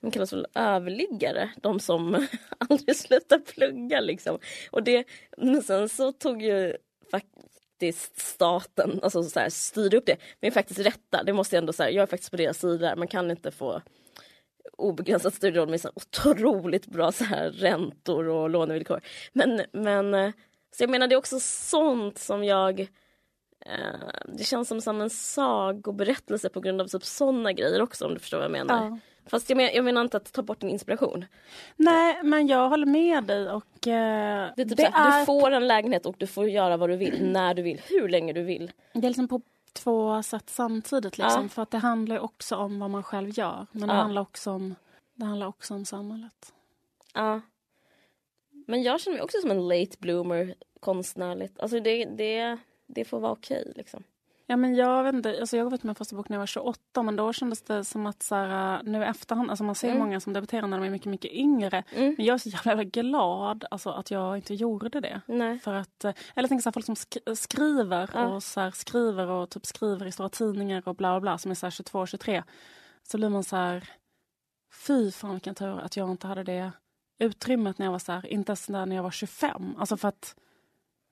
de 0.00 0.10
kallas 0.10 0.32
väl 0.32 0.46
överliggare, 0.54 1.50
de 1.62 1.80
som 1.80 2.26
aldrig 2.58 2.96
slutar 2.96 3.38
plugga. 3.38 4.00
Liksom. 4.00 4.38
Och 4.70 4.82
det, 4.82 5.04
men 5.36 5.62
sen 5.62 5.88
så 5.88 6.12
tog 6.12 6.42
ju 6.42 6.76
faktiskt 7.76 8.20
staten, 8.20 9.00
alltså 9.02 9.22
så 9.22 9.40
här, 9.40 9.50
styr 9.50 9.94
upp 9.94 10.06
det, 10.06 10.16
men 10.40 10.52
faktiskt 10.52 10.80
rätta. 10.80 11.22
Det 11.22 11.32
måste 11.32 11.56
jag 11.56 11.62
ändå 11.62 11.72
säga, 11.72 11.90
jag 11.90 12.02
är 12.02 12.06
faktiskt 12.06 12.30
på 12.30 12.36
deras 12.36 12.58
sida. 12.58 12.96
Man 12.96 13.08
kan 13.08 13.30
inte 13.30 13.50
få 13.50 13.82
obegränsat 14.78 15.34
studielån 15.34 15.70
med 15.70 15.80
så 15.80 15.90
otroligt 15.94 16.86
bra 16.86 17.12
så 17.12 17.24
här 17.24 17.50
räntor 17.50 18.28
och 18.28 18.50
lånevillkor. 18.50 19.00
Men, 19.32 19.62
men 19.72 20.14
eh, 20.14 20.30
så 20.76 20.82
jag 20.82 20.90
menar 20.90 21.08
det 21.08 21.14
är 21.14 21.18
också 21.18 21.40
sånt 21.40 22.18
som 22.18 22.44
jag 22.44 22.86
det 24.24 24.44
känns 24.44 24.68
som, 24.68 24.80
som 24.80 25.00
en 25.00 25.10
sagoberättelse 25.10 26.48
på 26.48 26.60
grund 26.60 26.80
av 26.80 26.86
typ 26.88 27.04
såna 27.04 27.52
grejer 27.52 27.82
också 27.82 28.06
om 28.06 28.14
du 28.14 28.20
förstår 28.20 28.38
vad 28.38 28.44
jag 28.44 28.52
menar. 28.52 28.84
Ja. 28.84 28.98
Fast 29.28 29.50
jag, 29.50 29.56
men, 29.56 29.70
jag 29.74 29.84
menar 29.84 30.00
inte 30.00 30.16
att 30.16 30.32
ta 30.32 30.42
bort 30.42 30.60
din 30.60 30.70
inspiration. 30.70 31.24
Nej, 31.76 32.22
men 32.22 32.46
jag 32.46 32.68
håller 32.68 32.86
med 32.86 33.24
dig 33.24 33.50
och 33.50 33.86
eh, 33.86 34.50
Det 34.56 34.62
är 34.62 34.66
typ 34.68 34.76
det, 34.76 34.86
så 34.86 34.90
här, 34.92 35.16
är, 35.16 35.20
Du 35.20 35.26
får 35.26 35.50
en 35.50 35.66
lägenhet 35.68 36.06
och 36.06 36.14
du 36.18 36.26
får 36.26 36.48
göra 36.48 36.76
vad 36.76 36.90
du 36.90 36.96
vill, 36.96 37.24
när 37.32 37.54
du 37.54 37.62
vill, 37.62 37.80
hur 37.88 38.08
länge 38.08 38.32
du 38.32 38.42
vill. 38.42 38.72
det 38.92 38.98
är 39.06 39.10
liksom 39.10 39.28
på 39.28 39.40
två 39.72 40.22
sätt 40.22 40.50
samtidigt. 40.50 41.18
Liksom, 41.18 41.42
Ja. 41.42 41.48
För 41.48 41.62
att 41.62 41.70
det 41.70 41.78
handlar 41.78 42.18
också 42.18 42.56
om 42.56 42.78
vad 42.78 42.90
man 42.90 43.02
själv 43.02 43.38
gör. 43.38 43.66
Men 43.72 43.88
det, 43.88 43.94
Ja. 43.94 44.00
handlar 44.00 44.22
också 44.22 44.50
om, 44.50 44.74
det 45.14 45.24
handlar 45.24 45.46
också 45.46 45.74
om 45.74 45.84
samhället. 45.84 46.52
Ja. 47.14 47.40
Men 48.66 48.82
jag 48.82 49.00
känner 49.00 49.16
mig 49.16 49.24
också 49.24 49.38
som 49.40 49.50
en 49.50 49.68
late 49.68 49.96
bloomer 49.98 50.54
konstnärligt. 50.80 51.60
Alltså 51.60 51.80
det, 51.80 52.04
det, 52.04 52.58
det 52.86 53.04
får 53.04 53.20
vara 53.20 53.32
okej 53.32 53.72
liksom. 53.76 54.02
Ja, 54.48 54.56
men 54.56 54.74
jag 54.74 55.04
vet 55.04 55.14
inte, 55.14 55.40
alltså 55.40 55.56
jag 55.56 55.64
gav 55.66 55.74
ut 55.74 55.82
min 55.82 55.94
första 55.94 56.16
bok 56.16 56.28
när 56.28 56.34
jag 56.36 56.40
var 56.40 56.46
28 56.46 57.02
men 57.02 57.16
då 57.16 57.32
kändes 57.32 57.62
det 57.62 57.84
som 57.84 58.06
att 58.06 58.22
så 58.22 58.34
här, 58.34 58.82
nu 58.82 59.00
i 59.02 59.04
efterhand, 59.04 59.50
alltså 59.50 59.64
man 59.64 59.74
ser 59.74 59.88
Mm. 59.88 59.98
många 59.98 60.20
som 60.20 60.32
debuterar 60.32 60.66
när 60.66 60.78
de 60.78 60.86
är 60.86 60.90
mycket, 60.90 61.06
mycket 61.10 61.30
yngre. 61.32 61.84
Mm. 61.90 62.14
Men 62.18 62.26
jag 62.26 62.34
är 62.34 62.38
så 62.38 62.48
jävla 62.48 62.84
glad 62.84 63.64
alltså, 63.70 63.90
att 63.90 64.10
jag 64.10 64.36
inte 64.36 64.54
gjorde 64.54 65.00
det. 65.00 65.20
Nej. 65.26 65.58
För 65.58 65.74
att, 65.74 66.04
eh, 66.04 66.14
eller 66.34 66.48
tänk 66.48 66.62
så 66.62 66.68
här, 66.68 66.72
folk 66.72 66.86
som 66.86 66.94
sk- 66.94 67.34
skriver 67.34 68.10
Ja. 68.14 68.28
och 68.28 68.42
så 68.42 68.60
här, 68.60 68.70
skriver 68.70 69.26
och 69.26 69.50
typ 69.50 69.66
skriver 69.66 70.06
i 70.06 70.12
stora 70.12 70.28
tidningar 70.28 70.82
och 70.88 70.94
bla 70.96 71.12
bla 71.12 71.20
bla 71.20 71.38
som 71.38 71.50
är 71.50 71.54
så 71.54 71.66
här 71.66 71.70
22, 71.70 72.06
23. 72.06 72.42
Så 73.02 73.16
blir 73.18 73.28
man 73.28 73.44
så 73.44 73.56
här, 73.56 73.88
fy 74.86 75.10
fan 75.10 75.32
vilken 75.32 75.54
tur 75.54 75.78
att 75.80 75.96
jag 75.96 76.10
inte 76.10 76.26
hade 76.26 76.42
det 76.44 76.72
utrymmet 77.18 77.78
när 77.78 77.86
jag 77.86 77.92
var 77.92 77.98
så 77.98 78.12
här, 78.12 78.26
inte 78.26 78.50
ens 78.50 78.68
när 78.68 78.94
jag 78.96 79.02
var 79.02 79.10
25. 79.10 79.74
Alltså 79.78 79.96
för 79.96 80.08
att 80.08 80.36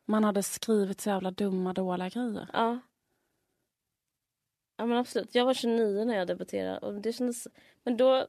man 0.06 0.24
hade 0.24 0.42
skrivit 0.42 1.00
så 1.00 1.08
jävla 1.08 1.30
dumma, 1.30 1.72
dåliga 1.72 2.08
grejer. 2.08 2.48
Ja. 2.52 2.78
Ja 4.76 4.86
men 4.86 4.98
absolut. 4.98 5.34
Jag 5.34 5.44
var 5.44 5.54
29 5.54 6.04
när 6.04 6.16
jag 6.16 6.26
debuterade 6.26 6.78
och 6.78 6.94
det 6.94 7.12
kändes... 7.12 7.48
Men 7.82 7.96
då... 7.96 8.26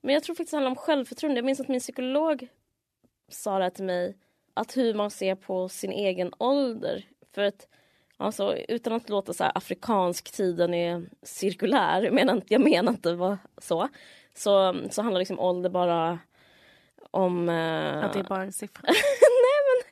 Men 0.00 0.14
jag 0.14 0.22
tror 0.22 0.34
faktiskt 0.34 0.50
det 0.50 0.56
handlar 0.56 0.70
om 0.70 0.76
självförtroende. 0.76 1.38
Jag 1.38 1.44
minns 1.44 1.60
att 1.60 1.68
min 1.68 1.80
psykolog 1.80 2.48
sa 3.28 3.58
det 3.58 3.70
till 3.70 3.84
mig. 3.84 4.16
Att 4.54 4.76
hur 4.76 4.94
man 4.94 5.10
ser 5.10 5.34
på 5.34 5.68
sin 5.68 5.92
egen 5.92 6.32
ålder. 6.38 7.04
För 7.34 7.42
att 7.42 7.68
alltså, 8.16 8.56
utan 8.56 8.92
att 8.92 9.08
låta 9.08 9.32
så 9.32 9.44
här 9.44 9.52
afrikansk 9.54 10.32
tiden 10.32 10.74
är 10.74 11.08
cirkulär. 11.22 12.02
Jag 12.02 12.14
menar, 12.14 12.34
inte- 12.34 12.54
jag 12.54 12.62
menar 12.64 12.92
inte 12.92 13.14
vad 13.14 13.36
så. 13.58 13.88
Så, 14.34 14.76
så 14.90 15.02
handlar 15.02 15.18
liksom 15.18 15.38
ålder 15.40 15.70
bara 15.70 16.18
om... 17.10 17.48
eh, 17.48 18.04
Att 18.04 18.12
det 18.12 18.18
är 18.18 18.24
bara 18.28 18.42
en 18.42 18.52
siffra. 18.52 18.88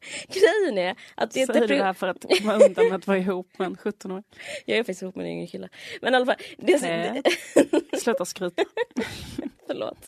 Grejen 0.29 0.79
är 0.79 0.97
att 1.15 1.31
det 1.31 1.43
är 1.43 1.47
Säger 1.47 1.61
du 1.61 1.67
det 1.67 1.85
här 1.85 1.93
för 1.93 2.09
att 2.09 2.25
komma 2.39 2.55
undan 2.55 2.87
med 2.87 2.95
att 2.95 3.07
vara 3.07 3.19
ihop 3.19 3.59
med 3.59 3.67
en 3.67 3.77
17-åring? 3.77 4.25
Jag 4.65 4.79
är 4.79 4.83
faktiskt 4.83 5.03
ihop 5.03 5.17
med 5.17 5.27
en 5.27 5.33
yngre 5.33 5.47
kille. 5.47 5.69
Men 6.01 6.13
i 6.13 6.17
alla 6.17 6.27
fall, 6.27 6.37
det, 6.59 6.83
Nej. 6.83 7.23
Sluta 8.01 8.25
skryta. 8.25 8.65
Förlåt. 9.67 9.99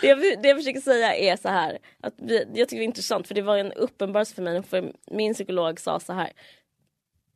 Det 0.00 0.06
jag, 0.06 0.18
det 0.18 0.48
jag 0.48 0.56
försöker 0.56 0.80
säga 0.80 1.16
är 1.16 1.36
så 1.36 1.48
här. 1.48 1.78
Att 2.00 2.14
vi, 2.16 2.36
jag 2.54 2.68
tycker 2.68 2.76
det 2.76 2.84
är 2.84 2.86
intressant 2.86 3.28
för 3.28 3.34
det 3.34 3.42
var 3.42 3.58
en 3.58 3.72
uppenbarelse 3.72 4.34
för 4.34 4.42
mig. 4.42 4.62
För 4.62 4.92
min 5.10 5.34
psykolog 5.34 5.80
sa 5.80 6.00
så 6.00 6.12
här. 6.12 6.32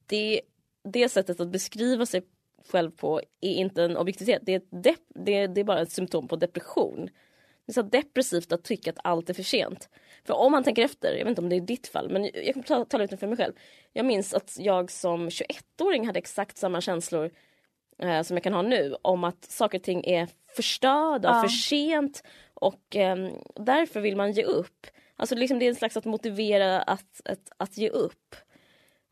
Det, 0.07 0.40
det 0.92 1.09
sättet 1.09 1.40
att 1.40 1.48
beskriva 1.48 2.07
sig 2.07 2.22
själv 2.68 2.90
på 2.90 3.20
är 3.40 3.55
inte 3.55 3.83
en 3.83 3.96
objektivitet. 3.96 4.42
Det 4.46 4.55
är, 4.55 4.62
det, 5.24 5.46
det 5.46 5.61
är 5.61 5.64
bara 5.64 5.81
ett 5.81 5.92
symptom 5.92 6.29
på 6.29 6.37
depression. 6.37 7.11
Det 7.69 7.71
är 7.73 7.75
så 7.75 7.83
depressivt 7.83 8.53
att 8.53 8.65
tycka 8.65 8.91
att 8.91 8.99
allt 9.05 9.31
är 9.31 9.35
för 9.35 9.43
sent. 9.43 9.89
För 10.25 10.35
om 10.35 10.53
man 10.53 10.65
tänker 10.65 10.83
efter, 10.85 11.09
jag 11.13 11.19
vet 11.25 11.29
inte 11.29 11.41
om 11.41 11.49
det 11.49 11.57
är 11.57 11.61
ditt 11.61 11.89
fall, 11.89 12.11
men 12.11 12.25
jag 12.25 12.55
kan 12.55 12.63
ta- 12.63 12.85
tala 12.85 13.05
ut 13.05 13.11
det 13.11 13.17
för 13.17 13.27
mig 13.27 13.37
själv. 13.37 13.53
Jag 13.93 14.07
minns 14.07 14.35
att 14.35 14.57
jag 14.59 14.91
som 14.91 15.29
21-åring 15.29 16.07
hade 16.07 16.19
exakt 16.19 16.57
samma 16.59 16.81
känslor 16.81 17.31
eh, 17.99 18.23
som 18.23 18.37
jag 18.37 18.45
kan 18.45 18.53
ha 18.53 18.63
nu 18.63 18.97
om 19.03 19.25
att 19.25 19.45
saker 19.45 19.79
och 19.79 19.85
ting 19.85 20.05
är 20.05 20.29
förstörda, 20.57 21.29
Ja. 21.29 21.41
för 21.43 21.49
sent 21.49 22.23
och 22.55 22.97
eh, 22.97 23.17
därför 23.55 24.01
vill 24.01 24.17
man 24.17 24.33
ge 24.33 24.43
upp. 24.45 24.87
Alltså 25.17 25.35
liksom 25.35 25.59
det 25.59 25.65
är 25.65 25.69
en 25.69 25.75
slags 25.75 25.97
att 25.97 26.05
motivera 26.05 26.83
att, 26.83 27.21
att, 27.25 27.51
att 27.57 27.77
ge 27.79 27.89
upp. 27.89 28.37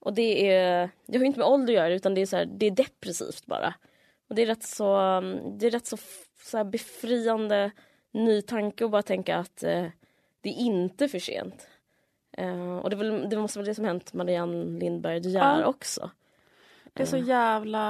Och 0.01 0.15
det 0.15 0.51
är, 0.51 0.91
det 1.07 1.19
har 1.19 1.23
ju 1.23 1.27
inte 1.27 1.39
med 1.39 1.49
ålder 1.49 1.73
att 1.73 1.79
göra 1.79 1.95
utan 1.95 2.15
det 2.15 2.21
är, 2.21 2.27
så 2.27 2.37
här, 2.37 2.47
det 2.47 2.67
är 2.67 2.71
depressivt 2.71 3.47
bara. 3.47 3.75
Och 4.29 4.35
det 4.35 4.43
är 4.43 4.47
rätt 4.47 4.63
så, 4.63 4.95
mm, 4.97 5.59
det 5.59 5.67
är 5.67 5.71
rätt 5.71 5.87
så, 5.87 5.97
så 6.43 6.65
befriande 6.65 7.71
ny 8.25 8.43
tanke 8.43 8.85
att 8.85 8.91
bara 8.91 9.03
tänka 9.03 9.37
att 9.37 9.63
eh, 9.63 9.87
det 10.41 10.49
är 10.49 10.55
inte 10.55 11.09
för 11.09 11.19
sent. 11.19 11.69
Eh, 12.33 12.77
och 12.77 12.91
det, 12.91 12.97
väl, 12.97 13.31
det 13.31 13.37
måste 13.37 13.59
vara 13.59 13.67
det 13.69 13.75
som 13.75 13.85
hänt 13.85 14.13
Marianne 14.13 14.79
Lindberg 14.79 15.21
De 15.21 15.29
Geer 15.29 15.61
Ja. 15.61 15.67
också. 15.67 16.11
Det 16.93 17.03
är 17.03 17.07
så 17.07 17.17
jävla... 17.17 17.81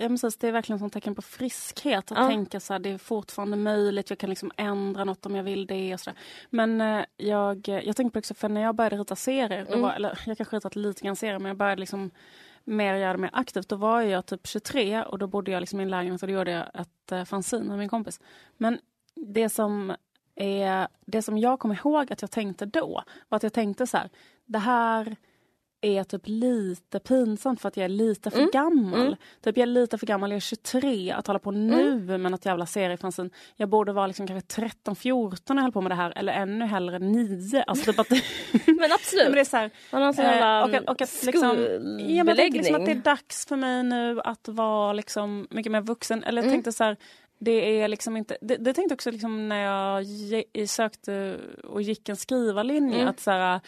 Ja, 0.00 0.08
precis, 0.08 0.36
det 0.36 0.48
är 0.48 0.52
verkligen 0.52 0.78
som 0.78 0.90
tecken 0.90 1.14
på 1.14 1.22
friskhet 1.22 2.12
att 2.12 2.18
Ja. 2.18 2.28
tänka 2.28 2.60
så 2.60 2.72
här, 2.72 2.80
det 2.80 2.90
är 2.90 2.98
fortfarande 2.98 3.56
möjligt, 3.56 4.10
jag 4.10 4.18
kan 4.18 4.30
liksom 4.30 4.50
ändra 4.56 5.04
något 5.04 5.26
om 5.26 5.34
jag 5.34 5.42
vill 5.44 5.66
det. 5.66 5.94
Och 5.94 6.00
så 6.00 6.10
där. 6.10 6.18
Men 6.50 6.80
eh, 6.80 7.04
jag, 7.16 7.68
jag 7.68 7.96
tänkte 7.96 8.10
på 8.12 8.18
också, 8.18 8.34
för 8.34 8.48
när 8.48 8.60
jag 8.60 8.74
började 8.74 8.96
rita 8.96 9.16
serier, 9.16 9.66
Mm. 9.66 9.80
var, 9.80 9.92
eller 9.92 10.18
jag 10.26 10.36
kanske 10.36 10.56
ritat 10.56 10.76
lite 10.76 11.02
grann 11.04 11.16
serier, 11.16 11.38
men 11.38 11.48
jag 11.48 11.56
började 11.56 11.80
liksom 11.80 12.10
mer 12.64 12.94
göra 12.94 13.12
det 13.12 13.18
mer 13.18 13.30
aktivt. 13.32 13.68
Då 13.68 13.76
var 13.76 14.00
jag 14.02 14.26
typ 14.26 14.46
23 14.46 15.02
och 15.02 15.18
då 15.18 15.26
bodde 15.26 15.50
jag 15.50 15.60
liksom 15.60 15.80
i 15.80 15.82
en 15.82 15.90
lägenhet 15.90 16.22
och 16.22 16.28
då 16.28 16.34
gjorde 16.34 16.50
jag 16.50 16.80
ett 16.80 17.12
uh, 17.12 17.24
fanzine 17.24 17.64
med 17.64 17.78
min 17.78 17.88
kompis. 17.88 18.20
Men 18.56 18.78
det 19.26 19.48
som, 19.48 19.94
är, 20.36 20.88
det 21.06 21.22
som 21.22 21.38
jag 21.38 21.58
kommer 21.58 21.74
ihåg 21.74 22.12
att 22.12 22.22
jag 22.22 22.30
tänkte 22.30 22.66
då 22.66 23.02
var 23.28 23.36
att 23.36 23.42
jag 23.42 23.52
tänkte 23.52 23.86
så 23.86 23.96
här, 23.96 24.10
det 24.46 24.58
här 24.58 25.16
är 25.82 26.04
typ 26.04 26.22
lite 26.24 26.98
pinsamt 26.98 27.60
för 27.60 27.68
att 27.68 27.76
jag 27.76 27.84
är 27.84 27.88
lite 27.88 28.30
för 28.30 28.38
Mm. 28.38 28.50
gammal. 28.52 29.00
Mm. 29.00 29.14
Typ 29.44 29.56
jag 29.56 29.62
är 29.62 29.66
lite 29.66 29.98
för 29.98 30.06
gammal, 30.06 30.30
jag 30.30 30.36
är 30.36 30.40
23, 30.40 31.12
att 31.12 31.26
hålla 31.26 31.38
på 31.38 31.50
nu 31.50 32.18
med 32.18 32.30
något 32.32 32.44
jävla 32.44 32.66
seriefanzin. 32.66 33.30
Jag 33.56 33.68
borde 33.68 33.92
vara 33.92 34.06
liksom 34.06 34.26
kanske 34.26 34.46
13, 34.54 34.96
14 34.96 35.56
när 35.56 35.62
jag 35.62 35.62
höll 35.64 35.72
på 35.72 35.80
med 35.80 35.90
det 35.90 35.94
här 35.94 36.12
eller 36.16 36.32
ännu 36.32 36.64
hellre 36.66 36.98
9. 36.98 37.62
Alltså 37.66 37.92
typ 37.92 37.98
att 38.00 38.10
Men 38.66 38.92
absolut. 38.92 39.24
men 39.24 39.32
det 39.34 39.40
är 39.40 39.44
så 39.44 39.56
här, 39.56 39.70
Man 39.92 40.02
har 40.02 40.12
sån 40.12 40.24
Eh, 40.24 40.30
jävla 40.30 40.64
och 40.64 40.74
att, 40.74 40.88
och 40.88 41.02
att 41.02 41.22
liksom, 41.26 41.56
ja, 42.08 42.24
men 42.24 42.36
liksom 42.36 42.74
att 42.74 42.84
det 42.86 42.92
är 42.92 42.94
dags 42.94 43.46
för 43.46 43.56
mig 43.56 43.82
nu 43.82 44.20
att 44.20 44.48
vara 44.48 44.92
liksom 44.92 45.46
mycket 45.50 45.72
mer 45.72 45.80
vuxen. 45.80 46.24
Eller 46.24 46.42
jag 46.42 46.46
Mm. 46.46 46.54
tänkte 46.54 46.72
så 46.72 46.84
här, 46.84 46.96
det 47.40 47.80
är 47.82 47.88
liksom 47.88 48.16
inte... 48.16 48.36
Det, 48.40 48.56
det 48.56 48.72
tänkte 48.74 48.94
också 48.94 49.10
liksom 49.10 49.48
när 49.48 49.62
jag 49.64 50.02
ge, 50.02 50.66
sökte 50.66 51.40
och 51.64 51.82
gick 51.82 52.08
en 52.08 52.16
skrivarlinje. 52.16 52.96
Mm. 52.96 53.08
Att 53.08 53.20
så 53.20 53.30
här, 53.30 53.60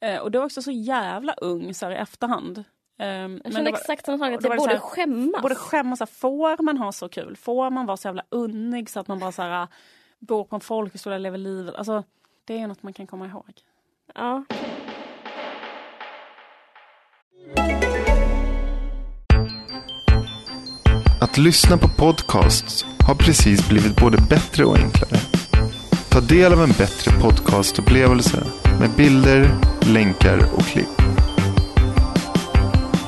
eh, 0.00 0.18
och 0.18 0.30
det 0.30 0.38
var 0.38 0.46
också 0.46 0.62
så 0.62 0.70
jävla 0.70 1.32
ung 1.32 1.74
så 1.74 1.86
här, 1.86 1.92
i 1.92 1.96
efterhand. 1.96 2.64
Ehm, 2.98 3.40
Jag 3.44 3.52
känner 3.52 3.64
det 3.64 3.70
var- 3.70 3.78
exakt 3.78 4.04
samma 4.06 4.18
sak, 4.18 4.34
att 4.34 4.44
jag 4.44 4.56
borde 4.56 4.72
här- 4.72 4.78
skämmas. 4.78 5.42
Borde 5.42 5.54
skämmas, 5.54 5.98
så 5.98 6.04
här, 6.04 6.12
får 6.12 6.62
man 6.62 6.78
ha 6.78 6.92
så 6.92 7.08
kul? 7.08 7.36
Får 7.36 7.70
man 7.70 7.86
vara 7.86 7.96
så 7.96 8.08
jävla 8.08 8.24
unnig 8.28 8.90
så 8.90 9.00
att 9.00 9.08
man 9.08 9.18
bara 9.18 9.32
så 9.32 9.42
här, 9.42 9.66
bor 10.18 10.44
på 10.44 10.56
en 10.56 10.60
folkhögskola 10.60 11.18
lever 11.18 11.38
livet? 11.38 11.74
Alltså, 11.74 12.04
det 12.44 12.58
är 12.58 12.66
något 12.66 12.82
man 12.82 12.92
kan 12.92 13.06
komma 13.06 13.26
ihåg. 13.26 13.52
Ja. 14.14 14.44
Att 21.20 21.38
lyssna 21.38 21.78
på 21.78 21.88
podcasts 21.88 22.86
har 23.06 23.14
precis 23.14 23.68
blivit 23.68 23.96
både 23.96 24.16
bättre 24.30 24.64
och 24.64 24.76
enklare. 24.76 25.20
Ta 26.10 26.20
del 26.20 26.52
av 26.52 26.62
en 26.62 26.68
bättre 26.68 27.20
podcastupplevelse 27.20 28.46
med 28.80 28.90
bilder, 28.96 29.50
länkar 29.94 30.54
och 30.54 30.62
klipp. 30.62 30.96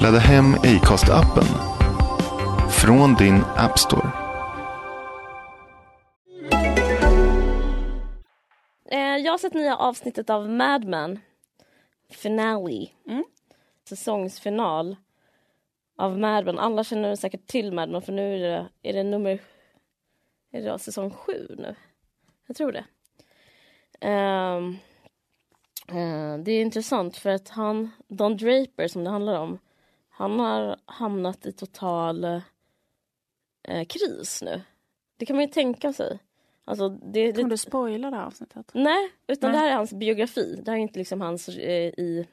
Ladda 0.01 0.19
hem 0.19 0.55
Acast-appen 0.55 1.47
från 2.71 3.15
din 3.15 3.41
App 3.57 3.79
Store. 3.79 4.11
Eh, 8.91 9.17
jag 9.25 9.33
har 9.33 9.39
sett 9.39 9.55
nya 9.55 9.77
avsnittet 9.77 10.31
av 10.31 10.51
Mad 10.51 10.85
Men. 10.85 11.21
Finale. 12.11 12.87
Mm. 13.09 13.25
Säsongsfinal 13.89 14.97
av 15.99 16.19
Mad 16.19 16.45
Men. 16.45 16.59
Alla 16.59 16.85
känner 16.85 17.15
säkert 17.15 17.47
till 17.47 17.73
Mad 17.73 17.91
Men 17.91 18.03
för 18.03 18.13
nu 18.13 18.35
är 18.35 18.39
det, 18.39 18.69
är 18.83 18.93
det 18.93 19.03
nummer... 19.03 19.41
Är 20.51 20.63
det 20.63 20.79
säsong 20.79 21.11
sju 21.11 21.55
nu? 21.59 21.75
Jag 22.47 22.57
tror 22.57 22.73
det. 22.73 22.85
Ehm, 24.01 24.77
eh, 25.89 26.39
det 26.45 26.53
är 26.53 26.63
intressant 26.63 27.17
för 27.17 27.31
att 27.31 27.49
han, 27.49 27.91
Don 28.09 28.37
Draper 28.37 28.89
som 28.89 29.05
det 29.05 29.11
handlar 29.11 29.39
om, 29.41 29.59
han 30.09 30.41
har 30.41 30.77
hamnat 30.85 31.47
i 31.47 31.53
total 31.53 32.25
eh, 32.25 33.85
kris 33.89 34.43
nu. 34.43 34.63
Det 35.17 35.27
kan 35.27 35.37
man 35.37 35.45
ju 35.45 35.51
tänka 35.51 35.93
sig. 35.93 36.19
Alltså 36.65 36.89
det, 36.89 37.33
det, 37.33 37.41
Kan 37.41 37.49
du 37.49 37.57
spoila 37.57 38.11
det 38.11 38.17
här 38.17 38.27
avsnittet? 38.27 38.71
Nej, 38.75 39.11
utan 39.27 39.51
Nej. 39.51 39.61
det 39.61 39.67
här 39.67 39.73
är 39.73 39.77
hans 39.77 39.93
biografi. 39.93 40.61
Det 40.65 40.71
här 40.71 40.79
är 40.79 40.83
inte 40.83 40.99
liksom 40.99 41.21
hans 41.21 41.49
eh, 41.49 41.89
i 41.89 42.27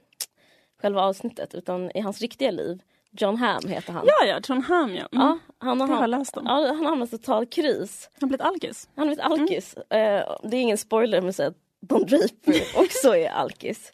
själva 0.77 1.01
avsnittet 1.01 1.55
utan 1.55 1.91
i 1.91 1.99
hans 1.99 2.21
riktiga 2.21 2.51
liv. 2.51 2.81
John 3.17 3.37
Hamm 3.37 3.67
heter 3.69 3.93
han. 3.93 4.05
Ja, 4.07 4.25
ja, 4.27 4.39
John 4.49 4.61
Hamm 4.61 4.95
ja. 4.95 5.07
Mm. 5.11 5.27
Ja, 5.27 5.39
han 5.57 5.81
har, 5.81 5.87
Det 5.87 5.93
har 5.93 6.01
jag 6.01 6.09
läst 6.09 6.37
om. 6.37 6.45
ja, 6.45 6.73
han 6.73 6.85
har 6.99 7.05
i 7.05 7.09
total 7.09 7.45
kris. 7.45 8.09
Han 8.13 8.19
har 8.21 8.27
blivit 8.27 8.41
alkis. 8.45 8.89
Han 8.95 9.07
har 9.07 9.15
blivit 9.15 9.25
alkis. 9.25 9.73
Eh, 9.77 10.35
det 10.43 10.57
är 10.57 10.61
ingen 10.61 10.77
spoiler 10.77 11.21
med 11.21 11.29
att 11.29 11.35
säga 11.35 11.49
att 11.49 11.57
Don 11.81 12.05
Draper 12.05 12.61
också 12.83 13.15
är 13.15 13.29
alkis. 13.29 13.93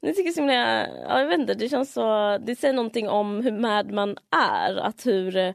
Men 0.00 0.08
jag 0.08 0.16
tycker 0.16 0.30
så 0.30 0.40
himla, 0.40 0.54
ja, 0.88 1.18
jag 1.20 1.26
vet 1.26 1.40
inte, 1.40 1.54
det 1.54 1.68
känns 1.68 1.92
så, 1.92 2.38
det 2.38 2.56
säger 2.56 2.74
någonting 2.74 3.08
om 3.08 3.40
hur 3.40 3.52
Mad 3.52 3.92
Man 3.92 4.16
är, 4.36 4.76
att 4.76 5.06
hur, 5.06 5.36
eh, 5.36 5.52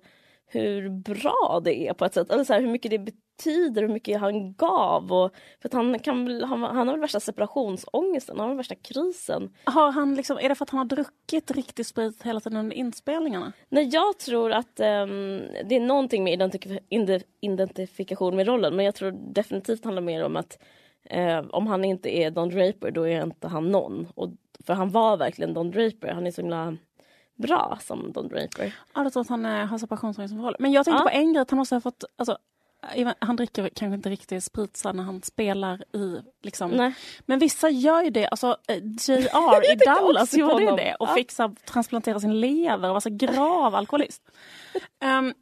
hur 0.48 0.90
bra 0.90 1.62
det 1.64 1.88
är 1.88 1.94
på 1.94 2.06
ett 2.06 2.14
sätt, 2.14 2.32
eller 2.32 2.44
så 2.44 2.54
här, 2.54 2.62
hur 2.62 2.68
mycket 2.68 2.92
det 2.92 3.12
betyder, 3.38 3.82
hur 3.82 3.90
mycket 3.90 4.20
han 4.20 4.54
gav 4.54 5.14
och 5.14 5.32
för 5.62 5.70
att 5.70 5.74
han 5.74 6.00
kan 6.00 6.42
han, 6.44 6.64
han 6.64 6.88
har 6.88 6.94
väl 6.94 7.00
värsta 7.02 7.20
separationsångesten, 7.20 8.40
han 8.40 8.50
har 8.50 8.56
värsta 8.56 8.76
krisen. 8.76 9.54
Har 9.64 9.92
han 9.92 10.16
liksom, 10.16 10.38
är 10.38 10.50
det 10.50 10.56
för 10.56 10.66
att 10.66 10.70
han 10.70 10.78
har 10.78 10.86
druckit 10.86 11.52
riktig 11.52 11.86
sprit 11.86 12.24
hela 12.24 12.40
tiden 12.40 12.58
under 12.60 12.76
inspelningarna? 12.76 13.52
Nej, 13.70 13.90
jag 13.94 14.20
tror 14.20 14.52
att 14.52 14.80
ehm, 14.80 15.42
det 15.66 15.76
är 15.76 15.80
någonting 15.80 16.24
med 16.24 16.40
identif- 16.42 17.24
identifikation 17.42 18.36
med 18.36 18.48
rollen 18.48 18.76
men 18.76 18.86
jag 18.86 18.96
tror 18.96 19.12
definitivt 19.34 19.84
handlar 19.84 20.02
mer 20.02 20.24
om 20.26 20.36
att 20.36 20.60
eh, 21.10 21.40
om 21.50 21.68
han 21.68 21.86
inte 21.86 22.18
är 22.18 22.32
Don 22.32 22.50
Draper 22.50 22.92
då 22.92 23.08
är 23.08 23.24
inte 23.24 23.48
han 23.48 23.72
någon. 23.72 24.08
Och, 24.16 24.30
för 24.66 24.74
han 24.74 24.90
var 24.92 25.18
verkligen 25.18 25.54
Don 25.54 25.72
Draper, 25.72 26.08
han 26.14 26.28
är 26.28 26.32
så 26.32 26.42
himla 26.42 26.78
bra 27.36 27.78
som 27.82 28.12
Don 28.12 28.28
Draper. 28.28 28.76
Ja, 28.96 29.04
jag 29.04 29.14
tror 29.14 29.22
att 29.22 29.30
han 29.30 29.46
eh, 29.46 29.66
har 29.66 29.78
separationsångest 29.78 30.34
som. 30.34 30.56
Men 30.60 30.72
jag 30.72 30.86
tänkte 30.86 31.04
Ja. 31.06 31.10
på 31.10 31.18
en 31.18 31.34
grej, 31.34 31.42
att 31.42 31.50
han 31.52 31.58
måste 31.58 31.76
ha 31.76 31.82
fått... 31.82 32.04
Alltså, 32.16 32.38
han 33.20 33.36
dricker 33.36 33.70
kanske 33.70 33.96
inte 33.96 34.10
riktigt 34.10 34.44
sprit 34.44 34.82
när 34.94 35.04
han 35.04 35.22
spelar 35.24 35.84
i... 35.96 36.22
Liksom. 36.44 36.72
Nej. 36.72 36.94
Men 37.26 37.40
vissa 37.40 37.70
gör 37.70 38.04
ju 38.04 38.10
det. 38.10 38.28
Alltså, 38.28 38.58
eh, 38.68 38.78
JR 38.78 39.72
i 39.72 39.76
Dallas 39.76 40.34
gjorde 40.34 40.64
ju 40.64 40.72
det 40.76 40.96
och 41.00 41.08
Ja. 41.10 41.14
fick 41.14 41.32
så 41.32 41.56
transplantera 41.66 42.20
sin 42.20 42.40
lever 42.40 42.88
och 42.90 42.94
var 42.94 43.00
så 43.00 43.10
grav 43.10 43.76
alkoholist. 43.76 44.22
Ehm, 45.00 45.34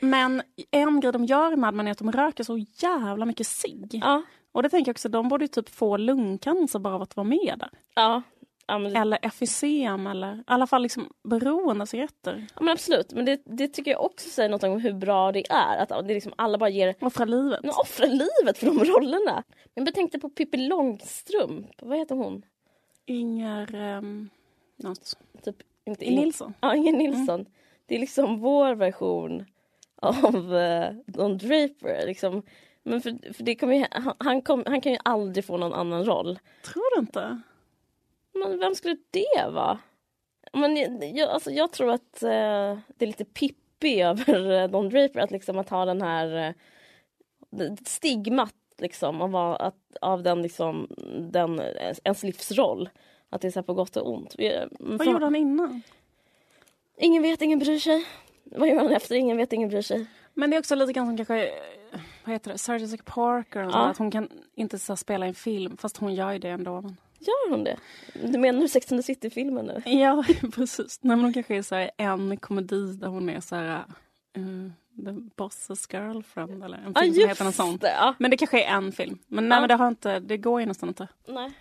men 0.00 0.42
en 0.70 1.00
grej 1.00 1.12
de 1.12 1.24
gör 1.24 1.52
i 1.52 1.56
Mad 1.56 1.74
Men 1.74 1.86
är 1.86 1.90
att 1.92 1.98
de 1.98 2.12
röker 2.12 2.44
så 2.44 2.58
jävla 2.76 3.24
mycket 3.24 3.46
cigg. 3.46 4.00
Ja, 4.04 4.22
Och 4.52 4.62
det 4.62 4.68
tänker 4.68 4.88
jag 4.88 4.94
också, 4.94 5.08
de 5.08 5.28
borde 5.28 5.48
typ 5.48 5.68
få 5.68 5.96
lungcancer 5.96 6.78
bara 6.78 6.94
av 6.94 7.02
att 7.02 7.16
vara 7.16 7.24
med 7.24 7.56
där. 7.58 7.70
ja. 7.94 8.22
Men, 8.68 8.96
Eller 8.96 9.18
emfysem 9.22 10.06
eller 10.06 10.34
i 10.36 10.42
alla 10.46 10.66
fall 10.66 10.82
liksom 10.82 11.12
beroende 11.24 11.82
av 11.82 11.86
cigaretter. 11.86 12.46
ja, 12.54 12.62
men 12.62 12.72
absolut, 12.72 13.12
men 13.12 13.24
det, 13.24 13.42
det 13.44 13.68
tycker 13.68 13.90
jag 13.90 14.04
också 14.04 14.28
säger 14.28 14.48
något 14.48 14.62
om 14.62 14.80
hur 14.80 14.92
bra 14.92 15.32
det 15.32 15.50
är. 15.50 15.76
Att 15.76 16.08
det 16.08 16.14
liksom 16.14 16.32
alla 16.36 16.58
bara 16.58 16.70
ger 16.70 16.94
Offra 17.00 17.24
livet. 17.24 17.60
Men 17.62 17.70
offra 17.70 18.06
livet 18.06 18.58
för 18.58 18.66
de 18.66 18.84
rollerna. 18.84 19.42
Men 19.74 19.84
jag 19.84 19.94
tänkte 19.94 20.18
på 20.18 20.28
Pippi 20.28 20.56
Långstrump, 20.56 21.66
vad 21.82 21.98
heter 21.98 22.14
hon? 22.14 22.42
Inger... 23.06 23.74
Um, 23.74 24.30
något. 24.76 25.16
Typ, 25.44 25.56
inte 25.84 26.04
I 26.04 26.16
Nilsson. 26.16 26.54
Ja, 26.60 26.74
Inger 26.74 26.92
Nilsson. 26.92 27.46
Det 27.86 27.94
är 27.94 27.98
liksom 27.98 28.40
vår 28.40 28.74
version 28.74 29.44
av 29.96 30.54
uh, 30.54 30.88
Don 31.06 31.38
Draper. 31.38 32.06
Liksom. 32.06 32.42
Men 32.82 33.00
för, 33.00 33.32
för 33.32 33.42
det 33.44 33.54
kommer 33.54 33.74
ju, 33.74 33.84
han, 33.90 34.14
han, 34.18 34.42
kom, 34.42 34.62
han 34.66 34.80
kan 34.80 34.92
ju 34.92 34.98
aldrig 35.04 35.44
få 35.44 35.56
någon 35.56 35.72
annan 35.72 36.04
roll. 36.04 36.38
Tror 36.64 36.96
du 36.96 37.00
inte? 37.00 37.40
Men 38.34 38.58
vem 38.58 38.74
skulle 38.74 38.96
det 39.10 39.50
vara? 39.50 39.78
Men 40.52 40.76
jag, 41.16 41.28
alltså, 41.30 41.50
jag 41.50 41.72
tror 41.72 41.90
att 41.90 42.22
eh, 42.22 42.28
det 42.96 43.04
är 43.04 43.06
lite 43.06 43.24
Pippi 43.24 44.00
över 44.02 44.50
eh, 44.62 44.68
Don 44.68 44.88
Draper. 44.88 45.20
Att, 45.20 45.30
liksom, 45.30 45.58
att 45.58 45.68
ha 45.68 45.84
den 45.84 46.02
här 46.02 46.54
eh, 47.60 47.74
stigmat 47.86 48.54
liksom, 48.78 49.22
av, 49.22 49.36
att, 49.36 49.96
av 50.00 50.22
den, 50.22 50.42
liksom, 50.42 50.86
den, 51.30 51.58
eh, 51.60 51.96
ens 52.04 52.22
livsroll. 52.22 52.88
Att 53.30 53.40
det 53.40 53.48
är 53.48 53.52
så 53.52 53.62
på 53.62 53.74
gott 53.74 53.96
och 53.96 54.12
ont. 54.12 54.34
Vi- 54.38 54.66
Vad 54.70 55.06
gjorde 55.06 55.24
han 55.26 55.36
innan? 55.36 55.82
Ingen 56.96 57.22
vet, 57.22 57.42
ingen 57.42 57.58
bryr 57.58 57.78
sig. 57.78 58.06
Vad 58.44 58.68
gör 58.68 58.76
han 58.76 58.92
efter? 58.92 59.14
Ingen 59.14 59.36
vet, 59.36 59.52
ingen 59.52 59.68
bryr 59.68 59.82
sig. 59.82 60.06
Men 60.34 60.50
det 60.50 60.56
är 60.56 60.58
också 60.58 60.74
lite 60.74 60.92
grann 60.92 61.06
som 61.06 61.16
kanske, 61.16 61.46
eh, 61.48 62.00
vad 62.24 62.32
heter 62.32 62.52
det, 62.52 62.58
Sarah 62.58 62.80
Jessica 62.80 63.02
Parker. 63.06 63.66
Och 63.66 63.72
Ja. 63.72 63.86
Att 63.88 63.98
hon 63.98 64.10
kan 64.10 64.28
inte 64.54 64.78
så 64.78 64.96
spela 64.96 65.26
en 65.26 65.34
film, 65.34 65.76
fast 65.76 65.96
hon 65.96 66.14
gör 66.14 66.32
ju 66.32 66.38
det 66.38 66.48
ändå. 66.50 66.80
Men... 66.80 66.96
Gör 67.26 67.50
hon 67.50 67.64
det? 67.64 67.76
Du 68.14 68.38
menar 68.38 68.66
Sex 68.66 68.92
and 68.92 68.98
the 68.98 69.02
City-filmen 69.02 69.66
nu? 69.66 69.82
Ja, 69.90 70.24
precis. 70.54 70.98
Nej, 71.02 71.16
men 71.16 71.24
hon 71.24 71.32
kanske 71.32 71.56
är 71.56 71.62
så 71.62 71.74
här, 71.74 71.90
en 71.96 72.36
komedi 72.36 72.92
där 72.94 73.08
hon 73.08 73.28
är 73.28 73.40
så 73.40 73.56
här, 73.56 73.84
uh, 74.38 74.70
The 75.04 75.10
Boss's 75.36 75.92
Girlfriend 75.92 76.64
eller 76.64 76.76
en 76.78 76.82
film 76.84 76.94
som 76.94 77.04
just 77.20 77.28
heter 77.30 77.44
något 77.44 77.54
sånt. 77.54 77.82
Ja. 77.82 78.14
Men 78.18 78.30
det 78.30 78.36
kanske 78.36 78.64
är 78.64 78.76
en 78.76 78.92
film. 78.92 79.18
Men 79.26 79.48
nej, 79.48 79.56
Ja. 79.56 79.60
men 79.60 79.68
det, 79.68 79.74
har 79.74 79.88
inte, 79.88 80.20
det 80.20 80.36
går 80.36 80.60
ju 80.60 80.66
nästan 80.66 80.88
inte 80.88 81.08
Nej. 81.28 81.52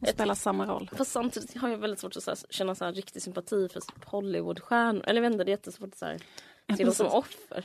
att 0.00 0.08
spela 0.08 0.34
samma 0.34 0.66
roll. 0.66 0.90
Fast 0.96 1.10
samtidigt 1.12 1.56
har 1.56 1.68
jag 1.68 1.78
väldigt 1.78 2.00
svårt 2.00 2.16
att 2.16 2.22
så 2.22 2.30
här, 2.30 2.38
känna 2.50 2.74
så 2.74 2.84
här, 2.84 2.92
riktig 2.92 3.22
sympati 3.22 3.68
för 3.68 3.82
Hollywoodstjärnor. 4.06 5.02
Eller 5.06 5.22
jag 5.22 5.30
vet 5.30 5.32
inte, 5.32 5.44
det 5.44 5.48
är 5.50 5.52
jättesvårt 5.52 5.88
att 5.92 5.98
så 5.98 6.06
här, 6.06 6.18
se 6.76 6.84
dem 6.84 6.94
som 6.94 7.06
offer. 7.06 7.64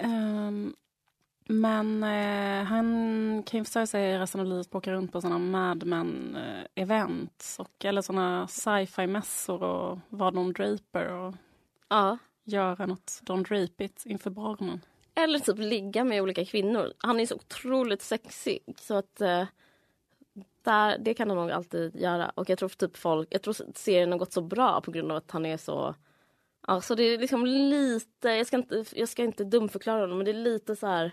Ehm, 0.00 0.74
men 1.48 2.02
eh, 2.02 2.64
han 2.64 3.42
kan 3.46 3.58
ju 3.60 3.64
försöka 3.64 3.86
sig 3.86 4.18
resten 4.18 4.40
av 4.40 4.46
livet 4.46 4.70
på 4.70 4.78
att 4.78 4.82
åka 4.82 4.92
runt 4.92 5.12
på 5.12 5.20
sådana 5.20 5.38
Mad 5.38 5.86
Men 5.86 6.36
eh, 6.74 6.82
eller 7.84 8.02
sådana 8.02 8.48
sci-fi 8.48 9.06
mässor 9.06 9.62
och 9.62 9.98
vara 10.08 10.30
Don 10.30 10.52
Draper 10.52 11.12
och 11.12 11.34
Ja. 11.88 12.18
göra 12.44 12.86
något 12.86 13.20
Don 13.22 13.42
Drapigt 13.42 14.06
inför 14.06 14.30
barnen. 14.30 14.80
Eller 15.14 15.38
typ 15.38 15.58
ligga 15.58 16.04
med 16.04 16.22
olika 16.22 16.44
kvinnor. 16.44 16.92
Han 16.98 17.20
är 17.20 17.26
så 17.26 17.34
otroligt 17.34 18.02
sexig 18.02 18.58
så 18.80 18.94
att 18.94 19.20
eh, 19.20 19.46
där, 20.62 20.98
det 20.98 21.14
kan 21.14 21.28
han 21.30 21.38
nog 21.38 21.50
alltid 21.50 21.96
göra. 21.96 22.28
Och 22.34 22.50
jag 22.50 22.58
tror 22.58 22.68
typ 22.68 22.96
folk, 22.96 23.28
jag 23.30 23.42
tror 23.42 23.56
serien 23.74 24.12
har 24.12 24.18
gått 24.18 24.32
så 24.32 24.42
bra 24.42 24.80
på 24.80 24.90
grund 24.90 25.10
av 25.10 25.16
att 25.16 25.30
han 25.30 25.46
är 25.46 25.56
så 25.56 25.94
Alltså 26.66 26.94
det 26.94 27.02
är 27.02 27.18
liksom 27.18 27.46
lite, 27.46 28.28
jag 28.28 28.46
ska 28.46 28.56
inte, 28.56 28.84
jag 28.92 29.08
ska 29.08 29.24
inte 29.24 29.44
dumförklara 29.44 30.00
honom 30.00 30.18
men 30.18 30.24
det 30.24 30.30
är 30.30 30.34
lite 30.34 30.76
så 30.76 30.86
här 30.86 31.12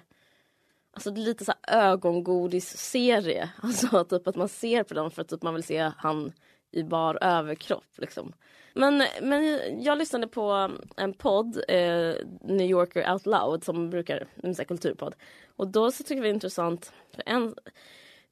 Alltså 0.94 1.12
det 1.12 1.22
är 1.22 1.26
lite 1.26 1.46
så 1.46 1.54
ögongodis-serie. 1.68 3.50
Alltså 3.62 4.04
typ 4.04 4.28
att 4.28 4.36
man 4.36 4.50
ser 4.50 4.84
på 4.84 4.94
den 4.94 5.12
för 5.12 5.22
att 5.22 5.30
typ 5.30 5.44
man 5.44 5.54
vill 5.54 5.64
se 5.64 5.92
han 5.98 6.34
i 6.72 6.84
bar 6.84 7.18
överkropp. 7.22 7.84
Liksom. 7.98 8.34
Men, 8.74 9.04
men 9.22 9.60
jag 9.84 9.98
lyssnade 9.98 10.28
på 10.28 10.72
en 10.98 11.14
podd, 11.14 11.64
eh, 11.68 12.14
New 12.42 12.70
Yorker 12.70 13.14
Out 13.14 13.26
Loud, 13.26 13.64
som 13.64 13.90
brukar, 13.90 14.28
en 14.44 14.56
här 14.58 14.64
kulturpodd. 14.64 15.16
Och 15.56 15.68
då 15.68 15.92
så 15.92 16.04
tycker 16.04 16.16
vi 16.16 16.22
det 16.22 16.28
är 16.28 16.34
intressant, 16.34 16.94
för 17.16 17.24
en, 17.26 17.56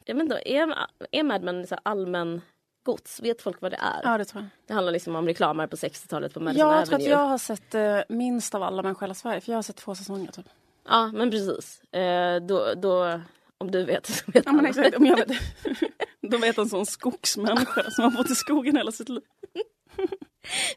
jag 0.06 0.16
vet 0.16 0.24
inte, 0.24 0.42
är, 0.46 0.76
är 1.12 1.24
Mad 1.24 1.44
Men 1.44 1.68
så 1.68 1.76
allmän 1.84 2.42
gods? 2.84 3.20
Vet 3.22 3.42
folk 3.42 3.62
vad 3.62 3.72
det 3.72 3.78
är? 3.78 4.02
Ja, 4.04 4.18
det 4.18 4.26
tror 4.26 4.44
jag. 4.44 4.50
Det 4.68 4.74
handlar 4.74 4.94
liksom 4.94 5.16
om 5.16 5.28
reklamare 5.28 5.68
på 5.68 5.76
60-talet 5.76 6.34
på 6.34 6.40
Madison 6.40 6.60
Jag 6.60 6.78
Avenue. 6.78 6.86
tror 6.86 6.98
att 6.98 7.06
jag 7.06 7.18
har 7.28 7.38
sett 7.38 7.76
eh, 7.76 8.00
minst 8.10 8.56
av 8.56 8.64
alla 8.64 8.82
människor 8.82 9.02
hela 9.02 9.14
Sverige, 9.14 9.42
för 9.42 9.52
jag 9.52 9.58
har 9.58 9.64
sett 9.64 9.76
två 9.76 9.96
säsonger. 9.96 10.32
Typ. 10.32 10.46
Ja, 10.90 11.12
men 11.14 11.32
precis. 11.32 11.94
Eh, 11.94 12.42
då, 12.42 12.74
då, 12.74 13.22
om 13.58 13.72
du 13.72 13.84
vet 13.86 14.06
så 14.16 14.32
vet 14.32 14.46
Ja, 14.46 14.52
men 14.52 14.66
exakt, 14.66 14.96
om 14.96 15.06
jag 15.06 15.18
vet, 15.18 15.32
då 16.22 16.38
vet 16.38 16.58
en 16.58 16.70
sån 16.70 16.86
skogsmänniska 16.86 17.92
som 17.92 18.04
har 18.04 18.12
bott 18.12 18.32
i 18.32 18.36
skogen 18.36 18.78
hela 18.78 18.92
sitt 18.92 19.10
liv. 19.10 19.24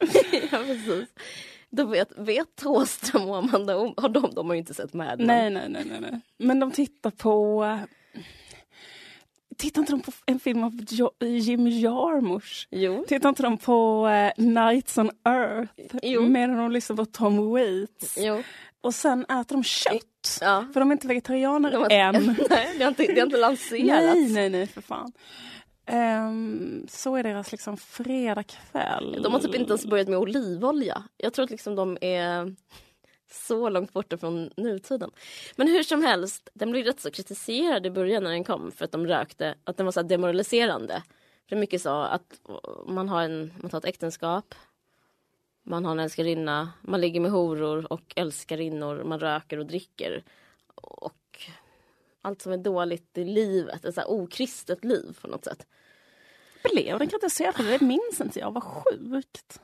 ja, 0.51 0.57
precis. 0.57 1.09
Då 1.69 1.85
vet, 1.85 2.17
vet 2.17 2.55
Thåström 2.55 3.29
och 3.29 3.37
Amanda 3.37 3.77
om, 3.77 3.93
har 3.97 4.09
de, 4.09 4.31
de 4.35 4.47
har 4.47 4.53
ju 4.53 4.59
inte 4.59 4.73
sett 4.73 4.93
Mad 4.93 5.19
Men. 5.19 5.27
Nej, 5.27 5.49
nej, 5.49 5.69
nej, 5.69 5.85
nej, 5.85 6.11
nej. 6.11 6.21
Men 6.37 6.59
de 6.59 6.71
tittar 6.71 7.11
på... 7.11 7.79
Tittar 9.57 9.81
inte 9.81 9.93
de 9.93 10.01
på 10.01 10.11
en 10.25 10.39
film 10.39 10.63
av 10.63 10.85
jo, 10.89 11.11
Jim 11.19 11.67
Jarmusch? 11.67 12.67
Jo. 12.71 13.05
Tittar 13.07 13.29
inte 13.29 13.43
de 13.43 13.57
på 13.57 14.07
eh, 14.07 14.43
Nights 14.43 14.97
on 14.97 15.11
Earth? 15.27 15.95
Jo. 16.03 16.27
Medan 16.27 16.57
de 16.57 16.71
lyssnar 16.71 16.95
på 16.97 17.05
Tom 17.05 17.51
Waits. 17.51 18.17
Jo. 18.17 18.43
Och 18.83 18.95
sen 18.95 19.25
äter 19.25 19.55
de 19.55 19.63
kött. 19.63 20.37
Ja. 20.41 20.65
För 20.73 20.79
de 20.79 20.89
är 20.89 20.93
inte 20.93 21.07
vegetarianer 21.07 21.71
De 21.71 21.77
har, 21.77 21.91
än. 21.91 22.13
nej, 22.49 22.75
det 22.77 22.83
har 22.83 22.89
inte, 22.89 23.03
det 23.03 23.19
har 23.19 23.25
inte 23.25 23.37
lanserats. 23.37 23.87
nej, 23.87 24.29
nej, 24.33 24.49
nej, 24.49 24.67
för 24.67 24.81
fan. 24.81 25.11
Ehm, 25.85 26.85
så 26.89 27.15
är 27.15 27.23
deras 27.23 27.51
liksom 27.51 27.77
fredagkväll. 27.77 29.19
De 29.23 29.33
har 29.33 29.39
typ 29.39 29.55
inte 29.55 29.71
ens 29.71 29.85
börjat 29.85 30.07
med 30.07 30.19
olivolja. 30.19 31.03
Jag 31.17 31.33
tror 31.33 31.43
att 31.43 31.51
liksom 31.51 31.75
de 31.75 31.97
är 32.01 32.55
så 33.31 33.69
långt 33.69 33.93
borta 33.93 34.17
från 34.17 34.49
nutiden. 34.57 35.11
Men 35.55 35.67
hur 35.67 35.83
som 35.83 36.03
helst, 36.03 36.49
den 36.53 36.71
blev 36.71 36.85
rätt 36.85 36.99
så 36.99 37.11
kritiserad 37.11 37.85
i 37.85 37.89
början 37.89 38.23
när 38.23 38.31
den 38.31 38.43
kom 38.43 38.71
för 38.71 38.85
att 38.85 38.91
de 38.91 39.07
rökte, 39.07 39.55
att 39.63 39.77
den 39.77 39.85
var 39.85 39.91
så 39.91 40.01
demoraliserande. 40.01 41.03
För 41.49 41.55
mycket 41.55 41.81
sa 41.81 42.05
att 42.05 42.41
man 42.87 43.09
har, 43.09 43.21
en, 43.21 43.53
man 43.61 43.71
tar 43.71 43.77
ett 43.77 43.85
äktenskap, 43.85 44.55
man 45.63 45.85
har 45.85 45.91
en 45.91 45.99
älskarinna, 45.99 46.71
man 46.81 47.01
ligger 47.01 47.19
med 47.19 47.31
horor 47.31 47.93
och 47.93 48.13
älskarinnor, 48.15 49.03
man 49.03 49.19
röker 49.19 49.57
och 49.57 49.65
dricker. 49.65 50.23
Och 50.75 51.41
allt 52.21 52.41
som 52.41 52.51
är 52.51 52.57
dåligt 52.57 53.17
i 53.17 53.23
livet, 53.23 53.85
ett 53.85 53.95
så 53.95 54.01
här 54.01 54.11
okristet 54.11 54.83
liv 54.83 55.17
på 55.21 55.27
något 55.27 55.45
sätt. 55.45 55.67
Blev 56.63 56.99
den 56.99 57.07
kritiserad 57.07 57.55
för 57.55 57.63
det? 57.63 57.81
Minns 57.81 58.21
inte 58.21 58.39
jag. 58.39 58.51
Vad 58.51 58.63
sjukt. 58.63 59.61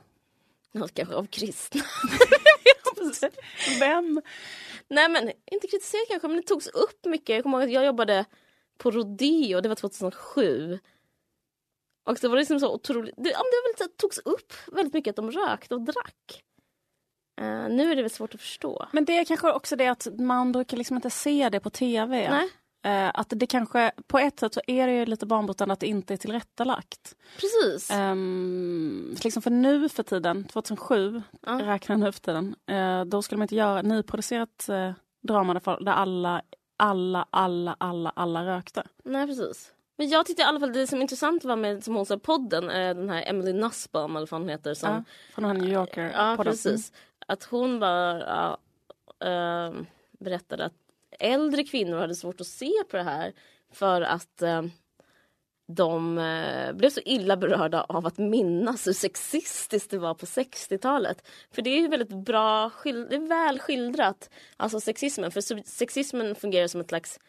Ja, 0.72 0.88
Kanske 0.94 1.14
av 1.14 1.26
kristna. 1.26 1.82
Vem? 3.80 4.22
Nej 4.88 5.08
men 5.08 5.32
inte 5.46 5.66
kritiserat 5.66 6.08
kanske 6.08 6.28
men 6.28 6.36
det 6.36 6.42
togs 6.42 6.66
upp 6.66 7.04
mycket. 7.04 7.34
Jag 7.34 7.42
kommer 7.42 7.58
ihåg 7.58 7.68
att 7.68 7.74
jag 7.74 7.84
jobbade 7.86 8.24
på 8.78 8.90
Rodeo, 8.90 9.60
det 9.60 9.68
var 9.68 9.76
2007. 9.76 10.78
Och 12.10 12.18
det 12.20 12.28
var 12.28 12.36
liksom 12.36 12.60
så 12.60 12.74
otroligt, 12.74 13.14
det, 13.16 13.30
ja, 13.30 13.38
det 13.38 13.56
var 13.62 13.78
väl, 13.78 13.88
så- 13.88 13.94
togs 13.96 14.18
upp 14.18 14.52
väldigt 14.72 14.94
mycket 14.94 15.10
att 15.12 15.16
de 15.16 15.30
rökte 15.30 15.74
och 15.74 15.80
drack. 15.80 16.42
Eh, 17.40 17.68
nu 17.68 17.92
är 17.92 17.96
det 17.96 18.02
väl 18.02 18.10
svårt 18.10 18.34
att 18.34 18.40
förstå. 18.40 18.86
Men 18.92 19.04
det 19.04 19.18
är 19.18 19.24
kanske 19.24 19.52
också 19.52 19.76
det 19.76 19.86
att 19.88 20.08
man 20.18 20.52
brukar 20.52 20.76
liksom 20.76 20.96
inte 20.96 21.10
se 21.10 21.48
det 21.48 21.60
på 21.60 21.70
tv. 21.70 22.30
Nej, 22.30 22.48
Eh, 22.84 23.10
att 23.14 23.26
det 23.36 23.46
kanske, 23.46 23.92
på 24.06 24.18
ett 24.18 24.40
sätt 24.40 24.54
så 24.54 24.60
är 24.66 24.86
det 24.86 24.92
ju 24.92 25.06
lite 25.06 25.26
banbrytande 25.26 25.72
att 25.72 25.80
det 25.80 25.86
inte 25.86 26.12
är 26.14 26.16
tillrättalagt. 26.16 27.14
precis. 27.36 27.90
Um, 27.90 29.16
liksom 29.24 29.42
för 29.42 29.50
nu 29.50 29.88
för 29.88 30.02
tiden, 30.02 30.44
2007, 30.44 31.22
Ja. 31.46 31.52
räknar 31.52 31.96
nu 31.96 32.12
för 32.12 32.20
tiden, 32.20 32.54
eh, 32.66 33.04
då 33.04 33.22
skulle 33.22 33.38
man 33.38 33.44
inte 33.44 33.54
göra 33.56 33.82
nyproducerat 33.82 34.66
uh, 34.70 34.92
drama 35.22 35.54
där, 35.54 35.84
där 35.84 35.92
alla, 35.92 36.42
alla, 36.76 37.26
alla, 37.30 37.76
alla, 37.80 38.10
alla 38.16 38.46
rökte. 38.56 38.86
Nej 39.04 39.26
precis. 39.26 39.72
Men 40.00 40.08
jag 40.08 40.26
tyckte 40.26 40.42
i 40.42 40.44
alla 40.44 40.60
fall 40.60 40.72
det 40.72 40.86
som 40.86 41.02
intressant 41.02 41.44
var 41.44 41.56
med 41.56 41.84
som 41.84 41.94
hon 41.94 42.06
sa 42.06 42.18
podden, 42.18 42.70
eh, 42.70 42.94
den 42.94 43.10
här 43.10 43.24
Emily 43.26 43.52
Nussbaum 43.52 44.16
eller 44.16 44.26
vad 44.26 44.40
hon 44.40 44.48
heter. 44.48 44.74
Som, 44.74 44.88
Ja, 44.88 45.04
från 45.34 45.44
den 45.44 45.56
här 45.56 45.62
New 45.62 45.72
Yorker. 45.72 46.12
Ja, 46.16 46.34
podden. 46.36 46.52
precis. 46.52 46.92
Att 47.26 47.44
hon 47.44 47.80
bara 47.80 48.20
ja, 48.20 48.58
ehm, 49.26 49.86
berättade 50.18 50.64
att 50.64 50.72
äldre 51.10 51.64
kvinnor 51.64 51.98
hade 51.98 52.14
svårt 52.14 52.40
att 52.40 52.46
se 52.46 52.72
på 52.90 52.96
det 52.96 53.02
här 53.02 53.32
för 53.72 54.02
att 54.02 54.42
eh, 54.42 54.62
de 55.66 56.18
eh, 56.18 56.72
blev 56.72 56.90
så 56.90 57.00
illa 57.04 57.36
berörda 57.36 57.80
av 57.80 58.06
att 58.06 58.18
minnas 58.18 58.86
hur 58.86 58.92
sexistiskt 58.92 59.90
det 59.90 59.98
var 59.98 60.14
på 60.14 60.26
60-talet. 60.26 61.28
För 61.50 61.62
det 61.62 61.70
är 61.70 61.80
ju 61.80 61.88
väldigt 61.88 62.24
bra, 62.24 62.70
det 62.84 62.90
är 62.90 63.28
väl 63.28 63.58
skildrat, 63.58 64.30
alltså 64.56 64.80
sexismen. 64.80 65.30
För 65.30 65.64
sexismen 65.64 66.34
fungerar 66.34 66.66
som 66.66 66.80
ett 66.80 66.88
slags 66.88 67.20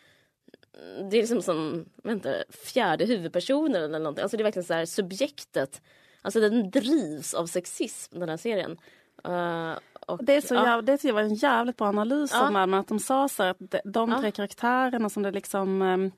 det 1.09 1.17
är 1.17 1.21
liksom 1.21 1.41
som 1.41 1.85
vänta, 2.03 2.29
fjärde 2.63 3.05
huvudpersonen 3.05 3.75
eller 3.83 3.99
någonting. 3.99 4.21
Alltså 4.23 4.37
det 4.37 4.41
är 4.41 4.43
verkligen 4.43 4.65
så 4.65 4.73
här 4.73 4.85
subjektet. 4.85 5.81
Alltså 6.21 6.39
den 6.39 6.71
drivs 6.71 7.33
av 7.33 7.45
sexism 7.45 8.19
den 8.19 8.29
här 8.29 8.37
serien. 8.37 8.77
Eh, 9.23 9.73
och, 10.07 10.23
Det, 10.23 10.33
är 10.35 10.41
så 10.41 10.53
ja. 10.55 10.65
jäv, 10.75 10.83
det 10.83 11.11
var 11.11 11.21
en 11.21 11.33
jävligt 11.35 11.77
bra 11.77 11.87
analys 11.87 12.31
Ja. 12.33 12.45
av 12.45 12.51
Mad 12.51 12.73
att 12.73 12.87
de 12.87 12.99
sa 12.99 13.29
så 13.29 13.43
att 13.43 13.57
de, 13.59 13.79
de 13.85 14.11
Ja. 14.11 14.19
tre 14.21 14.31
karaktärerna 14.31 15.09
som 15.09 15.23
det 15.23 15.31
liksom 15.31 15.81
ehm, 15.81 16.11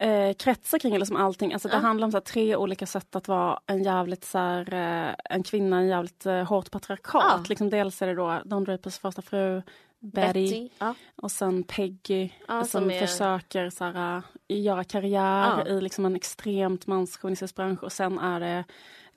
eh, 0.00 0.34
kretsar 0.34 0.78
kring, 0.78 0.94
eller 0.94 1.06
som 1.06 1.16
allting, 1.16 1.52
alltså 1.52 1.68
det 1.68 1.74
Ja. 1.74 1.80
handlar 1.80 2.04
om 2.04 2.10
så 2.12 2.16
här, 2.16 2.22
tre 2.22 2.56
olika 2.56 2.86
sätt 2.86 3.16
att 3.16 3.28
vara 3.28 3.60
en 3.66 3.82
jävligt 3.82 4.24
så 4.24 4.38
här, 4.38 4.74
eh, 4.74 5.14
en 5.24 5.42
kvinna, 5.42 5.78
en 5.78 5.88
jävligt 5.88 6.26
eh, 6.26 6.42
hårt 6.42 6.70
patriarkat. 6.70 7.48
Liksom 7.48 7.70
dels 7.70 8.02
är 8.02 8.06
det 8.06 8.14
då 8.14 8.40
Don 8.44 8.64
Drapers 8.64 8.98
första 8.98 9.22
fru, 9.22 9.62
Betty, 10.00 10.42
Betty. 10.42 10.68
Ja. 10.78 10.94
och 11.16 11.30
sen 11.30 11.62
Peggy 11.64 12.28
Ja, 12.48 12.64
som, 12.64 12.80
som 12.80 12.90
är- 12.90 13.06
försöker 13.06 13.70
så 13.70 13.84
här, 13.84 14.22
äh, 14.48 14.58
göra 14.60 14.84
karriär 14.84 15.62
Ja. 15.66 15.66
i 15.66 15.80
liksom 15.80 16.06
en 16.06 16.16
extremt 16.16 16.86
manschauvinistisk 16.86 17.54
bransch 17.54 17.82
och 17.82 17.92
sen 17.92 18.18
är 18.18 18.40
det 18.40 18.64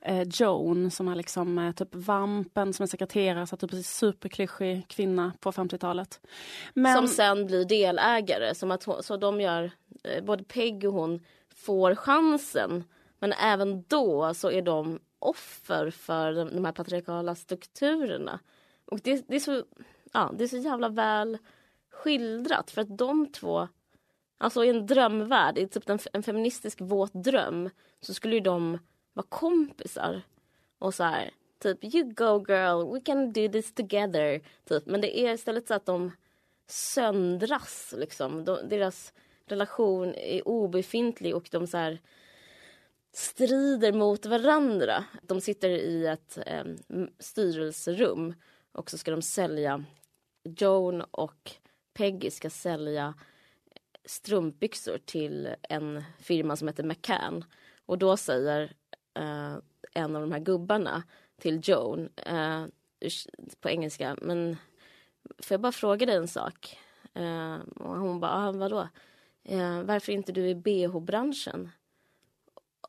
eh, 0.01 0.27
Joan 0.33 0.91
som 0.91 1.07
är 1.07 1.15
liksom 1.15 1.57
eh, 1.59 1.71
typ 1.71 1.95
vampen 1.95 2.73
som 2.73 2.83
är 2.83 2.87
sekreterare, 2.87 3.47
så 3.47 3.57
typ 3.57 3.85
superklyschig 3.85 4.87
kvinna 4.87 5.33
på 5.39 5.51
50-talet. 5.51 6.19
Men 6.73 6.95
Som 6.97 7.07
sen 7.07 7.45
blir 7.45 7.65
delägare. 7.65 8.55
Som 8.55 8.71
att 8.71 8.83
hon, 8.83 9.03
så 9.03 9.17
de 9.17 9.41
gör, 9.41 9.71
eh, 10.03 10.23
både 10.23 10.43
Peg 10.43 10.83
och 10.85 10.93
hon 10.93 11.19
får 11.55 11.95
chansen. 11.95 12.83
Men 13.19 13.33
även 13.33 13.83
då 13.87 14.33
så 14.33 14.51
är 14.51 14.61
de 14.61 14.99
offer 15.19 15.89
för 15.91 16.33
de, 16.33 16.49
de 16.55 16.65
här 16.65 16.71
patriarkala 16.71 17.35
strukturerna. 17.35 18.39
Och 18.85 18.99
det, 19.03 19.23
det, 19.27 19.35
är 19.35 19.39
så, 19.39 19.63
ja, 20.11 20.31
det 20.37 20.43
är 20.43 20.47
så 20.47 20.57
jävla 20.57 20.89
väl 20.89 21.37
skildrat. 21.91 22.71
För 22.71 22.81
att 22.81 22.97
de 22.97 23.31
två, 23.31 23.67
alltså 24.37 24.65
i 24.65 24.69
en 24.69 24.85
drömvärld, 24.85 25.57
i 25.57 25.67
typ 25.67 25.89
en, 25.89 25.99
en 26.13 26.23
feministisk 26.23 26.81
våt 26.81 27.13
dröm, 27.13 27.69
så 27.99 28.13
skulle 28.13 28.35
ju 28.35 28.41
de 28.41 28.79
vara 29.13 29.25
kompisar. 29.29 30.21
Och 30.79 30.93
så 30.93 31.03
här, 31.03 31.31
typ 31.59 31.83
you 31.95 32.13
go 32.13 32.45
girl, 32.47 32.93
we 32.93 33.01
can 33.01 33.33
do 33.33 33.47
this 33.47 33.73
together. 33.73 34.41
Typ. 34.65 34.85
Men 34.85 35.01
det 35.01 35.19
är 35.19 35.33
istället 35.33 35.67
så 35.67 35.73
att 35.73 35.85
de 35.85 36.11
söndras. 36.67 37.93
Liksom. 37.97 38.45
De, 38.45 38.69
deras 38.69 39.13
relation 39.45 40.15
är 40.15 40.47
obefintlig 40.47 41.35
och 41.35 41.47
de 41.51 41.67
så 41.67 41.77
här 41.77 41.99
strider 43.13 43.93
mot 43.93 44.25
varandra. 44.25 45.05
De 45.21 45.41
sitter 45.41 45.69
i 45.69 46.07
ett 46.07 46.37
eh, 46.45 46.63
styrelserum 47.19 48.33
och 48.71 48.91
så 48.91 48.97
ska 48.97 49.11
de 49.11 49.21
sälja 49.21 49.83
Joan 50.43 51.01
och 51.01 51.51
Peggy 51.93 52.31
ska 52.31 52.49
sälja 52.49 53.13
strumpbyxor 54.05 54.97
till 54.97 55.55
en 55.69 56.03
firma 56.19 56.55
som 56.55 56.67
heter 56.67 56.83
McCann. 56.83 57.45
Och 57.85 57.97
då 57.97 58.17
säger 58.17 58.73
eh, 59.13 59.55
en 59.93 60.15
av 60.15 60.21
de 60.21 60.31
här 60.31 60.39
gubbarna 60.39 61.03
till 61.41 61.61
Joan 61.63 62.09
eh, 62.15 62.65
på 63.59 63.69
engelska, 63.69 64.17
men 64.21 64.57
får 65.23 65.53
jag 65.55 65.61
bara 65.61 65.71
fråga 65.71 66.05
dig 66.05 66.15
en 66.15 66.27
sak? 66.27 66.77
Eh, 67.13 67.55
och 67.75 67.97
hon 67.97 68.19
bara, 68.19 68.31
ah, 68.31 68.51
vadå? 68.51 68.87
Eh, 69.43 69.83
varför 69.83 70.11
är 70.11 70.15
inte 70.15 70.31
du 70.31 70.49
i 70.49 70.55
bh-branschen? 70.55 71.69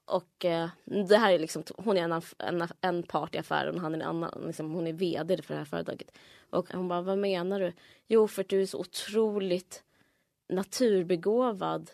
Och 0.05 0.45
eh, 0.45 0.69
det 0.85 1.17
här 1.17 1.33
är 1.33 1.39
liksom, 1.39 1.63
hon 1.77 1.97
är 1.97 2.03
en, 2.03 2.23
en, 2.39 2.69
en 2.81 3.03
part 3.03 3.35
i 3.35 3.39
affären 3.39 3.75
och 3.75 3.81
han 3.81 3.95
är 3.95 3.99
en 3.99 4.07
annan, 4.09 4.43
liksom, 4.47 4.71
hon 4.73 4.87
är 4.87 4.93
vd 4.93 5.43
för 5.43 5.55
det 5.55 5.59
här 5.59 5.65
företaget. 5.65 6.19
Och 6.51 6.73
hon 6.73 6.89
bara, 6.89 7.03
vad 7.03 7.19
menar 7.19 7.61
du? 7.61 7.73
Jo, 8.07 8.29
för 8.29 8.43
att 8.43 8.49
du 8.49 8.63
är 8.63 8.67
så 8.67 8.79
otroligt 8.79 9.83
naturbegåvad 10.49 11.91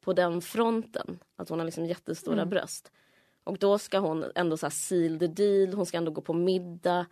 på 0.00 0.12
den 0.12 0.40
fronten. 0.40 1.18
Att 1.36 1.48
hon 1.48 1.58
har 1.58 1.66
liksom 1.66 1.86
jättestora 1.86 2.34
Mm. 2.42 2.48
bröst. 2.48 2.92
Och 3.44 3.58
då 3.58 3.78
ska 3.78 3.98
hon 3.98 4.24
ändå 4.34 4.56
så 4.56 4.66
här 4.66 4.70
seal 4.70 5.18
the 5.18 5.26
deal, 5.26 5.74
hon 5.74 5.86
ska 5.86 5.96
ändå 5.96 6.10
gå 6.10 6.20
på 6.20 6.32
middag. 6.32 7.06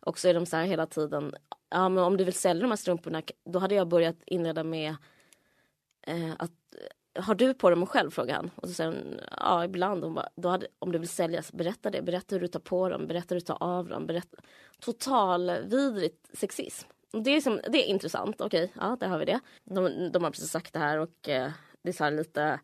Och 0.00 0.18
så 0.18 0.28
är 0.28 0.34
de 0.34 0.46
så 0.46 0.56
här 0.56 0.64
hela 0.64 0.86
tiden, 0.86 1.34
ja 1.68 1.88
men 1.88 2.04
om 2.04 2.16
du 2.16 2.24
vill 2.24 2.34
sälja 2.34 2.62
de 2.62 2.68
här 2.70 2.76
strumporna, 2.76 3.22
då 3.44 3.58
hade 3.58 3.74
jag 3.74 3.88
börjat 3.88 4.16
inleda 4.26 4.64
med 4.64 4.96
eh, 6.06 6.32
att 6.38 6.52
har 7.14 7.34
du 7.34 7.54
på 7.54 7.70
dem 7.70 7.86
själv? 7.86 8.10
frågar 8.10 8.34
han. 8.34 8.50
Och 8.56 8.68
så 8.68 8.74
säger 8.74 8.90
hon, 8.90 9.20
ja 9.40 9.64
ibland. 9.64 10.04
Hon 10.04 10.14
bara, 10.14 10.28
då 10.36 10.48
hade, 10.48 10.66
om 10.78 10.92
du 10.92 10.98
vill 10.98 11.08
sälja, 11.08 11.42
berätta 11.52 11.90
det. 11.90 12.02
Berätta 12.02 12.34
hur 12.34 12.40
du 12.40 12.48
tar 12.48 12.60
på 12.60 12.88
dem, 12.88 13.06
berätta 13.06 13.34
hur 13.34 13.40
du 13.40 13.46
tar 13.46 13.62
av 13.62 13.88
dem. 13.88 14.06
Berätta. 14.06 14.36
Total 14.80 15.50
vidrigt 15.64 16.30
sexism. 16.32 16.88
Det 17.12 17.30
är, 17.30 17.40
som, 17.40 17.60
det 17.68 17.84
är 17.84 17.86
intressant, 17.86 18.40
okej, 18.40 18.64
okay, 18.64 18.76
ja 18.80 18.96
där 19.00 19.08
har 19.08 19.18
vi 19.18 19.24
det. 19.24 19.40
De, 19.64 20.12
de 20.12 20.24
har 20.24 20.30
precis 20.30 20.50
sagt 20.50 20.72
det 20.72 20.78
här 20.78 20.98
och 20.98 21.28
eh, 21.28 21.50
det 21.82 21.88
är 21.88 21.92
så 21.92 22.10
lite 22.10 22.60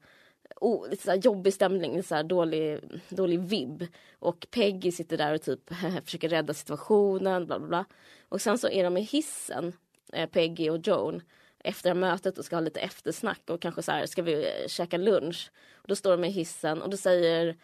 oh, 0.60 0.90
lite 0.90 1.04
så 1.04 1.14
jobbig 1.14 1.54
stämning, 1.54 2.02
så 2.02 2.22
dålig, 2.22 2.80
dålig 3.08 3.40
vibb. 3.40 3.86
Och 4.18 4.46
Peggy 4.50 4.92
sitter 4.92 5.16
där 5.16 5.34
och 5.34 5.42
typ 5.42 5.74
försöker 6.04 6.28
rädda 6.28 6.54
situationen, 6.54 7.46
bla 7.46 7.58
bla 7.58 7.68
bla. 7.68 7.84
Och 8.28 8.40
sen 8.40 8.58
så 8.58 8.68
är 8.68 8.84
de 8.84 8.96
i 8.96 9.00
hissen, 9.00 9.72
eh, 10.12 10.28
Peggy 10.28 10.70
och 10.70 10.86
Joan 10.86 11.22
efter 11.64 11.94
mötet 11.94 12.38
och 12.38 12.44
ska 12.44 12.56
ha 12.56 12.60
lite 12.60 12.80
eftersnack 12.80 13.40
och 13.50 13.62
kanske 13.62 13.82
så 13.82 13.92
här, 13.92 14.06
ska 14.06 14.22
vi 14.22 14.62
eh, 14.62 14.68
käka 14.68 14.96
lunch? 14.96 15.50
Och 15.72 15.88
då 15.88 15.96
står 15.96 16.10
de 16.10 16.24
i 16.24 16.28
hissen 16.28 16.82
och 16.82 16.90
då 16.90 16.96
säger 16.96 17.56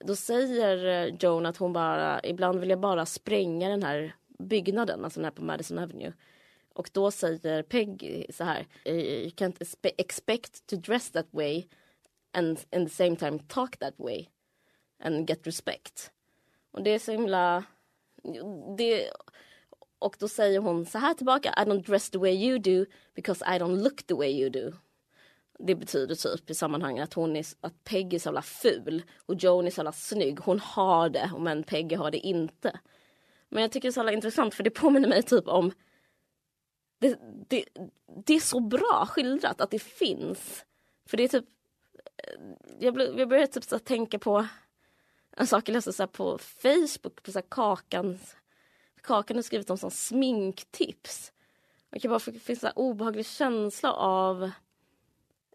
då 0.00 0.16
säger 0.16 0.86
eh, 0.86 1.14
Joan 1.20 1.46
att 1.46 1.56
hon 1.56 1.72
bara, 1.72 2.20
ibland 2.24 2.60
vill 2.60 2.70
jag 2.70 2.80
bara 2.80 3.06
spränga 3.06 3.68
den 3.68 3.82
här 3.82 4.14
byggnaden, 4.38 5.04
alltså 5.04 5.20
den 5.20 5.24
här 5.24 5.32
på 5.32 5.44
Madison 5.44 5.78
Avenue. 5.78 6.12
Och 6.74 6.90
då 6.92 7.10
säger 7.10 7.62
Peggy 7.62 8.26
så 8.30 8.44
här, 8.44 8.66
eh, 8.84 8.94
you 8.94 9.30
can't 9.30 9.76
expect 9.98 10.66
to 10.66 10.76
dress 10.76 11.10
that 11.10 11.26
way 11.30 11.64
and 12.32 12.60
in 12.70 12.86
the 12.86 12.94
same 12.94 13.16
time 13.16 13.38
talk 13.48 13.76
that 13.76 13.94
way 13.96 14.28
and 14.98 15.28
get 15.28 15.46
respect. 15.46 16.12
Och 16.70 16.82
det 16.82 16.90
är 16.90 16.98
så 16.98 17.12
himla... 17.12 17.64
Det, 18.78 19.10
och 20.04 20.16
då 20.18 20.28
säger 20.28 20.58
hon 20.58 20.86
så 20.86 20.98
här 20.98 21.14
tillbaka, 21.14 21.54
I 21.56 21.64
don't 21.64 21.82
dress 21.82 22.10
the 22.10 22.18
way 22.18 22.46
you 22.46 22.58
do 22.58 22.84
because 23.14 23.44
I 23.44 23.58
don't 23.58 23.82
look 23.82 24.02
the 24.06 24.14
way 24.14 24.40
you 24.40 24.50
do. 24.50 24.72
Det 25.58 25.74
betyder 25.74 26.14
typ 26.14 26.50
i 26.50 26.54
sammanhanget 26.54 27.04
att 27.04 27.14
hon 27.14 27.36
är, 27.36 27.46
att 27.60 27.84
Peggy 27.84 28.16
är 28.16 28.20
så 28.20 28.28
jävla 28.28 28.42
ful 28.42 29.02
och 29.16 29.34
Joan 29.34 29.66
är 29.66 29.70
så 29.70 29.78
jävla 29.78 29.92
snygg. 29.92 30.38
Hon 30.40 30.60
har 30.60 31.08
det, 31.08 31.30
men 31.38 31.64
Peggy 31.64 31.94
har 31.94 32.10
det 32.10 32.18
inte. 32.18 32.80
Men 33.48 33.62
jag 33.62 33.72
tycker 33.72 33.88
det 33.88 33.90
är 33.90 33.92
så 33.92 34.00
jävla 34.00 34.12
intressant 34.12 34.54
för 34.54 34.62
det 34.62 34.70
påminner 34.70 35.08
mig 35.08 35.22
typ 35.22 35.48
om 35.48 35.72
det, 36.98 37.18
det, 37.48 37.64
det 38.26 38.34
är 38.34 38.40
så 38.40 38.60
bra 38.60 39.06
skildrat 39.08 39.60
att 39.60 39.70
det 39.70 39.82
finns. 39.82 40.64
För 41.06 41.16
det 41.16 41.22
är 41.22 41.28
typ 41.28 41.44
jag, 42.78 43.00
jag 43.18 43.28
började 43.28 43.52
typ 43.52 43.64
så 43.64 43.78
tänka 43.78 44.18
på 44.18 44.46
en 45.36 45.46
sak 45.46 45.68
jag 45.68 45.72
läste 45.72 45.92
så 45.92 46.06
på 46.06 46.38
Facebook 46.38 47.22
på 47.22 47.32
så 47.32 47.42
Kakans 47.42 48.36
Kakan 49.04 49.36
har 49.36 49.42
skrivit 49.42 49.70
om 49.70 49.78
sån 49.78 49.90
sminktips. 49.90 51.32
Man 51.90 52.00
kan 52.00 52.10
bara 52.10 52.20
få 52.20 52.30
en 52.30 52.72
obehaglig 52.76 53.26
känsla 53.26 53.92
av 53.92 54.42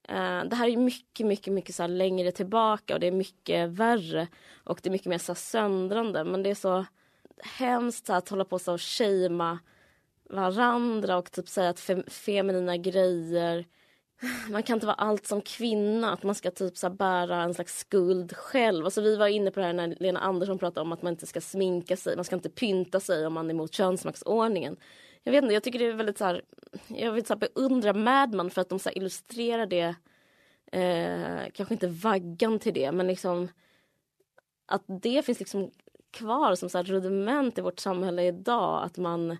eh, 0.03 0.43
det 0.43 0.55
här 0.55 0.67
är 0.67 0.77
mycket, 0.77 1.25
mycket, 1.25 1.53
mycket 1.53 1.75
så 1.75 1.87
längre 1.87 2.31
tillbaka 2.31 2.93
och 2.93 2.99
det 2.99 3.07
är 3.07 3.11
mycket 3.11 3.69
värre 3.69 4.27
och 4.63 4.79
det 4.83 4.89
är 4.89 4.91
mycket 4.91 5.07
mer 5.07 5.17
så 5.17 5.35
söndrande. 5.35 6.23
Men 6.23 6.43
det 6.43 6.49
är 6.49 6.55
så 6.55 6.85
hemskt 7.43 8.07
så 8.07 8.13
att 8.13 8.29
hålla 8.29 8.45
på 8.45 8.59
så 8.59 8.73
och 8.73 8.81
shamea 8.81 9.59
varandra 10.29 11.17
och 11.17 11.31
typ 11.31 11.49
säga 11.49 11.69
att 11.69 11.79
fem, 11.79 12.03
feminina 12.07 12.77
grejer 12.77 13.65
man 14.49 14.63
kan 14.63 14.73
inte 14.73 14.85
vara 14.85 14.95
allt 14.95 15.27
som 15.27 15.41
kvinna, 15.41 16.13
att 16.13 16.23
man 16.23 16.35
ska 16.35 16.51
typ 16.51 16.77
så 16.77 16.89
bära 16.89 17.43
en 17.43 17.53
slags 17.53 17.79
skuld 17.79 18.35
själv. 18.35 18.85
Alltså 18.85 19.01
vi 19.01 19.15
var 19.15 19.27
inne 19.27 19.51
på 19.51 19.59
det 19.59 19.65
här 19.65 19.73
när 19.73 19.95
Lena 19.99 20.19
Andersson 20.19 20.59
pratade 20.59 20.81
om 20.81 20.91
att 20.91 21.01
man 21.01 21.13
inte 21.13 21.27
ska 21.27 21.41
sminka 21.41 21.97
sig, 21.97 22.15
man 22.15 22.25
ska 22.25 22.35
inte 22.35 22.49
pynta 22.49 22.99
sig 22.99 23.27
om 23.27 23.33
man 23.33 23.45
är 23.45 23.53
emot 23.53 23.73
könsmaktsordningen. 23.73 24.77
Jag 25.23 25.31
vet 25.31 25.43
inte, 25.43 25.53
jag 25.53 25.63
tycker 25.63 25.79
det 25.79 25.85
är 25.85 25.93
väldigt 25.93 26.17
så 26.17 26.25
här, 26.25 26.41
jag 26.87 27.11
vill 27.11 27.25
så 27.25 27.33
här 27.33 27.39
beundra 27.39 27.93
Madman 27.93 28.49
för 28.49 28.61
att 28.61 28.69
de 28.69 28.79
så 28.79 28.89
illustrerar 28.89 29.65
det, 29.65 29.95
eh, 30.71 31.51
kanske 31.53 31.73
inte 31.73 31.87
vaggan 31.87 32.59
till 32.59 32.73
det, 32.73 32.91
men 32.91 33.07
liksom 33.07 33.47
att 34.65 34.83
det 34.87 35.25
finns 35.25 35.39
liksom 35.39 35.71
kvar 36.11 36.55
som 36.55 36.69
så 36.69 36.77
här 36.77 36.85
rudiment 36.85 37.57
i 37.57 37.61
vårt 37.61 37.79
samhälle 37.79 38.23
idag, 38.23 38.83
att 38.83 38.97
man, 38.97 39.37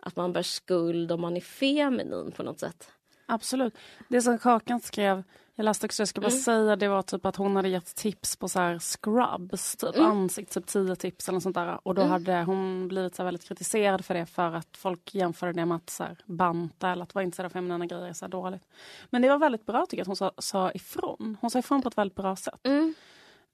att 0.00 0.16
man 0.16 0.32
bär 0.32 0.42
skuld 0.42 1.12
om 1.12 1.20
man 1.20 1.36
är 1.36 1.40
feminin 1.40 2.32
på 2.32 2.42
något 2.42 2.60
sätt. 2.60 2.90
Absolut. 3.26 3.78
Det 4.08 4.20
som 4.22 4.38
Kakan 4.38 4.80
skrev, 4.80 5.22
jag 5.54 5.64
läste 5.64 5.86
också, 5.86 6.00
jag 6.00 6.08
ska 6.08 6.20
bara 6.20 6.30
mm. 6.30 6.40
säga, 6.40 6.76
det 6.76 6.88
var 6.88 7.02
typ 7.02 7.26
att 7.26 7.36
hon 7.36 7.56
hade 7.56 7.68
gett 7.68 7.94
tips 7.94 8.36
på 8.36 8.48
så 8.48 8.58
här 8.58 8.78
scrubs, 8.78 9.76
typ 9.76 9.96
mm. 9.96 10.10
ansikt, 10.10 10.52
typ 10.52 10.66
tio 10.66 10.96
tips 10.96 11.28
eller 11.28 11.40
sånt 11.40 11.54
där. 11.54 11.80
Och 11.82 11.94
då 11.94 12.02
mm. 12.02 12.12
hade 12.12 12.42
hon 12.42 12.88
blivit 12.88 13.14
så 13.14 13.24
väldigt 13.24 13.48
kritiserad 13.48 14.04
för 14.04 14.14
det 14.14 14.26
för 14.26 14.52
att 14.52 14.76
folk 14.76 15.14
jämförde 15.14 15.52
det 15.52 15.66
med 15.66 15.76
att 15.76 15.90
så 15.90 16.04
här, 16.04 16.18
banta 16.26 16.90
eller 16.92 17.02
att 17.02 17.14
vara 17.14 17.24
intresserad 17.24 17.46
av 17.46 17.50
feminina 17.50 17.86
grejer 17.86 18.06
är 18.06 18.12
så 18.12 18.26
dåligt. 18.26 18.62
Men 19.10 19.22
det 19.22 19.28
var 19.28 19.38
väldigt 19.38 19.66
bra 19.66 19.86
tycker 19.86 19.96
jag 19.96 20.02
att 20.02 20.06
hon 20.06 20.16
sa, 20.16 20.32
sa 20.38 20.72
ifrån. 20.72 21.36
Hon 21.40 21.50
sa 21.50 21.58
ifrån 21.58 21.82
på 21.82 21.88
ett 21.88 21.98
väldigt 21.98 22.16
bra 22.16 22.36
sätt. 22.36 22.60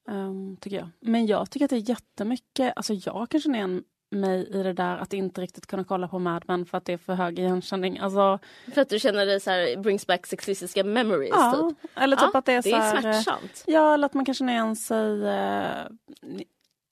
Um, 0.09 0.57
tycker 0.57 0.77
jag. 0.77 0.89
Men 1.01 1.27
jag 1.27 1.51
tycker 1.51 1.64
att 1.64 1.70
det 1.70 1.77
är 1.77 1.89
jättemycket, 1.91 2.73
alltså 2.77 2.95
jag 2.95 3.29
kanske 3.31 3.51
är 3.51 3.55
en 3.55 3.85
mig 4.13 4.49
i 4.51 4.63
det 4.63 4.73
där 4.73 4.97
att 4.97 5.13
inte 5.13 5.41
riktigt 5.41 5.67
kunna 5.67 5.85
kolla 5.85 6.09
på 6.09 6.19
Mad 6.19 6.45
Men 6.47 6.67
för 6.67 6.79
att 6.79 6.85
det 6.85 6.93
är 6.93 6.99
för 6.99 7.15
hög 7.15 7.39
igenkänning. 7.39 7.99
Alltså, 7.99 8.39
för 8.75 8.81
att 8.81 8.89
du 8.89 8.99
känner 8.99 9.27
det 9.27 9.41
så 9.41 9.51
här, 9.51 9.77
brings 9.77 10.07
back 10.07 10.27
sexistiska 10.27 10.85
memories? 10.85 11.31
Ja, 11.33 11.73
typ. 11.81 11.91
eller 11.95 12.17
typ 12.17 12.31
ja, 12.33 12.39
att 12.39 12.47
det 12.47 12.53
är 12.53 12.57
det 12.57 12.71
så 12.71 12.77
här, 12.77 12.97
är 12.97 13.01
smärtsamt. 13.01 13.65
Ja, 13.67 13.95
eller 13.95 14.07
att 14.07 14.15
man 14.15 14.25
kan 14.25 14.35
känna 14.35 14.53
igen 14.53 14.77
sig. 14.77 15.11
Uh, 15.11 15.87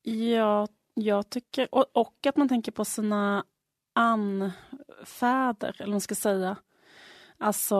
ja, 0.03 0.68
jag 0.95 1.31
tycker, 1.31 1.75
och, 1.75 1.87
och, 1.93 2.27
att 2.27 2.37
man 2.37 2.49
tänker 2.49 2.73
på 2.73 2.85
sina 2.85 3.45
anfäder, 3.95 5.68
eller 5.68 5.85
vad 5.85 5.89
man 5.89 6.01
ska 6.01 6.14
säga. 6.14 6.57
Alltså... 7.43 7.76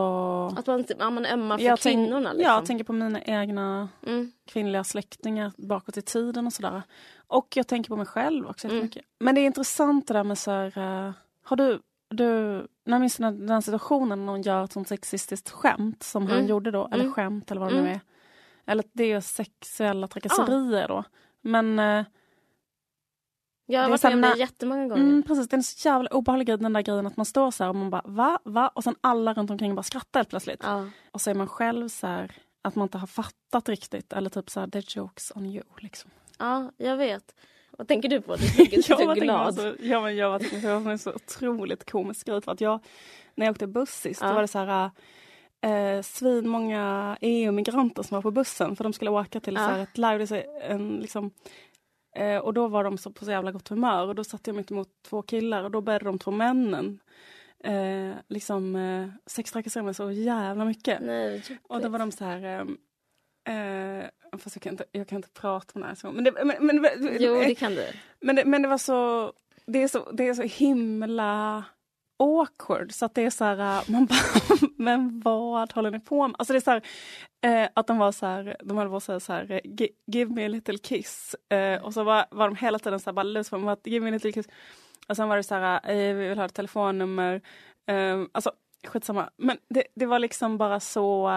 Att 0.57 0.67
man, 0.67 0.85
ja, 0.99 1.09
man 1.09 1.25
ömmar 1.25 1.57
för 1.57 1.77
kvinnorna? 1.77 2.29
Tänk, 2.29 2.37
liksom. 2.37 2.53
Jag 2.53 2.65
tänker 2.65 2.83
på 2.83 2.93
mina 2.93 3.21
egna 3.21 3.89
mm. 4.07 4.31
kvinnliga 4.47 4.83
släktingar 4.83 5.51
bakåt 5.57 5.97
i 5.97 6.01
tiden 6.01 6.47
och 6.47 6.53
sådär. 6.53 6.81
Och 7.27 7.47
jag 7.55 7.67
tänker 7.67 7.89
på 7.89 7.95
mig 7.95 8.05
själv 8.05 8.47
också 8.47 8.67
mm. 8.67 8.79
mycket. 8.79 9.05
Men 9.19 9.35
det 9.35 9.41
är 9.41 9.45
intressant 9.45 10.07
det 10.07 10.13
där 10.13 10.23
med 10.23 10.37
så 10.37 10.51
här, 10.51 10.77
uh, 10.77 11.13
har 11.43 11.57
du, 11.57 11.79
du, 12.09 12.25
när 12.85 12.99
minns 12.99 13.17
den, 13.17 13.47
den 13.47 13.61
situationen 13.61 14.19
när 14.19 14.25
någon 14.25 14.41
gör 14.41 14.63
ett 14.63 14.71
sånt 14.71 14.87
sexistiskt 14.87 15.49
skämt 15.49 16.03
som 16.03 16.23
mm. 16.23 16.35
han 16.35 16.47
gjorde 16.47 16.71
då, 16.71 16.87
eller 16.91 17.03
mm. 17.03 17.13
skämt 17.13 17.51
eller 17.51 17.61
vad 17.61 17.69
det 17.69 17.75
nu 17.75 17.81
mm. 17.81 17.93
är. 17.93 17.99
Eller 18.65 18.85
det 18.93 19.11
är 19.11 19.21
sexuella 19.21 20.07
trakasserier 20.07 20.83
ah. 20.83 20.87
då. 20.87 21.03
Men 21.41 21.79
uh, 21.79 22.05
jag 23.71 23.81
har 23.81 23.89
varit 23.89 24.03
med 24.03 24.13
om 24.13 24.21
det 24.21 24.37
jättemånga 24.37 24.87
gånger. 24.87 25.03
Mm, 25.03 25.23
precis, 25.23 25.47
det 25.49 25.53
är 25.53 25.57
en 25.57 25.63
så 25.63 25.87
jävla 25.87 26.09
obehaglig 26.09 26.47
grej 26.47 26.57
den 26.57 26.73
där 26.73 26.81
grejen 26.81 27.07
att 27.07 27.17
man 27.17 27.25
står 27.25 27.51
så 27.51 27.63
här 27.63 27.69
och 27.69 27.75
man 27.75 27.89
bara 27.89 28.01
va, 28.05 28.39
va? 28.43 28.67
Och 28.67 28.83
sen 28.83 28.95
alla 29.01 29.33
runt 29.33 29.49
omkring 29.49 29.75
bara 29.75 29.83
skrattar 29.83 30.19
helt 30.19 30.29
plötsligt. 30.29 30.59
Ja. 30.63 30.85
Och 31.11 31.21
så 31.21 31.29
är 31.29 31.33
man 31.33 31.47
själv 31.47 31.87
så 31.87 32.07
här, 32.07 32.31
att 32.61 32.75
man 32.75 32.85
inte 32.85 32.97
har 32.97 33.07
fattat 33.07 33.69
riktigt 33.69 34.13
eller 34.13 34.29
typ 34.29 34.49
så 34.49 34.59
här, 34.59 34.67
the 34.67 34.81
jokes 34.87 35.31
on 35.35 35.45
you 35.45 35.63
liksom. 35.77 36.11
Ja, 36.39 36.71
jag 36.77 36.97
vet. 36.97 37.35
Vad 37.77 37.87
tänker 37.87 38.09
du 38.09 38.21
på? 38.21 38.35
Du 38.35 38.47
tycker 38.47 38.97
du 38.97 39.11
är 39.11 39.15
glad. 39.15 39.55
Så, 39.55 39.73
ja, 39.79 40.01
men 40.01 40.15
jag 40.15 40.41
det 40.41 40.79
var 40.79 40.91
en 40.91 40.99
så 40.99 41.13
otroligt 41.13 41.91
komisk 41.91 42.27
grej 42.27 42.41
för 42.41 42.51
att 42.51 42.61
jag, 42.61 42.79
när 43.35 43.45
jag 43.45 43.53
åkte 43.53 43.67
buss 43.67 44.01
sist, 44.01 44.21
ja. 44.21 44.27
då 44.27 44.33
var 44.33 44.41
det 44.41 44.47
så 44.47 44.59
här 44.59 44.91
eh, 45.61 46.01
svin 46.01 46.47
många 46.47 47.17
EU-migranter 47.21 48.03
som 48.03 48.15
var 48.15 48.21
på 48.21 48.31
bussen 48.31 48.75
för 48.75 48.83
de 48.83 48.93
skulle 48.93 49.11
åka 49.11 49.39
till 49.39 49.53
ja. 49.53 49.59
så 49.59 49.71
här, 49.73 49.79
ett 49.79 49.97
live, 49.97 50.43
en 50.61 50.99
liksom 50.99 51.31
Eh, 52.15 52.37
och 52.37 52.53
då 52.53 52.67
var 52.67 52.83
de 52.83 52.97
så 52.97 53.11
på 53.11 53.25
så 53.25 53.31
jävla 53.31 53.51
gott 53.51 53.67
humör 53.67 54.07
och 54.07 54.15
då 54.15 54.23
satt 54.23 54.47
jag 54.47 54.55
mitt 54.55 54.71
emot 54.71 54.89
två 55.09 55.21
killar 55.21 55.63
och 55.63 55.71
då 55.71 55.81
började 55.81 56.05
de 56.05 56.19
två 56.19 56.31
männen 56.31 56.99
eh, 57.63 58.11
liksom 58.27 58.75
eh, 58.75 59.07
sextrakassera 59.25 59.83
mig 59.83 59.93
så 59.93 60.11
jävla 60.11 60.65
mycket. 60.65 61.01
Nej, 61.01 61.43
och 61.63 61.81
då 61.81 61.89
var 61.89 61.99
de 61.99 62.11
så 62.11 62.25
här 62.25 62.67
eh, 63.47 63.55
eh, 63.55 64.05
fast 64.37 64.55
jag 64.55 64.63
kan, 64.63 64.73
inte, 64.73 64.85
jag 64.91 65.07
kan 65.07 65.15
inte 65.15 65.29
prata 65.29 65.71
om 65.75 65.81
det 65.81 65.87
här 65.87 65.95
så. 65.95 66.11
Men 66.11 66.23
det, 66.23 66.31
men, 66.45 66.65
men, 66.65 66.87
jo, 67.19 67.35
det 67.35 67.55
kan 67.55 67.75
du. 67.75 67.87
Men 68.19 68.35
det, 68.35 68.45
men 68.45 68.61
det 68.61 68.67
var 68.67 68.77
så 68.77 69.33
det 69.65 69.83
är 69.83 69.87
så, 69.87 70.11
det 70.11 70.27
är 70.27 70.33
så 70.33 70.41
himla 70.41 71.63
awkward 72.21 72.93
så 72.93 73.05
att 73.05 73.15
det 73.15 73.21
är 73.21 73.29
så 73.29 73.45
här, 73.45 73.77
äh, 73.77 73.91
man 73.91 74.05
bara, 74.05 74.57
men 74.77 75.19
vad 75.19 75.73
håller 75.73 75.91
ni 75.91 75.99
på 75.99 76.27
med? 76.27 76.35
Alltså 76.39 76.53
det 76.53 76.59
är 76.59 76.61
så 76.61 76.71
här, 76.71 76.83
eh, 77.63 77.69
att 77.73 77.87
de 77.87 77.97
var 77.97 78.11
så 78.11 78.25
här, 78.25 78.57
de 78.63 78.77
höll 78.77 78.89
på 78.89 78.95
att 78.95 79.03
säga 79.03 79.19
så 79.19 79.33
här, 79.33 79.61
give 80.07 80.33
me 80.33 80.45
a 80.45 80.47
little 80.47 80.77
kiss. 80.77 81.35
Eh, 81.49 81.83
och 81.83 81.93
så 81.93 82.03
var, 82.03 82.25
var 82.31 82.47
de 82.47 82.55
hela 82.55 82.79
tiden 82.79 82.99
så 82.99 83.09
här, 83.09 83.13
bara 83.13 83.23
lusade 83.23 83.63
på 83.63 83.89
give 83.89 84.03
me 84.03 84.09
a 84.09 84.11
little 84.11 84.31
kiss. 84.31 84.47
Och 85.07 85.15
sen 85.15 85.29
var 85.29 85.37
det 85.37 85.43
så 85.43 85.55
här, 85.55 85.91
eh, 85.91 86.15
vi 86.15 86.27
vill 86.27 86.37
ha 86.37 86.45
ett 86.45 86.53
telefonnummer. 86.53 87.41
Eh, 87.87 88.23
alltså 88.31 88.51
skitsamma. 88.87 89.29
Men 89.37 89.57
det, 89.69 89.83
det 89.95 90.05
var 90.05 90.19
liksom 90.19 90.57
bara 90.57 90.79
så 90.79 91.29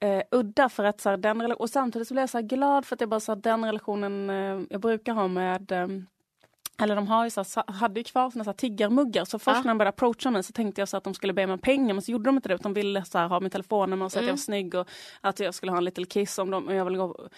eh, 0.00 0.22
udda 0.30 0.68
för 0.68 0.84
att 0.84 1.00
så 1.00 1.10
här, 1.10 1.16
den 1.16 1.52
och 1.52 1.70
samtidigt 1.70 2.08
så 2.08 2.14
blev 2.14 2.22
jag 2.22 2.30
så 2.30 2.40
glad 2.40 2.84
för 2.84 2.96
att 2.96 3.00
jag 3.00 3.10
bara 3.10 3.20
så 3.20 3.34
här, 3.34 3.40
den 3.40 3.64
relationen 3.64 4.28
jag 4.70 4.80
brukar 4.80 5.12
ha 5.12 5.28
med 5.28 5.72
ehm, 5.72 6.06
eller 6.78 6.96
de 6.96 7.08
har 7.08 7.24
ju 7.24 7.30
så, 7.30 7.44
hade 7.66 8.00
ju 8.00 8.04
kvar 8.04 8.30
sina 8.30 8.44
så 8.44 8.52
tiggarmuggar 8.52 9.24
så 9.24 9.38
först 9.38 9.56
ja. 9.56 9.62
när 9.62 9.68
de 9.68 9.78
började 9.78 9.88
approacha 9.88 10.30
mig 10.30 10.42
så 10.42 10.52
tänkte 10.52 10.80
jag 10.80 10.88
så 10.88 10.96
att 10.96 11.04
de 11.04 11.14
skulle 11.14 11.32
be 11.32 11.46
mig 11.46 11.54
om 11.54 11.58
pengar 11.58 11.94
men 11.94 12.02
så 12.02 12.12
gjorde 12.12 12.24
de 12.24 12.36
inte 12.36 12.48
det 12.48 12.54
utan 12.54 12.74
de 12.74 12.80
ville 12.80 13.04
så 13.04 13.18
här, 13.18 13.28
ha 13.28 13.40
min 13.40 13.50
telefonnummer 13.50 14.04
och 14.04 14.12
säga 14.12 14.22
mm. 14.22 14.26
att 14.26 14.28
jag 14.28 14.32
var 14.32 14.60
snygg 14.60 14.74
och 14.74 14.88
att 15.20 15.40
jag 15.40 15.54
skulle 15.54 15.72
ha 15.72 15.78
en 15.78 15.84
liten 15.84 16.06
kiss 16.06 16.38
om 16.38 16.50
dem 16.50 16.68
och 16.68 16.74
jag 16.74 16.84
ville 16.84 16.98
gå 16.98 17.28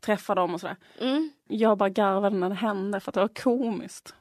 träffa 0.00 0.34
dem 0.34 0.54
och 0.54 0.60
sådär. 0.60 0.76
Mm. 1.00 1.30
Jag 1.48 1.78
bara 1.78 1.88
garvade 1.88 2.36
när 2.36 2.48
det 2.48 2.54
hände 2.54 3.00
för 3.00 3.10
att 3.10 3.14
det 3.14 3.20
var 3.20 3.28
komiskt. 3.28 4.14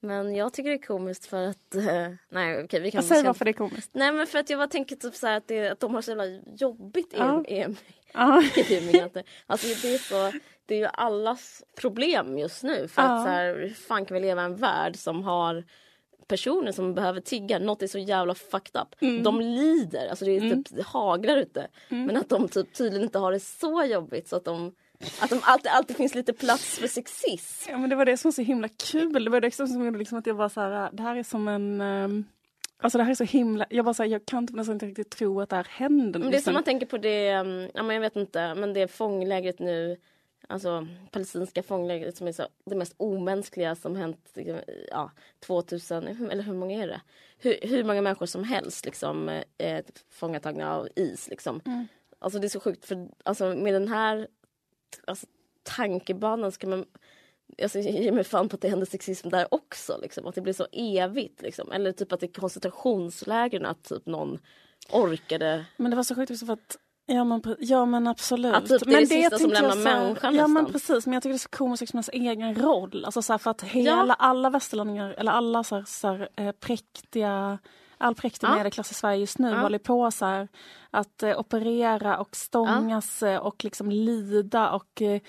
Men 0.00 0.34
jag 0.34 0.52
tycker 0.52 0.70
det 0.70 0.76
är 0.76 0.82
komiskt 0.86 1.26
för 1.26 1.46
att... 1.46 1.74
eh, 1.74 2.08
nej 2.28 2.64
okej 2.64 2.80
vi 2.80 2.90
kan... 2.90 3.02
Ska- 3.02 3.22
varför 3.22 3.44
det 3.44 3.50
är 3.50 3.52
komiskt. 3.52 3.90
Nej 3.92 4.12
men 4.12 4.26
för 4.26 4.38
att 4.38 4.50
jag 4.50 4.58
bara 4.58 4.68
tänker 4.68 4.96
typ 4.96 5.14
så 5.14 5.26
att, 5.28 5.48
det, 5.48 5.68
att 5.68 5.80
de 5.80 5.94
har 5.94 6.02
så 6.02 6.10
jävla 6.10 6.26
jobbigt 6.56 7.14
Ja. 7.16 7.44
i, 7.48 7.54
i, 7.54 7.66
Ja. 8.12 8.42
i. 8.56 9.02
Alltså 9.46 9.66
det 9.82 9.94
är 9.94 9.98
så, 9.98 10.38
det 10.66 10.74
är 10.74 10.78
ju 10.78 10.88
allas 10.92 11.62
problem 11.76 12.38
just 12.38 12.62
nu. 12.62 12.88
För 12.88 13.02
Ja. 13.02 13.08
att 13.08 13.24
så 13.24 13.28
här, 13.28 13.54
hur 13.54 13.68
fan 13.74 14.04
kan 14.06 14.14
vi 14.14 14.20
leva 14.20 14.42
i 14.42 14.44
en 14.44 14.56
värld 14.56 14.96
som 14.96 15.22
har 15.22 15.64
personer 16.26 16.72
som 16.72 16.94
behöver 16.94 17.20
tigga, 17.20 17.58
något 17.58 17.82
är 17.82 17.86
så 17.86 17.98
jävla 17.98 18.34
fucked 18.34 18.82
up. 18.82 19.02
Mm. 19.02 19.22
De 19.22 19.40
lider, 19.40 20.08
alltså 20.08 20.24
det, 20.24 20.36
är 20.36 20.40
typ, 20.40 20.76
det 20.76 20.82
haglar 20.86 21.36
ute. 21.36 21.68
Men 21.88 22.16
att 22.16 22.28
de 22.28 22.48
typ 22.48 22.74
tydligen 22.74 23.02
inte 23.04 23.18
har 23.18 23.32
det 23.32 23.40
så 23.40 23.84
jobbigt 23.84 24.28
så 24.28 24.36
att 24.36 24.44
de 24.44 24.74
att 25.20 25.30
de 25.30 25.40
alltid, 25.42 25.70
alltid 25.70 25.96
finns 25.96 26.14
lite 26.14 26.32
plats 26.32 26.78
för 26.78 26.88
sexism. 26.88 27.70
Ja 27.70 27.78
men 27.78 27.90
det 27.90 27.96
var 27.96 28.04
det 28.04 28.16
som 28.16 28.28
var 28.28 28.32
så 28.32 28.42
himla 28.42 28.68
kul. 28.68 29.24
Det 29.24 29.30
var 29.30 29.40
det 29.40 29.50
som 29.50 29.84
gjorde 29.84 29.98
liksom 29.98 30.18
att 30.18 30.26
jag 30.26 30.34
var 30.34 30.48
så 30.48 30.60
här, 30.60 30.90
det 30.92 31.02
här 31.02 31.16
är 31.16 31.22
som 31.22 31.48
en... 31.48 31.80
ehm, 31.80 32.24
Alltså 32.82 32.98
det 32.98 33.04
här 33.04 33.10
är 33.10 33.14
så 33.14 33.24
himla, 33.24 33.66
jag 33.70 33.84
bara 33.84 33.94
så 33.94 34.02
här, 34.02 34.10
jag 34.10 34.26
kan 34.26 34.46
typ 34.46 34.56
nästan 34.56 34.72
inte 34.74 34.86
riktigt 34.86 35.10
tro 35.10 35.40
att 35.40 35.48
det 35.48 35.56
här 35.56 35.66
händer. 35.70 36.20
Men 36.20 36.20
det 36.20 36.26
är 36.26 36.30
Liksom. 36.30 36.44
som 36.44 36.54
man 36.54 36.62
tänker 36.64 36.86
på 36.86 36.98
det, 36.98 37.36
um, 37.40 37.68
ja 37.74 37.82
men 37.82 37.94
jag 37.96 38.00
vet 38.00 38.16
inte, 38.16 38.54
men 38.54 38.72
det 38.72 38.88
fånglägret 38.88 39.58
nu, 39.58 39.96
alltså 40.48 40.86
palestinska 41.10 41.62
fånglägret 41.62 42.16
som 42.16 42.26
är 42.28 42.32
så, 42.32 42.46
det 42.64 42.74
mest 42.76 42.94
omänskliga 42.96 43.74
som 43.76 43.96
hänt, 43.96 44.30
liksom, 44.34 44.58
ja 44.90 45.10
2000, 45.46 46.06
eller 46.08 46.42
hur 46.42 46.52
många 46.54 46.82
är 46.82 46.86
det? 46.88 47.00
Hur, 47.38 47.58
hur 47.62 47.84
många 47.84 48.02
människor 48.02 48.26
som 48.26 48.44
helst 48.44 48.84
liksom 48.84 49.28
eh, 49.58 49.84
fångatagna 50.10 50.74
av 50.74 50.88
is 50.96 51.28
liksom. 51.28 51.60
Alltså 52.18 52.38
det 52.38 52.46
är 52.46 52.48
så 52.48 52.60
sjukt 52.60 52.84
för 52.84 53.08
alltså 53.22 53.54
med 53.54 53.74
den 53.74 53.88
här 53.88 54.28
alltså, 55.06 55.26
tankebanan 55.62 56.52
ska 56.52 56.66
man 56.66 56.84
Alltså, 57.62 57.78
jag 57.78 58.02
ger 58.02 58.12
mig 58.12 58.24
fan 58.24 58.48
på 58.48 58.54
att 58.54 58.60
det 58.60 58.68
händer 58.68 58.86
sexism 58.86 59.28
där 59.28 59.54
också. 59.54 59.98
Liksom. 60.02 60.26
Att 60.26 60.34
det 60.34 60.40
blir 60.40 60.52
så 60.52 60.66
evigt. 60.72 61.42
Liksom. 61.42 61.72
Eller 61.72 61.92
typ 61.92 62.12
att 62.12 62.20
det 62.20 62.26
är 62.26 62.40
koncentrationslägren 62.40 63.66
att 63.66 63.84
typ 63.84 64.06
någon 64.06 64.38
orkade 64.92 65.64
Men 65.76 65.90
det 65.90 65.96
var 65.96 66.04
så 66.04 66.14
sjukt 66.14 66.30
också 66.30 66.46
för 66.46 66.52
att 66.52 66.76
Ja 67.06 67.24
men, 67.24 67.42
ja 67.58 67.84
men 67.84 68.06
absolut. 68.06 68.54
Att 68.54 68.68
typ 68.68 68.84
det 68.84 68.90
är 68.90 68.92
men 68.92 69.00
det 69.00 69.06
sista 69.06 69.38
som 69.38 69.50
lämnar 69.50 69.70
så 69.70 69.78
människan 69.78 70.34
Ja 70.34 70.46
men 70.46 70.66
precis, 70.66 71.06
men 71.06 71.12
jag 71.14 71.22
tycker 71.22 71.32
det 71.32 71.36
är 71.36 71.38
så 71.38 71.48
komiskt 71.48 71.80
liksom 71.80 71.96
ens 71.96 72.08
egen 72.08 72.54
roll. 72.54 73.04
Alltså 73.04 73.22
så 73.22 73.32
här, 73.32 73.38
för 73.38 73.50
att 73.50 73.62
hela, 73.62 74.06
Ja. 74.06 74.16
alla 74.18 74.50
västerlänningar, 74.50 75.14
eller 75.18 75.32
alla 75.32 75.64
så 75.64 75.76
här, 75.76 75.84
så 75.86 76.08
här, 76.08 76.28
eh, 76.36 76.52
präktiga 76.52 77.58
all 78.00 78.14
präktig 78.14 78.46
Ja. 78.46 78.54
medelklass 78.54 78.90
i 78.90 78.94
Sverige 78.94 79.20
just 79.20 79.38
nu 79.38 79.50
Ja. 79.50 79.56
håller 79.56 79.78
på 79.78 80.10
så 80.10 80.24
här, 80.26 80.48
att 80.90 81.22
eh, 81.22 81.38
operera 81.38 82.18
och 82.18 82.36
stångas 82.36 83.22
eh, 83.22 83.38
och 83.38 83.64
liksom 83.64 83.90
lida 83.90 84.70
och 84.70 85.02
eh, 85.02 85.20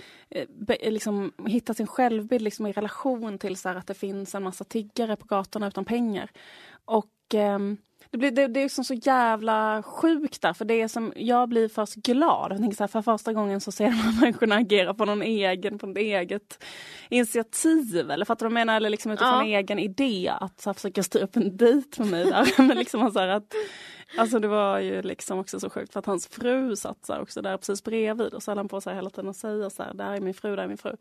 be, 0.49 0.78
liksom, 0.91 1.34
hitta 1.47 1.74
sin 1.74 1.88
självbild 1.88 2.43
liksom, 2.43 2.67
i 2.67 2.72
relation 2.72 3.38
till 3.38 3.57
så 3.57 3.69
här, 3.69 3.76
att 3.76 3.88
det 3.88 3.93
finns 3.93 4.36
en 4.36 4.43
massa 4.43 4.63
tiggare 4.63 5.15
på 5.15 5.26
gatorna 5.26 5.67
utan 5.67 5.86
pengar. 5.86 6.32
Och 6.86 7.11
ehm, 7.34 7.78
det, 8.09 8.17
blir, 8.17 8.31
det, 8.31 8.47
det 8.47 8.59
är 8.59 8.63
liksom 8.63 8.83
så 8.83 8.93
jävla 8.93 9.83
sjukt 9.83 10.41
där, 10.41 10.53
för 10.53 10.65
det 10.65 10.81
är 10.81 10.87
som, 10.87 11.13
jag 11.15 11.49
blir 11.49 11.67
först 11.69 11.95
glad. 11.95 12.51
Jag 12.51 12.59
tänker 12.59 12.77
så 12.77 12.83
här, 12.83 12.87
för 12.87 13.01
första 13.01 13.33
gången 13.33 13.61
så 13.61 13.71
ser 13.71 13.87
här 13.87 14.19
människorna 14.21 14.55
agera 14.55 14.93
på 14.93 15.05
någon 15.05 15.21
egen, 15.21 15.79
på 15.79 15.87
något 15.87 15.97
eget 15.97 16.63
initiativ. 17.09 18.11
Eller 18.11 18.25
fattar 18.25 18.45
du 18.45 18.53
vad 18.53 18.59
jag 18.59 18.65
menar? 18.65 18.77
Eller 18.77 18.89
liksom 18.89 19.11
utifrån 19.11 19.49
Ja. 19.49 19.59
egen 19.59 19.79
idé 19.79 20.33
att 20.41 20.61
så 20.61 20.69
här, 20.69 20.73
försöka 20.73 21.03
styra 21.03 21.23
upp 21.23 21.35
en 21.35 21.57
dejt 21.57 22.01
med 22.03 22.11
mig 22.11 22.25
där. 22.25 22.47
Men 22.67 22.77
liksom 22.77 23.11
så 23.11 23.19
här 23.19 23.27
att, 23.27 23.53
alltså 24.17 24.39
det 24.39 24.47
var 24.47 24.79
ju 24.79 25.01
liksom 25.01 25.39
också 25.39 25.59
så 25.59 25.69
sjukt 25.69 25.93
för 25.93 25.99
att 25.99 26.05
hans 26.05 26.27
fru 26.27 26.75
satt 26.75 27.05
så 27.05 27.17
också 27.17 27.41
där 27.41 27.57
precis 27.57 27.83
bredvid 27.83 28.33
och 28.33 28.43
så 28.43 28.51
höll 28.51 28.57
han 28.57 28.67
på 28.67 28.81
så 28.81 28.89
här 28.89 28.95
hela 28.95 29.09
tiden 29.09 29.29
och 29.29 29.35
säger 29.35 29.69
så 29.69 29.83
här, 29.83 29.93
där 29.93 30.13
är 30.13 30.19
min 30.19 30.33
fru, 30.33 30.55
där 30.55 30.63
är 30.63 30.67
min 30.67 30.77
fru. 30.77 30.95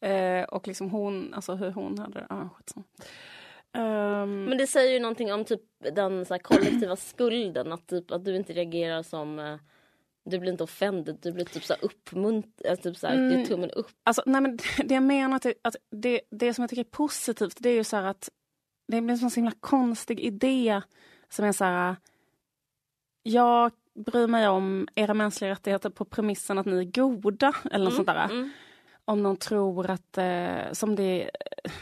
Eh, 0.00 0.44
och 0.44 0.66
liksom 0.68 0.90
hon, 0.90 1.34
alltså 1.34 1.54
hur 1.54 1.70
hon 1.70 1.98
hade, 1.98 2.26
ja 2.28 2.48
skitsamma. 2.54 2.86
Ehm, 3.76 4.44
Men 4.44 4.58
det 4.58 4.66
säger 4.66 4.92
ju 4.92 5.00
någonting 5.00 5.32
om 5.32 5.44
typ 5.44 5.60
den 5.94 6.24
så 6.26 6.38
kollektiva 6.38 6.96
skulden. 6.96 7.72
Att, 7.72 7.86
typ, 7.86 8.10
att 8.10 8.24
du 8.24 8.36
inte 8.36 8.52
reagerar 8.52 9.02
som... 9.02 9.38
eh, 9.38 9.56
Du 10.24 10.38
blir 10.38 10.52
inte 10.52 10.64
offended, 10.64 11.18
du 11.22 11.32
blir 11.32 11.44
typ 11.44 11.64
så 11.64 11.74
uppmuntrad. 11.82 12.82
Typ 12.82 12.96
så 12.96 13.06
här, 13.06 13.14
Mm. 13.14 13.38
ger 13.38 13.46
tummen 13.46 13.70
upp. 13.70 13.86
Alltså, 14.04 14.22
nej 14.26 14.40
men 14.40 14.56
det 14.84 14.94
jag 14.94 15.02
menar 15.02 15.36
att, 15.36 15.42
det, 15.42 15.54
att 15.62 15.76
det, 15.90 16.20
det 16.30 16.54
som 16.54 16.62
jag 16.62 16.70
tycker 16.70 16.84
är 16.84 16.90
positivt 16.90 17.56
det 17.60 17.68
är 17.70 17.74
ju 17.74 17.84
så 17.84 17.96
här 17.96 18.04
att 18.04 18.28
det 18.92 19.00
blir 19.00 19.12
en 19.22 19.30
så 19.30 19.40
himla 19.40 19.52
konstig 19.60 20.20
idé 20.20 20.82
som 21.28 21.44
är 21.44 21.52
så 21.52 21.64
här 21.64 21.96
jag 23.22 23.72
bryr 23.94 24.26
mig 24.26 24.48
om 24.48 24.88
era 24.94 25.14
mänskliga 25.14 25.50
rättigheter 25.50 25.90
på 25.90 26.04
premissen 26.04 26.58
att 26.58 26.66
ni 26.66 26.78
är 26.78 26.84
goda 26.84 27.52
eller 27.70 27.84
något 27.84 27.94
sånt 27.94 28.06
där. 28.06 28.24
Mm. 28.24 28.50
Om 29.08 29.22
någon 29.22 29.36
tror 29.36 29.90
att, 29.90 30.18
eh, 30.18 30.72
som 30.72 30.96
det 30.96 31.02
är 31.22 31.30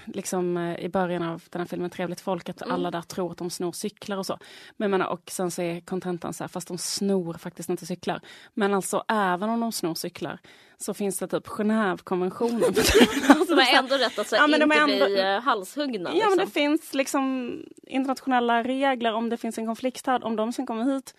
liksom 0.04 0.56
eh, 0.56 0.78
i 0.84 0.88
början 0.88 1.22
av 1.22 1.42
den 1.50 1.60
här 1.60 1.66
filmen 1.66 1.90
Trevligt 1.90 2.20
folk, 2.20 2.48
att 2.48 2.62
Mm. 2.62 2.74
alla 2.74 2.90
där 2.90 3.02
tror 3.02 3.32
att 3.32 3.38
de 3.38 3.50
snor 3.50 3.72
cyklar 3.72 4.16
och 4.16 4.26
så. 4.26 4.38
Men 4.76 4.90
menar, 4.90 5.06
och 5.06 5.30
sen 5.30 5.50
så 5.50 5.62
är 5.62 5.80
kontentan 5.80 6.32
så 6.34 6.44
här, 6.44 6.48
fast 6.48 6.68
de 6.68 6.78
snor 6.78 7.34
faktiskt 7.34 7.68
inte 7.68 7.86
cyklar. 7.86 8.20
Men 8.54 8.74
alltså 8.74 9.04
även 9.08 9.48
om 9.50 9.60
de 9.60 9.72
snor 9.72 9.94
cyklar 9.94 10.38
så 10.78 10.94
finns 10.94 11.18
det 11.18 11.26
typ 11.28 11.46
Genèvekonventionen. 11.46 12.64
alltså, 13.28 13.54
De 13.54 13.62
har 13.62 13.78
ändå 13.78 13.94
rätt 13.96 14.18
att 14.18 14.28
så 14.28 14.36
Ja, 14.36 14.46
men 14.46 14.60
de 14.60 14.64
inte 14.64 14.76
är 14.76 14.82
ändå- 14.82 15.06
bli 15.06 15.20
eh, 15.34 15.40
halshuggna. 15.40 16.10
Ja 16.14 16.28
men 16.28 16.38
det 16.38 16.44
liksom. 16.44 16.50
finns 16.50 16.94
liksom 16.94 17.52
internationella 17.86 18.62
regler 18.62 19.12
om 19.12 19.28
det 19.28 19.36
finns 19.36 19.58
en 19.58 19.66
konflikt 19.66 20.06
här. 20.06 20.24
Om 20.24 20.36
de 20.36 20.52
sen 20.52 20.66
kommer 20.66 20.84
hit 20.94 21.14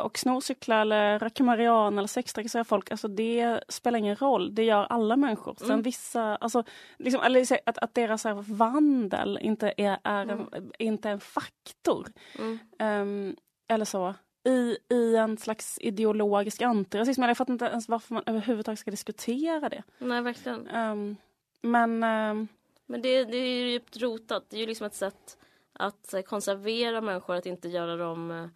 och 0.00 0.18
snor 0.18 0.40
cyklar 0.40 0.80
eller 0.80 1.18
röker 1.18 1.44
marijuana 1.44 2.00
eller 2.00 2.08
sextrakasserar 2.08 2.64
folk. 2.64 2.90
Alltså 2.90 3.08
det 3.08 3.60
spelar 3.68 3.98
ingen 3.98 4.16
roll. 4.16 4.54
Det 4.54 4.64
gör 4.64 4.86
alla 4.90 5.16
människor. 5.16 5.54
Sen 5.58 5.70
Mm. 5.70 5.82
vissa, 5.82 6.36
alltså, 6.36 6.64
liksom, 6.98 7.22
eller 7.22 7.46
att, 7.66 7.78
att 7.78 7.94
deras 7.94 8.24
här, 8.24 8.34
vandel 8.34 9.38
inte 9.42 9.74
är, 9.76 9.98
är 10.04 10.26
en, 10.26 10.70
inte 10.78 11.08
är 11.08 11.12
en 11.12 11.20
faktor. 11.20 12.06
Mm. 12.38 12.58
Ehm, 12.78 13.36
eller 13.68 13.84
så. 13.84 14.14
I, 14.48 14.76
I 14.94 15.16
en 15.16 15.38
slags 15.38 15.78
ideologisk 15.80 16.62
antirasism. 16.62 17.22
Jag 17.22 17.36
fattar 17.36 17.52
inte 17.52 17.64
ens 17.64 17.88
varför 17.88 18.14
man 18.14 18.22
överhuvudtaget 18.26 18.78
ska 18.78 18.90
diskutera 18.90 19.68
det. 19.68 19.82
Nej 19.98 20.22
verkligen. 20.22 20.66
Ehm, 20.68 21.16
men 21.62 22.02
ehm, 22.02 22.48
Men 22.86 23.02
det, 23.02 23.24
det 23.24 23.36
är 23.36 23.46
ju 23.48 23.70
djupt 23.70 23.96
rotat. 23.96 24.44
Det 24.50 24.56
är 24.56 24.60
ju 24.60 24.66
liksom 24.66 24.86
ett 24.86 24.94
sätt 24.94 25.38
att 25.72 26.14
eh, 26.14 26.20
konservera 26.22 27.00
människor, 27.00 27.34
att 27.36 27.46
inte 27.46 27.68
göra 27.68 27.96
dem 27.96 28.30
eh, 28.30 28.46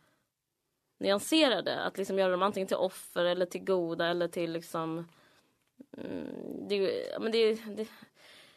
nyanserade. 0.98 1.80
Att 1.80 1.98
liksom 1.98 2.18
göra 2.18 2.30
dem 2.30 2.42
antingen 2.42 2.66
till 2.66 2.76
offer 2.76 3.24
eller 3.24 3.46
till 3.46 3.64
goda 3.64 4.06
eller 4.06 4.28
till 4.28 4.52
liksom... 4.52 5.08
Mm, 5.98 6.68
det, 6.68 6.74
är 6.74 7.18
men 7.18 7.32
det, 7.32 7.54
det, 7.76 7.88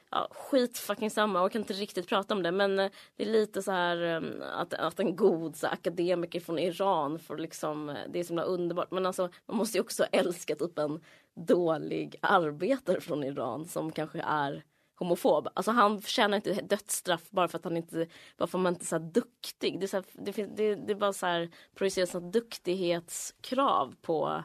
ja, 0.09 0.27
skit 0.31 0.77
fucking 0.77 1.11
samma, 1.11 1.39
jag 1.39 1.51
kan 1.51 1.61
inte 1.61 1.73
riktigt 1.73 2.07
prata 2.07 2.33
om 2.33 2.43
det 2.43 2.51
men 2.51 2.79
eh, 2.79 2.91
det 3.15 3.23
är 3.23 3.27
lite 3.27 3.61
så 3.61 3.71
här 3.71 4.01
eh, 4.01 4.21
att, 4.59 4.73
att 4.73 4.99
en 4.99 5.15
god 5.15 5.55
så 5.55 5.67
här, 5.67 5.73
akademiker 5.73 6.39
från 6.39 6.59
Iran 6.59 7.19
får 7.19 7.37
liksom, 7.37 7.89
eh, 7.89 7.95
det 8.09 8.19
är 8.19 8.23
så 8.23 8.27
himla 8.27 8.43
underbart 8.43 8.91
men 8.91 9.05
alltså 9.05 9.29
man 9.45 9.57
måste 9.57 9.77
ju 9.77 9.81
också 9.81 10.03
älska 10.11 10.55
typ 10.55 10.79
en 10.79 10.99
dålig 11.35 12.15
arbetare 12.21 13.01
från 13.01 13.23
Iran 13.23 13.65
som 13.65 13.91
kanske 13.91 14.21
är 14.21 14.63
homofob. 14.99 15.47
Alltså 15.53 15.71
han 15.71 16.01
förtjänar 16.01 16.35
inte 16.35 16.53
dödsstraff 16.53 17.29
bara 17.29 17.47
för 17.47 17.57
att 17.57 17.63
han 17.63 17.77
inte, 17.77 18.07
bara 18.37 18.47
för 18.47 18.57
att 18.57 18.63
man 18.63 18.73
inte 18.73 18.83
är 18.83 18.87
så 18.87 18.99
duktig. 18.99 19.79
Det 19.79 19.85
är, 19.85 19.87
så 19.87 19.97
här, 19.97 20.05
det, 20.13 20.31
det, 20.31 20.75
det 20.75 20.93
är 20.93 20.95
bara 20.95 21.13
så 21.13 21.25
här 21.25 21.49
projicerat 21.75 22.09
så 22.09 22.19
här 22.19 22.31
duktighetskrav 22.31 23.95
på 24.01 24.43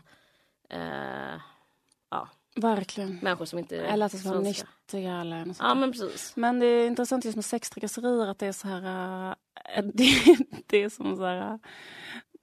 eh, 0.71 1.41
ja, 2.11 2.29
verkligen. 2.57 3.19
människor 3.23 3.45
som 3.45 3.59
inte 3.59 3.77
är 3.77 3.85
Eller 3.85 4.07
att 4.07 4.13
det 4.13 4.19
ska 4.19 4.29
vara 4.29 4.41
nyttiga 4.41 5.21
eller 5.21 5.45
något 5.45 5.57
sånt. 5.57 5.69
Ja 5.69 5.75
men 5.75 5.93
precis. 5.93 6.37
Men 6.37 6.59
det 6.59 6.67
är 6.67 6.87
intressant 6.87 7.25
just 7.25 7.37
med 7.37 7.45
sextrakasserier 7.45 8.27
att 8.27 8.39
det 8.39 8.47
är 8.47 8.53
så 8.53 8.69
här... 8.69 9.29
äh, 9.77 9.85
det, 9.85 10.37
det 10.67 10.83
är 10.83 10.89
som 10.89 11.17
så 11.17 11.25
här... 11.25 11.59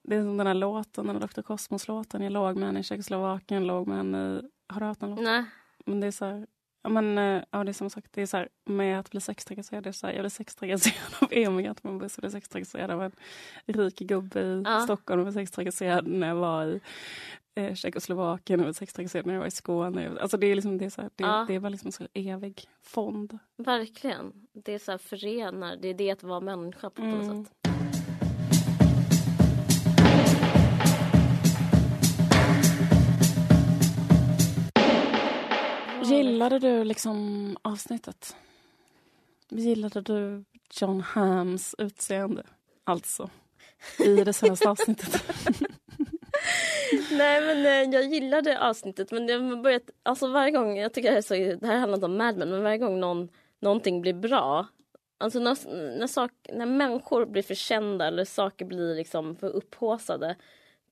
Det 0.04 0.16
är 0.16 0.22
som 0.22 0.38
den 0.38 0.48
här 0.48 0.54
låten, 0.54 1.08
den 1.08 1.16
här 1.16 1.28
Dr. 1.28 1.42
Cosmos-låten. 1.42 2.22
Jag 2.22 2.32
låg 2.32 2.56
med 2.56 2.66
henne 2.66 2.80
i 2.80 2.84
Tjeckoslovakien, 2.84 3.68
låg 3.68 3.88
med 3.88 3.98
henne 3.98 4.18
i... 4.18 4.42
Har 4.74 4.80
du 4.80 4.86
hört 4.86 5.00
den 5.00 5.10
låten? 5.10 5.24
Nej. 5.24 5.46
Men 5.86 6.00
det 6.00 6.08
är 6.08 6.12
så 6.12 6.26
här... 6.26 6.48
Ja, 6.82 6.90
men, 6.90 7.18
äh, 7.18 7.44
ja, 7.52 7.64
det 7.64 7.72
är 7.72 7.74
som 7.74 7.90
sagt, 7.90 8.14
det 8.14 8.22
är 8.22 8.26
så 8.26 8.38
här, 8.38 8.50
med 8.66 9.00
att 9.00 9.12
bli 9.12 9.22
sextrakasserad, 9.22 9.84
det 9.84 9.90
är 9.90 9.92
så 9.92 10.08
här, 10.08 10.14
jag 10.14 10.22
blev 10.22 10.30
sextrakasserad 10.30 11.14
av 11.22 11.28
Emigrat, 11.32 11.84
man 11.84 11.98
blev 11.98 12.10
så 12.10 12.30
sextrakasserad 12.32 12.92
av 12.92 13.04
en 13.04 13.12
rik 13.66 14.00
gubbe 14.00 14.40
i 14.42 14.62
Ja. 14.66 14.80
Stockholm, 14.82 15.20
jag 15.20 15.26
blev 15.34 15.42
sextrakasserad 15.44 16.08
när 16.08 16.28
jag 16.28 16.36
var 16.36 16.66
i 16.66 16.82
eh, 17.56 17.74
Tjeckoslovakien, 17.76 18.60
jag 18.60 18.66
blev 18.66 18.74
sextrakasserad 18.74 19.26
när 19.26 19.34
jag 19.34 19.40
var 19.40 19.48
i 19.48 19.52
Skåne. 19.52 20.12
Alltså 20.22 20.38
det 20.38 20.48
är 20.48 20.56
liksom, 20.56 20.78
det 20.78 20.86
är 20.86 20.90
så 20.90 21.02
här, 21.02 21.10
det, 21.16 21.24
Ja. 21.24 21.46
det 21.48 21.56
är 21.56 21.60
bara 21.60 21.70
liksom 21.70 21.88
en 21.88 21.92
så 21.92 22.08
evig 22.14 22.64
fond. 22.84 23.40
Verkligen. 23.58 24.34
Det 24.54 24.74
är 24.74 24.80
så 24.80 24.92
här 24.92 24.98
förenar, 24.98 25.76
det 25.76 25.88
är 25.88 25.94
det 25.94 26.12
att 26.12 26.24
vara 26.24 26.40
människa 26.40 26.90
på 26.90 27.02
något 27.02 27.24
Mm. 27.24 27.46
sätt. 27.46 27.54
Gillade 36.24 36.60
du 36.60 36.84
liksom 36.84 37.58
avsnittet? 37.62 38.36
Gillade 39.50 40.02
du 40.02 40.44
John 40.74 41.02
Hams 41.02 41.76
utseende? 41.78 42.44
Alltså, 42.84 43.30
i 44.00 44.16
det 44.16 44.34
senaste 44.34 44.70
avsnittet. 44.70 45.24
Nej 47.12 47.42
men 47.42 47.66
eh, 47.66 47.94
jag 47.94 48.04
gillade 48.04 48.70
avsnittet 48.70 49.12
men 49.12 49.28
jag 49.28 49.62
börjat, 49.62 49.90
alltså 50.04 50.28
varje 50.28 50.52
gång, 50.52 50.78
jag 50.78 50.94
tycker 50.94 51.10
det 51.10 51.14
här, 51.14 51.18
är 51.18 51.52
så, 51.52 51.60
det 51.60 51.68
här 51.68 51.78
handlar 51.78 51.98
inte 51.98 52.06
om 52.06 52.18
Mad 52.18 52.38
Men 52.38 52.50
men 52.50 52.64
varje 52.64 52.78
gång 52.78 53.00
någon, 53.00 53.30
någonting 53.60 54.02
blir 54.02 54.14
bra 54.14 54.68
Alltså 55.22 55.40
när, 55.40 55.58
när, 55.98 56.08
sak, 56.08 56.32
när 56.54 56.66
människor 56.66 57.26
blir 57.26 57.44
för 57.44 57.56
kända 57.56 58.08
eller 58.08 58.26
saker 58.26 58.66
blir 58.66 58.96
liksom 58.96 59.36
för 59.36 59.50
upphåsade 59.50 60.36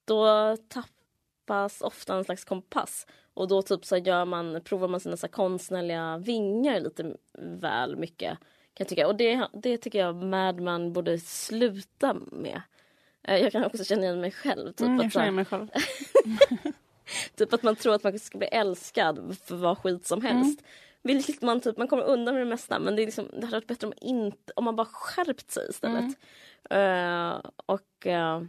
då 0.05 0.55
tappas 0.67 1.81
ofta 1.81 2.15
en 2.15 2.23
slags 2.23 2.45
kompass. 2.45 3.07
Och 3.37 3.47
då 3.47 3.61
typ 3.61 3.85
så 3.85 3.97
gör 3.97 4.25
man, 4.25 4.61
provar 4.63 4.87
man 4.87 4.99
sina 4.99 5.17
så 5.17 5.27
konstnärliga 5.27 6.17
vingar 6.17 6.79
lite 6.79 7.15
väl 7.37 7.95
mycket. 7.95 8.29
Kan 8.29 8.39
jag 8.77 8.87
tycka. 8.87 9.07
Och 9.07 9.15
det, 9.15 9.47
det 9.53 9.77
tycker 9.77 9.99
jag 9.99 10.15
Madman 10.15 10.93
borde 10.93 11.19
sluta 11.19 12.13
med. 12.31 12.61
Eh, 13.23 13.37
jag 13.37 13.51
kan 13.51 13.63
också 13.63 13.83
känna 13.83 14.03
igen 14.03 14.21
mig 14.21 14.31
själv. 14.31 14.73
Typ, 14.73 14.87
Mm, 14.87 15.01
jag 15.01 15.11
känner 15.11 15.31
mig 15.31 15.45
själv. 15.45 15.67
Typ 17.35 17.53
att 17.53 17.63
man 17.63 17.75
tror 17.75 17.95
att 17.95 18.03
man 18.03 18.19
ska 18.19 18.37
bli 18.37 18.47
älskad 18.47 19.37
för 19.43 19.55
vad 19.55 19.77
skit 19.77 20.05
som 20.07 20.21
helst. 20.21 20.63
Vilket 21.01 21.41
man 21.41 21.61
typ, 21.61 21.77
man 21.77 21.87
kommer 21.87 22.03
undan 22.03 22.33
med 22.35 22.41
det 22.41 22.49
mesta 22.49 22.79
men 22.79 22.95
det, 22.95 23.01
är 23.01 23.05
liksom, 23.05 23.27
det 23.33 23.45
hade 23.45 23.57
varit 23.57 23.67
bättre 23.67 23.87
om, 23.87 23.93
inte, 24.01 24.53
om 24.55 24.63
man 24.63 24.75
bara 24.75 24.87
skärpt 24.91 25.51
sig 25.51 25.69
istället. 25.69 26.17
Eh, 26.69 27.49
och 27.65 28.07
eh, 28.07 28.41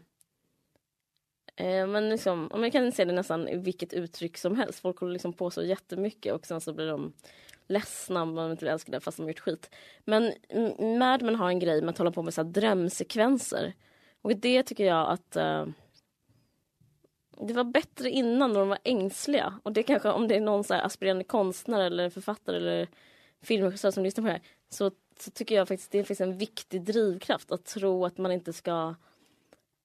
eh, 1.58 1.86
men 1.86 2.08
liksom, 2.08 2.48
om 2.52 2.62
jag 2.62 2.72
kan 2.72 2.92
se 2.92 3.04
det 3.04 3.12
nästan 3.12 3.48
i 3.48 3.56
vilket 3.56 3.92
uttryck 3.92 4.38
som 4.38 4.56
helst. 4.56 4.80
Folk 4.80 4.98
håller 4.98 5.12
liksom 5.12 5.32
på 5.32 5.50
så 5.50 5.62
jättemycket 5.62 6.34
och 6.34 6.46
sen 6.46 6.60
så 6.60 6.72
blir 6.72 6.86
de 6.86 7.12
ledsna 7.68 8.22
om 8.22 8.34
de 8.34 8.50
inte 8.50 8.64
blir 8.64 8.72
älskade 8.72 9.00
fast 9.00 9.16
de 9.16 9.22
har 9.22 9.30
gjort 9.30 9.40
skit. 9.40 9.70
Men 10.04 10.32
Mad 10.98 11.22
Men 11.22 11.34
har 11.34 11.48
en 11.48 11.58
grej 11.58 11.80
med 11.80 11.90
att 11.90 11.98
hålla 11.98 12.10
på 12.10 12.22
med 12.22 12.34
så 12.34 12.42
här 12.42 12.48
drömsekvenser. 12.48 13.74
Och 14.22 14.36
det 14.36 14.62
tycker 14.62 14.84
jag 14.84 15.10
att 15.10 15.36
eh, 15.36 15.66
det 17.40 17.54
var 17.54 17.64
bättre 17.64 18.10
innan 18.10 18.52
när 18.52 18.60
de 18.60 18.68
var 18.68 18.78
ängsliga. 18.84 19.60
Och 19.62 19.72
det 19.72 19.82
kanske 19.82 20.10
om 20.10 20.28
det 20.28 20.36
är 20.36 20.40
någon 20.40 20.64
så 20.64 20.74
här 20.74 20.82
aspirerande 20.82 21.24
konstnär 21.24 21.80
eller 21.80 22.10
författare 22.10 22.56
eller 22.56 22.88
filmregissör 23.42 23.90
som 23.90 24.02
lyssnar 24.02 24.22
på 24.22 24.26
det 24.26 24.32
här. 24.32 24.42
Så, 24.68 24.90
så 25.20 25.30
tycker 25.30 25.54
jag 25.54 25.68
faktiskt 25.68 25.90
det 25.90 26.04
finns 26.04 26.20
en 26.20 26.38
viktig 26.38 26.84
drivkraft 26.84 27.52
att 27.52 27.64
tro 27.64 28.04
att 28.04 28.18
man 28.18 28.32
inte 28.32 28.52
ska 28.52 28.94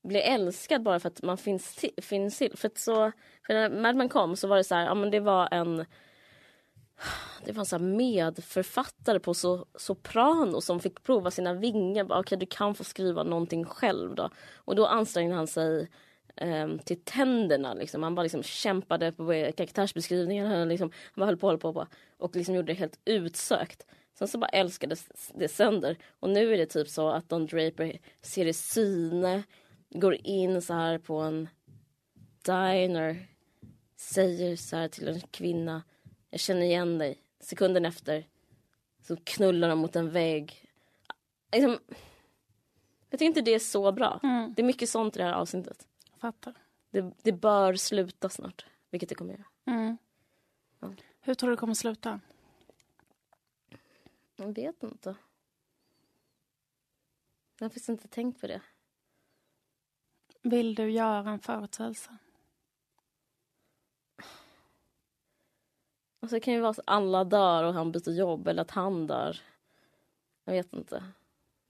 bli 0.04 0.22
älskad 0.22 0.84
bara 0.84 0.99
för 0.99 1.08
att 1.08 1.22
man 1.22 1.38
finns 1.38 1.76
till. 1.76 1.93
Finns 2.01 2.38
till. 2.38 2.58
För, 2.58 2.68
att 2.68 2.78
så, 2.78 3.12
för 3.47 3.54
när 3.54 3.70
Mad 3.70 3.95
Men 3.95 4.10
kom 4.10 4.36
så 4.36 4.47
var 4.47 4.58
det 4.58 4.64
så 4.64 4.76
här, 4.76 4.86
ja 4.86 4.95
men 4.95 5.12
det 5.12 5.20
var 5.20 5.47
en 5.51 5.86
det 7.45 7.51
var 7.51 7.60
en 7.60 7.66
så 7.66 7.78
här 7.78 7.84
medförfattare 7.84 9.20
på 9.20 9.34
so, 9.34 9.66
soprano 9.76 10.62
som 10.62 10.80
fick 10.80 11.04
prova 11.04 11.32
sina 11.32 11.54
vingar. 11.54 12.04
Okej, 12.04 12.18
Okej, 12.20 12.38
du 12.38 12.45
kan 12.45 12.76
få 12.76 12.84
skriva 12.84 13.24
någonting 13.24 13.66
själv 13.66 14.16
då. 14.16 14.30
Och 14.56 14.76
då 14.76 14.86
ansträngde 14.86 15.36
han 15.36 15.47
sig 15.47 15.89
um, 16.41 16.80
till 16.80 17.04
tänderna. 17.04 17.74
Liksom. 17.74 18.04
Han 18.04 18.16
bara 18.16 18.24
liksom 18.24 18.43
kämpade 18.43 19.12
på 19.12 19.51
karaktärsbeskrivningar. 19.58 20.45
Han, 20.45 20.70
liksom, 20.70 20.91
han 21.16 21.22
bara 21.22 21.26
höll 21.26 21.38
på, 21.38 21.47
höll 21.47 21.58
på, 21.58 21.74
på 21.74 21.88
och 22.18 22.36
liksom 22.36 22.56
gjorde 22.56 22.74
det 22.74 22.80
helt 22.80 22.99
utsökt. 23.06 23.86
Sen 24.20 24.28
så 24.28 24.38
bara 24.38 24.49
älskades 24.49 25.32
det 25.34 25.47
sönder. 25.47 25.97
Och 26.20 26.30
nu 26.30 26.54
är 26.54 26.58
det 26.58 26.66
typ 26.66 26.88
så 26.88 27.10
att 27.10 27.30
Don 27.30 27.45
Draper 27.45 27.99
ser 28.22 28.45
i 28.45 28.54
syne, 28.54 29.43
går 29.94 30.18
in 30.28 30.62
så 30.62 30.74
här 30.74 30.98
på 30.98 31.18
en 31.20 31.50
diner, 32.41 33.28
säger 33.96 34.56
så 34.56 34.76
här 34.76 34.88
till 34.88 35.08
en 35.08 35.20
kvinna, 35.22 35.84
jag 36.30 36.39
känner 36.39 36.62
igen 36.62 36.98
dig. 36.98 37.18
Sekunden 37.39 37.86
efter 37.86 38.28
så 39.02 39.16
knullar 39.24 39.70
de 39.70 39.80
mot 39.80 39.96
en 39.96 40.12
vägg. 40.12 40.70
Liksom, 41.52 41.80
jag 43.10 43.20
tycker 43.20 43.26
inte 43.26 43.41
det 43.41 43.54
är 43.54 43.60
så 43.60 43.91
bra. 43.91 44.20
Mm, 44.24 44.54
Det 44.54 44.62
är 44.62 44.66
mycket 44.66 44.89
sånt 44.89 45.16
i 45.16 45.20
det 45.20 45.26
här 45.26 45.34
avsnittet. 45.34 45.88
fattar. 46.18 46.54
Det, 46.89 47.12
det 47.22 47.32
bör 47.32 47.76
sluta 47.76 48.30
snart, 48.30 48.66
vilket 48.89 49.10
det 49.10 49.16
kommer 49.16 49.34
göra. 49.34 49.46
Mm. 49.66 49.98
Ja. 50.80 50.94
Hur 51.20 51.34
tror 51.36 51.50
du 51.50 51.56
det 51.56 51.60
kommer 51.60 51.74
sluta? 51.74 52.20
Jag 54.36 54.56
vet 54.56 54.84
inte. 54.84 55.16
Jag 57.60 57.66
har 57.66 57.70
faktiskt 57.70 57.89
inte 57.89 58.08
tänkt 58.08 58.41
på 58.41 58.48
det. 58.48 58.62
Vill 60.44 60.76
du 60.76 60.91
göra 60.91 61.30
en 61.30 61.39
förutsägelse? 61.39 62.18
Alltså 66.22 66.36
det 66.36 66.39
kan 66.39 66.54
ju 66.54 66.60
vara 66.60 66.74
så 66.74 66.82
att 66.82 66.89
alla 66.89 67.24
dör 67.24 67.64
och 67.64 67.74
han 67.74 67.91
byter 67.91 68.12
jobb 68.12 68.48
eller 68.48 68.62
att 68.62 68.72
han 68.72 69.08
dör. 69.08 69.38
Jag 70.46 70.54
vet 70.54 70.74
inte. 70.74 71.04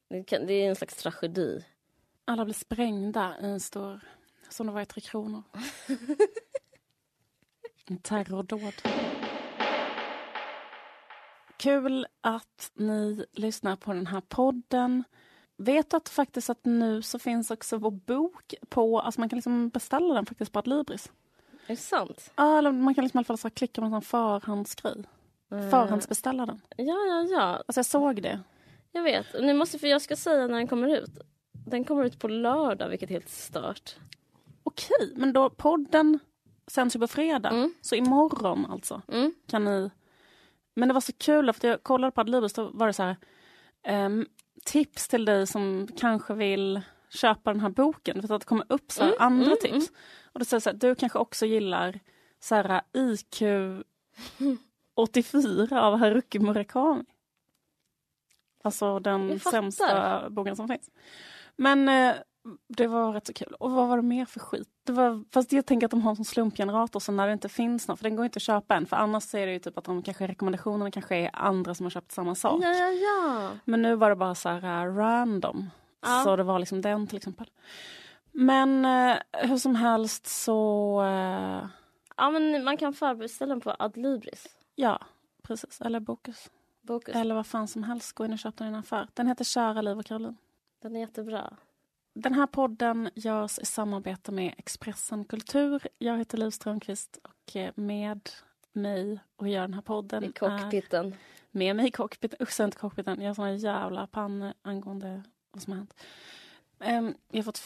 Det, 0.10 0.24
kan, 0.24 0.46
det 0.46 0.54
är 0.54 0.70
en 0.70 0.76
slags 0.76 0.96
tragedi. 0.96 1.66
Alla 2.26 2.46
blir 2.46 2.54
sprängda 2.54 3.36
i 3.42 3.46
en 3.46 3.60
stor, 3.60 4.00
som 4.50 4.68
det 4.68 4.74
var 4.74 4.82
i 4.82 4.86
Tre 4.86 5.02
Kronor. 5.02 5.44
En 7.86 7.98
terrordåd. 7.98 8.74
Kul 11.58 12.08
att 12.22 12.72
ni 12.74 13.26
lyssnar 13.32 13.76
på 13.76 13.94
den 13.94 14.08
här 14.08 14.22
podden. 14.22 15.04
Vet 15.64 15.90
du 15.90 15.98
att 15.98 16.10
faktiskt 16.10 16.50
att 16.50 16.66
nu 16.66 17.02
så 17.02 17.20
finns 17.20 17.52
också 17.52 17.78
vår 17.78 17.92
bok 17.92 18.54
på, 18.70 19.00
alltså 19.00 19.20
man 19.22 19.30
kan 19.30 19.38
liksom 19.38 19.70
beställa 19.70 20.14
den 20.14 20.26
faktiskt 20.26 20.52
på 20.52 20.60
Adlibris. 20.60 21.12
Är 21.68 21.68
det 21.68 21.76
sant? 21.76 22.32
Ja, 22.36 22.58
eller 22.58 22.72
man 22.72 22.96
kan 22.96 23.04
liksom 23.04 23.18
i 23.18 23.20
alla 23.20 23.26
fall 23.26 23.38
så 23.38 23.50
klicka 23.50 23.82
på 23.82 23.86
en 23.86 23.92
sån 23.92 24.02
förhandsgrej. 24.02 25.04
Eh, 25.52 25.70
Förhandsbeställa 25.70 26.46
den. 26.46 26.62
Ja, 26.78 26.86
ja, 27.08 27.24
ja. 27.32 27.42
Alltså 27.68 27.80
jag 27.80 27.86
såg 27.86 28.22
det. 28.22 28.40
Jag 28.92 29.04
vet. 29.04 29.26
Nu 29.42 29.54
måste, 29.54 29.80
för 29.80 29.88
jag 29.88 30.02
ska 30.02 30.16
säga 30.16 30.48
när 30.48 30.58
den 30.58 30.68
kommer 30.68 30.98
ut. 30.98 31.12
Den 31.66 31.84
kommer 31.84 32.06
ut 32.06 32.20
på 32.20 32.28
lördag, 32.28 32.90
vilket 32.90 33.10
är 33.10 33.14
helt 33.14 33.30
stört. 33.30 33.96
Okej, 34.64 35.14
men 35.16 35.34
då 35.34 35.50
podden 35.50 36.20
sänds 36.68 36.96
ju 36.96 37.00
på 37.00 37.08
fredag. 37.08 37.50
Mm. 37.50 37.74
Så 37.82 37.96
imorgon 37.96 38.66
alltså 38.70 39.02
Mm. 39.08 39.34
kan 39.48 39.66
ni... 39.66 39.90
Men 40.76 40.88
det 40.88 40.94
var 40.94 41.02
så 41.02 41.14
kul 41.14 41.54
för 41.54 41.68
jag 41.68 41.84
kollade 41.84 42.12
på 42.12 42.22
Adlibris, 42.22 42.54
då 42.54 42.70
var 42.74 42.88
det 42.88 42.94
så 42.94 43.04
här 43.04 43.16
ehm, 43.84 44.26
tips 44.66 45.08
till 45.08 45.26
dig 45.26 45.48
som 45.48 45.88
kanske 45.98 46.34
vill 46.34 46.82
köpa 47.10 47.54
den 47.54 47.60
här 47.60 47.70
boken. 47.70 48.28
För 48.28 48.36
att 48.36 48.42
det 48.42 48.48
kommer 48.48 48.66
upp 48.70 48.92
så 48.92 49.04
här 49.04 49.10
Mm, 49.10 49.22
andra 49.22 49.46
mm, 49.46 49.58
tips. 49.62 49.92
Och 50.34 50.40
då 50.40 50.46
säger 50.46 50.62
så 50.62 50.70
här, 50.70 50.78
du 50.78 50.96
kanske 50.96 51.20
också 51.20 51.46
gillar 51.46 52.00
så 52.40 52.56
här 52.56 52.82
IQ 52.94 53.42
84 54.96 55.82
av 55.86 55.98
Haruki 55.98 56.40
Murakami. 56.40 57.06
Alltså 58.64 59.00
den 59.00 59.40
sämsta 59.40 60.30
boken 60.30 60.56
som 60.56 60.68
finns. 60.68 60.90
Men 61.56 61.90
eh, 61.90 62.16
det 62.68 62.88
var 62.88 63.14
rätt 63.14 63.28
så 63.28 63.34
kul. 63.34 63.54
Och 63.60 63.72
vad 63.72 63.88
var 63.88 63.98
det 63.98 64.04
mer 64.04 64.26
för 64.26 64.40
skit? 64.40 64.70
Det 64.84 64.92
var, 64.92 65.24
fast 65.32 65.52
jag 65.52 65.66
tänker 65.66 65.88
att 65.88 65.92
de 65.92 66.02
har 66.02 66.10
en 66.10 66.16
sån 66.16 66.26
slumpgenerator 66.26 67.00
så 67.00 67.12
när 67.12 67.28
det 67.28 67.34
inte 67.34 67.50
finns 67.50 67.88
något, 67.88 68.00
för 68.00 68.04
den 68.04 68.16
går 68.16 68.26
inte 68.26 68.38
att 68.38 68.44
köpa 68.44 68.76
än. 68.76 68.86
För 68.86 68.96
annars 68.96 69.24
så 69.24 69.38
är 69.38 69.46
det 69.46 69.54
ju 69.54 69.60
typ 69.60 69.78
att 69.78 69.84
de 69.84 70.04
kanske 70.04 70.28
rekommendationerna 70.28 70.92
kanske 70.92 71.16
är 71.16 71.30
andra 71.34 71.76
som 71.76 71.86
har 71.86 71.92
köpt 71.92 72.12
samma 72.12 72.36
sak. 72.36 72.64
Ja, 72.64 72.70
ja, 72.70 72.92
ja. 72.92 73.50
Men 73.66 73.82
nu 73.82 73.96
var 73.96 74.10
det 74.10 74.16
bara 74.16 74.36
så 74.36 74.50
här 74.50 74.88
uh, 74.88 74.96
random. 74.96 75.70
Ja. 76.02 76.22
Så 76.24 76.36
det 76.36 76.44
var 76.44 76.60
liksom 76.60 76.82
den 76.82 77.08
till 77.08 77.18
exempel. 77.18 77.50
Men 78.32 78.86
eh, 78.86 79.18
hur 79.32 79.58
som 79.58 79.76
helst 79.76 80.28
så, 80.28 81.02
eh, 81.02 81.68
Ja, 82.18 82.30
men 82.30 82.64
man 82.64 82.78
kan 82.78 82.94
förbeställa 82.94 83.54
den 83.54 83.62
på 83.62 83.76
Adlibris. 83.80 84.48
ja 84.76 85.00
precis. 85.44 85.82
Eller 85.82 86.00
Bokus. 86.00 86.50
Bokus. 86.82 87.16
Eller 87.16 87.36
vad 87.36 87.48
fan 87.48 87.68
som 87.68 87.84
helst, 87.84 88.14
gå 88.14 88.26
in 88.26 88.34
och 88.34 88.40
köp 88.40 88.58
den 88.58 88.68
i 88.68 88.70
en 88.70 88.76
affär. 88.76 89.08
Den 89.14 89.28
heter 89.28 89.44
Kära 89.44 89.82
Liv 89.82 89.98
och 89.98 90.06
Caroline. 90.06 90.38
Den 90.82 90.96
är 90.96 91.00
jättebra. 91.00 91.54
Den 92.14 92.34
här 92.34 92.48
podden 92.48 93.10
görs 93.16 93.60
i 93.60 93.66
samarbete 93.66 94.32
med 94.32 94.54
Expressen 94.58 95.26
Kultur. 95.26 95.88
Jag 95.98 96.18
heter 96.18 96.38
Liv 96.38 96.50
Strömqvist 96.50 97.20
och 97.24 97.56
eh, 97.56 97.72
med 97.76 98.30
mig 98.74 99.20
och 99.36 99.48
gör 99.48 99.62
den 99.62 99.74
här 99.74 99.82
podden 99.82 100.24
I 100.24 100.28
är 100.28 100.32
cockpiten. 100.32 101.16
med 101.52 101.76
mig 101.76 101.88
i 101.88 101.92
cockpiten. 101.92 102.38
Usch, 102.42 102.60
inte 102.60 102.78
cockpiten. 102.78 103.22
Jag 103.22 103.30
har 103.30 103.34
såna 103.34 103.54
jävla 103.54 104.08
pannor 104.08 104.54
angående 104.62 105.24
vad 105.52 105.62
som 105.64 105.74
har 105.74 105.78
hänt. 105.78 105.94
Ehm, 106.80 107.16
jag 107.32 107.46
fått... 107.46 107.62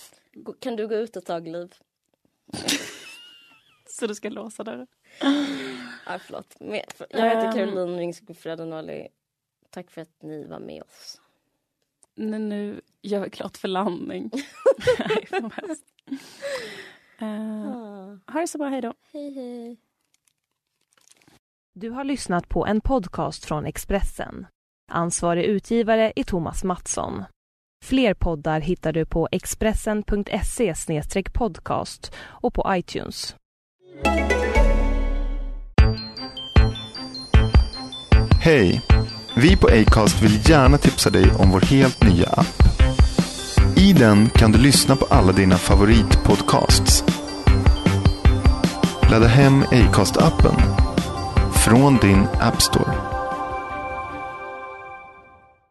Kan 0.60 0.76
du 0.76 0.88
gå 0.88 0.96
ut 0.96 1.16
ett 1.16 1.26
tag, 1.26 1.48
Liv? 1.48 1.74
Så 3.90 4.08
du 4.08 4.16
ska 4.16 4.30
låsa 4.30 4.64
dörren? 4.64 4.88
Ja, 6.06 6.20
förlåt. 6.20 6.56
Jag 6.60 6.76
heter 7.30 7.46
Ehm. 7.48 7.54
Caroline 7.54 7.98
Ringskog. 7.98 8.38
Tack 9.70 9.92
för 9.92 10.02
att 10.02 10.22
ni 10.22 10.46
var 10.46 10.60
med 10.60 10.84
oss. 10.84 11.22
Nu, 12.18 12.40
nu 12.40 12.82
gör 13.02 13.20
vi 13.24 13.30
klart 13.30 13.58
för 13.58 13.68
landning. 13.68 14.32
Nej. 15.00 15.28
Eh, 17.20 17.68
Ah. 17.68 18.18
ha 18.32 18.40
det 18.42 18.48
så 18.48 18.58
bra, 18.58 18.68
hej 18.68 18.82
då. 18.82 18.94
Hej, 19.14 19.34
hej. 19.34 19.78
Du 21.74 21.90
har 21.90 22.04
lyssnat 22.04 22.50
på 22.50 22.66
en 22.66 22.82
podcast 22.82 23.46
från 23.46 23.66
Expressen. 23.66 24.48
Ansvarig 24.92 25.44
utgivare 25.46 26.14
är 26.16 26.24
Thomas 26.24 26.64
Mattsson. 26.64 27.24
Fler 27.86 28.14
poddar 28.14 28.60
hittar 28.60 28.94
du 28.94 29.06
på 29.06 29.28
expressen.se 29.32 30.74
podcast 31.34 32.14
och 32.20 32.54
på 32.54 32.66
iTunes. 32.76 33.36
Hej! 38.44 38.82
Vi 39.40 39.56
på 39.56 39.68
Acast 39.68 40.22
vill 40.22 40.50
gärna 40.50 40.78
tipsa 40.78 41.10
dig 41.10 41.32
om 41.40 41.50
vår 41.50 41.62
helt 41.62 42.04
nya 42.04 42.30
app. 42.30 42.64
I 43.76 43.94
den 43.94 44.30
kan 44.30 44.52
du 44.52 44.60
lyssna 44.60 44.96
på 44.96 45.06
alla 45.10 45.32
dina 45.32 45.58
favoritpodcasts. 45.58 47.04
Ladda 49.12 49.28
hem 49.28 49.64
Acast-appen 49.64 50.56
från 51.54 51.98
din 51.98 52.28
App 52.40 52.62
Store. 52.62 53.17